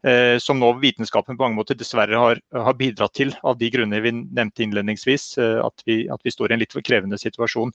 Eh, 0.05 0.39
som 0.39 0.59
nå 0.61 0.69
vitenskapen 0.83 1.37
på 1.37 1.47
mange 1.47 1.57
måter 1.57 1.77
dessverre 1.81 2.19
har, 2.21 2.41
har, 2.53 2.75
bidratt 2.77 3.15
til, 3.17 3.31
av 3.41 3.57
de 3.57 3.71
grunner 3.73 4.03
vi 4.05 4.11
nevnte 4.13 4.67
innledningsvis, 4.67 5.39
eh, 5.41 5.61
at 5.65 5.81
vi, 5.89 6.03
at 6.13 6.21
vi, 6.27 6.33
står 6.35 6.53
i 6.53 6.57
en 6.57 6.61
litt 6.61 6.77
for 6.77 6.85
krevende 6.85 7.17
situasjon. 7.21 7.73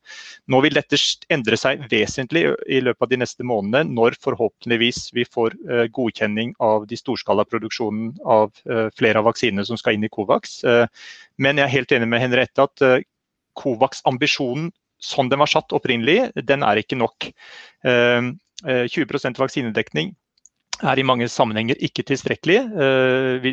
Nå 0.54 0.60
vil 0.62 0.78
dette 0.78 1.00
endre 1.34 1.58
seg 1.58 1.82
vesentlig 1.90 2.46
i 2.70 2.84
løpet 2.86 3.08
av 3.08 3.10
de 3.10 3.20
neste 3.24 3.48
månedene, 3.50 3.96
når 3.98 4.20
forhåpentligvis 4.22 5.08
vi 5.18 5.26
får 5.26 5.58
eh, 5.72 5.88
godkjenning 5.96 6.54
av 6.62 6.86
de 6.92 7.00
storskalaproduksjonen 7.02 8.14
av 8.30 8.54
flere 8.98 9.22
av 9.22 9.26
vaksinene 9.26 9.66
som 9.66 9.78
skal 9.80 9.96
inn 9.96 10.06
i 10.06 10.12
Covax. 10.12 10.60
Men 11.42 11.60
jeg 11.60 11.66
er 11.66 11.74
helt 11.74 11.94
enig 11.96 12.08
med 12.12 12.22
Henriette 12.22 12.66
at 12.66 12.84
Covax-ambisjonen 13.58 14.70
sånn 15.02 15.30
den 15.32 15.42
var 15.42 15.50
satt 15.50 15.74
opprinnelig, 15.76 16.30
den 16.36 16.66
er 16.66 16.82
ikke 16.82 17.00
nok. 17.00 17.30
20% 17.86 19.40
vaksinedekning 19.40 20.14
er 20.88 21.00
i 21.00 21.06
mange 21.06 21.28
sammenhenger 21.32 21.80
ikke 21.84 22.06
tilstrekkelig. 22.08 22.60
Eh, 22.80 23.48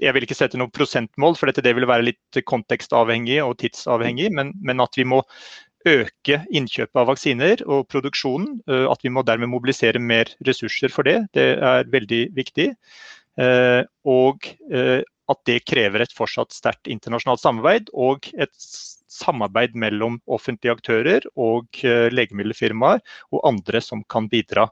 jeg 0.00 0.14
vil 0.16 0.26
ikke 0.26 0.38
sette 0.38 0.60
noe 0.60 0.72
prosentmål, 0.72 1.36
for 1.38 1.50
dette 1.50 1.64
det 1.64 1.74
vil 1.76 1.88
være 1.88 2.08
litt 2.10 2.40
kontekstavhengig 2.48 3.40
og 3.44 3.58
tidsavhengig, 3.60 4.30
men, 4.32 4.80
at 4.80 4.96
vi 4.96 5.06
må 5.08 5.22
øke 5.88 6.42
innkjøpet 6.52 7.00
av 7.00 7.08
vaksiner 7.08 7.64
og 7.68 7.86
produksjonen. 7.92 8.60
Eh, 8.68 8.86
at 8.90 9.04
vi 9.04 9.12
må 9.12 9.24
dermed 9.26 9.52
mobilisere 9.52 10.00
mer 10.00 10.32
ressurser 10.46 10.92
for 10.92 11.08
det. 11.08 11.18
Det 11.36 11.50
er 11.56 11.90
veldig 11.92 12.22
viktig. 12.36 12.70
Eh, 13.40 13.82
og 14.08 14.48
at 15.30 15.44
det 15.46 15.60
krever 15.68 16.02
et 16.02 16.16
fortsatt 16.16 16.52
sterkt 16.52 16.88
internasjonalt 16.90 17.40
samarbeid 17.40 17.92
og 17.94 18.26
et 18.34 18.50
samarbeid 19.10 19.76
mellom 19.78 20.16
offentlige 20.26 20.74
aktører 20.74 21.26
og 21.38 21.68
legemiddelfirmaer 21.84 22.98
og 23.30 23.44
andre 23.46 23.82
som 23.84 24.02
kan 24.10 24.26
bidra 24.32 24.66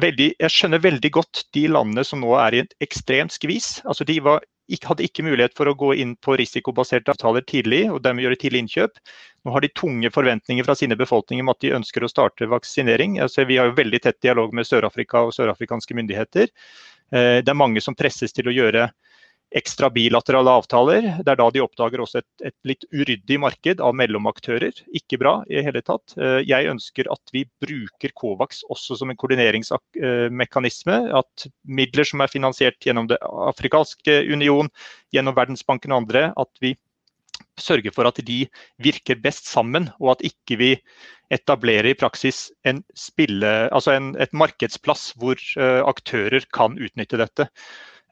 veldig, 0.00 0.28
jeg 0.40 0.54
skjønner 0.54 0.82
veldig 0.84 1.10
godt 1.14 1.42
de 1.56 1.64
landene 1.70 2.04
som 2.06 2.22
nå 2.22 2.34
er 2.40 2.54
i 2.54 2.62
et 2.64 2.74
ekstremt 2.84 3.34
skvis. 3.34 3.78
Altså 3.88 4.06
de 4.08 4.18
var, 4.24 4.44
hadde 4.84 5.06
ikke 5.06 5.24
mulighet 5.26 5.56
for 5.56 5.70
å 5.70 5.76
gå 5.78 5.94
inn 6.02 6.14
på 6.24 6.36
risikobaserte 6.40 7.12
avtaler 7.14 7.44
tidlig 7.48 7.86
og 7.92 8.02
dermed 8.04 8.26
gjøre 8.26 8.40
tidlig 8.40 8.64
innkjøp. 8.64 9.00
Nå 9.46 9.54
har 9.54 9.64
de 9.64 9.72
tunge 9.76 10.10
forventninger 10.14 10.66
fra 10.66 10.76
sine 10.78 10.98
befolkninger 10.98 11.44
om 11.44 11.52
at 11.52 11.60
de 11.64 11.74
ønsker 11.78 12.04
å 12.04 12.12
starte 12.12 12.50
vaksinering. 12.50 13.18
Altså, 13.24 13.46
vi 13.48 13.60
har 13.60 13.70
jo 13.70 13.78
veldig 13.78 14.02
tett 14.04 14.20
dialog 14.24 14.56
med 14.56 14.68
Sør-Afrika 14.68 15.26
og 15.26 15.34
sørafrikanske 15.36 15.96
myndigheter. 15.98 16.52
Eh, 17.12 17.38
det 17.44 17.52
er 17.52 17.62
mange 17.62 17.84
som 17.84 17.96
presses 17.98 18.34
til 18.36 18.50
å 18.50 18.56
gjøre 18.56 18.90
ekstra 19.56 19.88
bilaterale 19.90 20.52
avtaler. 20.60 21.06
Det 21.24 21.32
er 21.32 21.38
da 21.40 21.46
de 21.52 21.62
oppdager 21.64 22.02
også 22.02 22.20
et, 22.20 22.28
et, 22.50 22.56
litt 22.68 22.84
uryddig 22.92 23.38
marked 23.40 23.80
av 23.84 23.94
mellomaktører. 23.96 24.82
Ikke 24.96 25.20
bra 25.20 25.38
i 25.48 25.62
hele 25.64 25.82
tatt. 25.84 26.16
Eh, 26.20 26.40
jeg 26.48 26.68
ønsker 26.72 27.08
at 27.12 27.32
vi 27.34 27.46
bruker 27.62 28.12
Covax 28.18 28.62
også 28.68 28.98
som 29.00 29.12
en 29.12 29.18
koordineringsmekanisme. 29.20 30.98
At 31.16 31.48
midler 31.64 32.08
som 32.08 32.24
er 32.24 32.32
finansiert 32.32 32.80
gjennom 32.84 33.08
Det 33.08 33.20
afrikanske 33.22 34.20
union, 34.28 34.68
gjennom 35.14 35.36
Verdensbanken 35.38 35.94
og 35.94 36.04
andre, 36.04 36.28
at 36.36 36.52
vi 36.60 36.74
sørger 37.58 37.94
for 37.94 38.08
at 38.08 38.18
de 38.26 38.42
virker 38.82 39.18
best 39.22 39.48
sammen, 39.50 39.88
og 39.98 40.16
at 40.16 40.24
ikke 40.26 40.58
vi 40.60 40.72
etablerer 41.34 41.90
i 41.90 41.98
praksis 41.98 42.48
en 42.68 42.80
spille, 42.96 43.50
altså 43.74 43.94
en, 43.94 44.14
et 44.20 44.32
markedsplass 44.32 45.12
hvor 45.20 45.38
uh, 45.60 45.84
aktører 45.88 46.46
kan 46.54 46.78
utnytte 46.80 47.20
dette. 47.20 47.48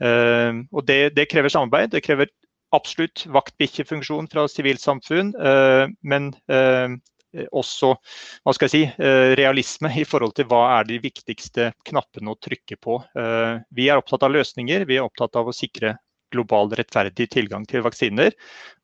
Ehm, 0.04 0.66
og 0.72 0.86
det, 0.88 1.14
det, 1.16 1.28
krever 1.30 1.52
samarbeid. 1.52 1.92
Det 1.94 2.04
krever 2.04 2.30
absolutt 2.76 3.24
vaktbikkjefunksjon 3.32 4.30
fra 4.32 4.46
sivilsamfunn, 4.50 5.34
eh, 5.38 5.84
men 6.02 6.32
eh, 6.52 6.96
også 7.52 7.92
hva 7.96 8.54
skal 8.56 8.68
jeg 8.68 8.74
si, 8.74 8.82
eh, 9.02 9.34
realisme 9.38 9.92
i 9.92 10.06
forhold 10.08 10.36
til 10.36 10.48
hva 10.50 10.62
er 10.78 10.88
de 10.88 10.98
viktigste 11.02 11.70
knappene 11.88 12.32
å 12.32 12.40
trykke 12.40 12.80
på. 12.80 12.98
Vi 13.76 13.88
er 13.90 14.00
opptatt 14.00 14.26
av 14.26 14.34
løsninger. 14.36 14.86
Vi 14.88 14.98
er 14.98 15.06
opptatt 15.06 15.36
av 15.36 15.48
å 15.48 15.56
sikre 15.56 15.96
global 16.34 16.72
rettferdig 16.74 17.28
tilgang 17.32 17.64
til 17.68 17.84
vaksiner. 17.86 18.34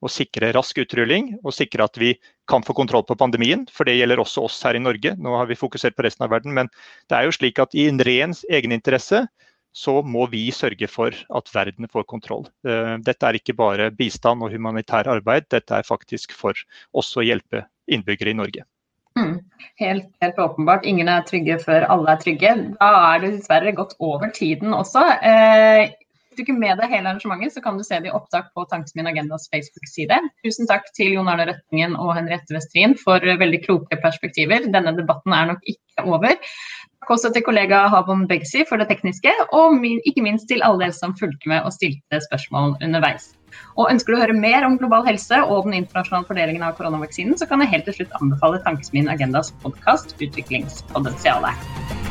Og 0.02 0.12
sikre 0.12 0.52
rask 0.54 0.78
utrulling 0.78 1.32
og 1.42 1.54
sikre 1.56 1.86
at 1.88 1.98
vi 2.00 2.14
kan 2.50 2.64
få 2.66 2.74
kontroll 2.76 3.04
på 3.08 3.18
pandemien. 3.18 3.64
For 3.72 3.88
det 3.88 3.96
gjelder 3.98 4.22
også 4.22 4.46
oss 4.46 4.60
her 4.66 4.78
i 4.78 4.82
Norge. 4.82 5.16
Nå 5.18 5.34
har 5.38 5.48
vi 5.50 5.58
fokusert 5.58 5.96
på 5.98 6.06
resten 6.06 6.26
av 6.26 6.32
verden. 6.34 6.54
Men 6.54 6.70
det 7.10 7.18
er 7.18 7.26
jo 7.26 7.34
slik 7.34 7.60
at 7.62 7.74
i 7.74 7.88
en 7.90 8.02
ren 8.06 8.36
egeninteresse 8.50 9.24
så 9.72 9.98
må 10.04 10.26
vi 10.32 10.44
sørge 10.54 10.88
for 10.90 11.16
at 11.16 11.54
verden 11.54 11.88
får 11.90 12.04
kontroll. 12.10 12.44
Eh, 12.66 12.96
dette 13.04 13.28
er 13.28 13.38
ikke 13.38 13.56
bare 13.56 13.90
bistand 13.96 14.44
og 14.44 14.52
humanitær 14.52 15.08
arbeid, 15.10 15.48
dette 15.50 15.80
er 15.80 15.88
faktisk 15.88 16.36
for 16.36 16.56
også 16.92 17.22
å 17.22 17.26
hjelpe 17.26 17.66
innbyggere 17.90 18.34
i 18.34 18.38
Norge. 18.38 18.66
Mm, 19.18 19.40
helt, 19.80 20.06
helt, 20.24 20.38
åpenbart. 20.40 20.86
Ingen 20.88 21.08
er 21.12 21.24
trygge 21.28 21.58
før 21.60 21.84
alle 21.92 22.14
er 22.14 22.20
trygge. 22.22 22.52
Da 22.78 22.92
er 23.12 23.24
det 23.24 23.34
dessverre 23.34 23.74
gått 23.76 23.92
over 24.00 24.32
tiden 24.32 24.72
også. 24.76 25.02
Eh, 25.20 25.92
hvis 26.32 26.38
du 26.40 26.46
ikke 26.46 26.56
med 26.56 26.78
deg 26.80 26.88
hele 26.88 27.10
arrangementet, 27.10 27.52
så 27.52 27.60
kan 27.60 27.76
du 27.76 27.84
se 27.84 27.98
det 28.00 28.08
i 28.08 28.14
opptak 28.16 28.46
på 28.56 28.64
Tankesmien 28.70 29.10
Agendas 29.10 29.50
Facebook-side. 29.52 30.16
Tusen 30.40 30.68
takk 30.70 30.86
til 30.96 31.12
Jon 31.12 31.28
Arne 31.28 31.44
Røttingen 31.50 31.92
og 32.00 32.14
Henriette 32.16 32.56
Westrin 32.56 32.96
for 32.96 33.20
veldig 33.20 33.60
kloke 33.66 33.98
perspektiver. 34.00 34.64
Denne 34.64 34.94
debatten 34.96 35.36
er 35.36 35.50
nok 35.50 35.68
ikke 35.68 36.06
over. 36.08 36.54
Også 37.12 37.28
til 37.34 37.42
kollega 37.44 37.82
Havon 37.92 38.24
Begsi 38.28 38.62
for 38.68 38.80
det 38.80 38.86
tekniske, 38.88 39.32
og 39.52 39.82
ikke 39.84 40.24
minst 40.24 40.48
til 40.48 40.64
alle 40.64 40.80
dere 40.80 40.96
som 40.96 41.12
fulgte 41.18 41.50
med 41.50 41.66
og 41.66 41.74
stilte 41.74 42.20
spørsmål 42.24 42.78
underveis. 42.80 43.34
Og 43.76 43.90
Ønsker 43.92 44.14
du 44.14 44.16
å 44.16 44.22
høre 44.22 44.36
mer 44.36 44.64
om 44.64 44.78
global 44.80 45.04
helse 45.04 45.42
og 45.44 45.66
den 45.68 45.76
internasjonale 45.82 46.28
fordelingen 46.30 46.64
av 46.64 46.78
koronavaksinen, 46.78 47.36
så 47.36 47.48
kan 47.50 47.60
jeg 47.60 47.74
helt 47.74 47.90
til 47.90 47.98
slutt 48.00 48.16
anbefale 48.22 48.62
Tankesmien 48.64 49.12
Agendas 49.12 49.52
podkast 49.66 50.16
'Utviklingspotensialet'. 50.16 52.01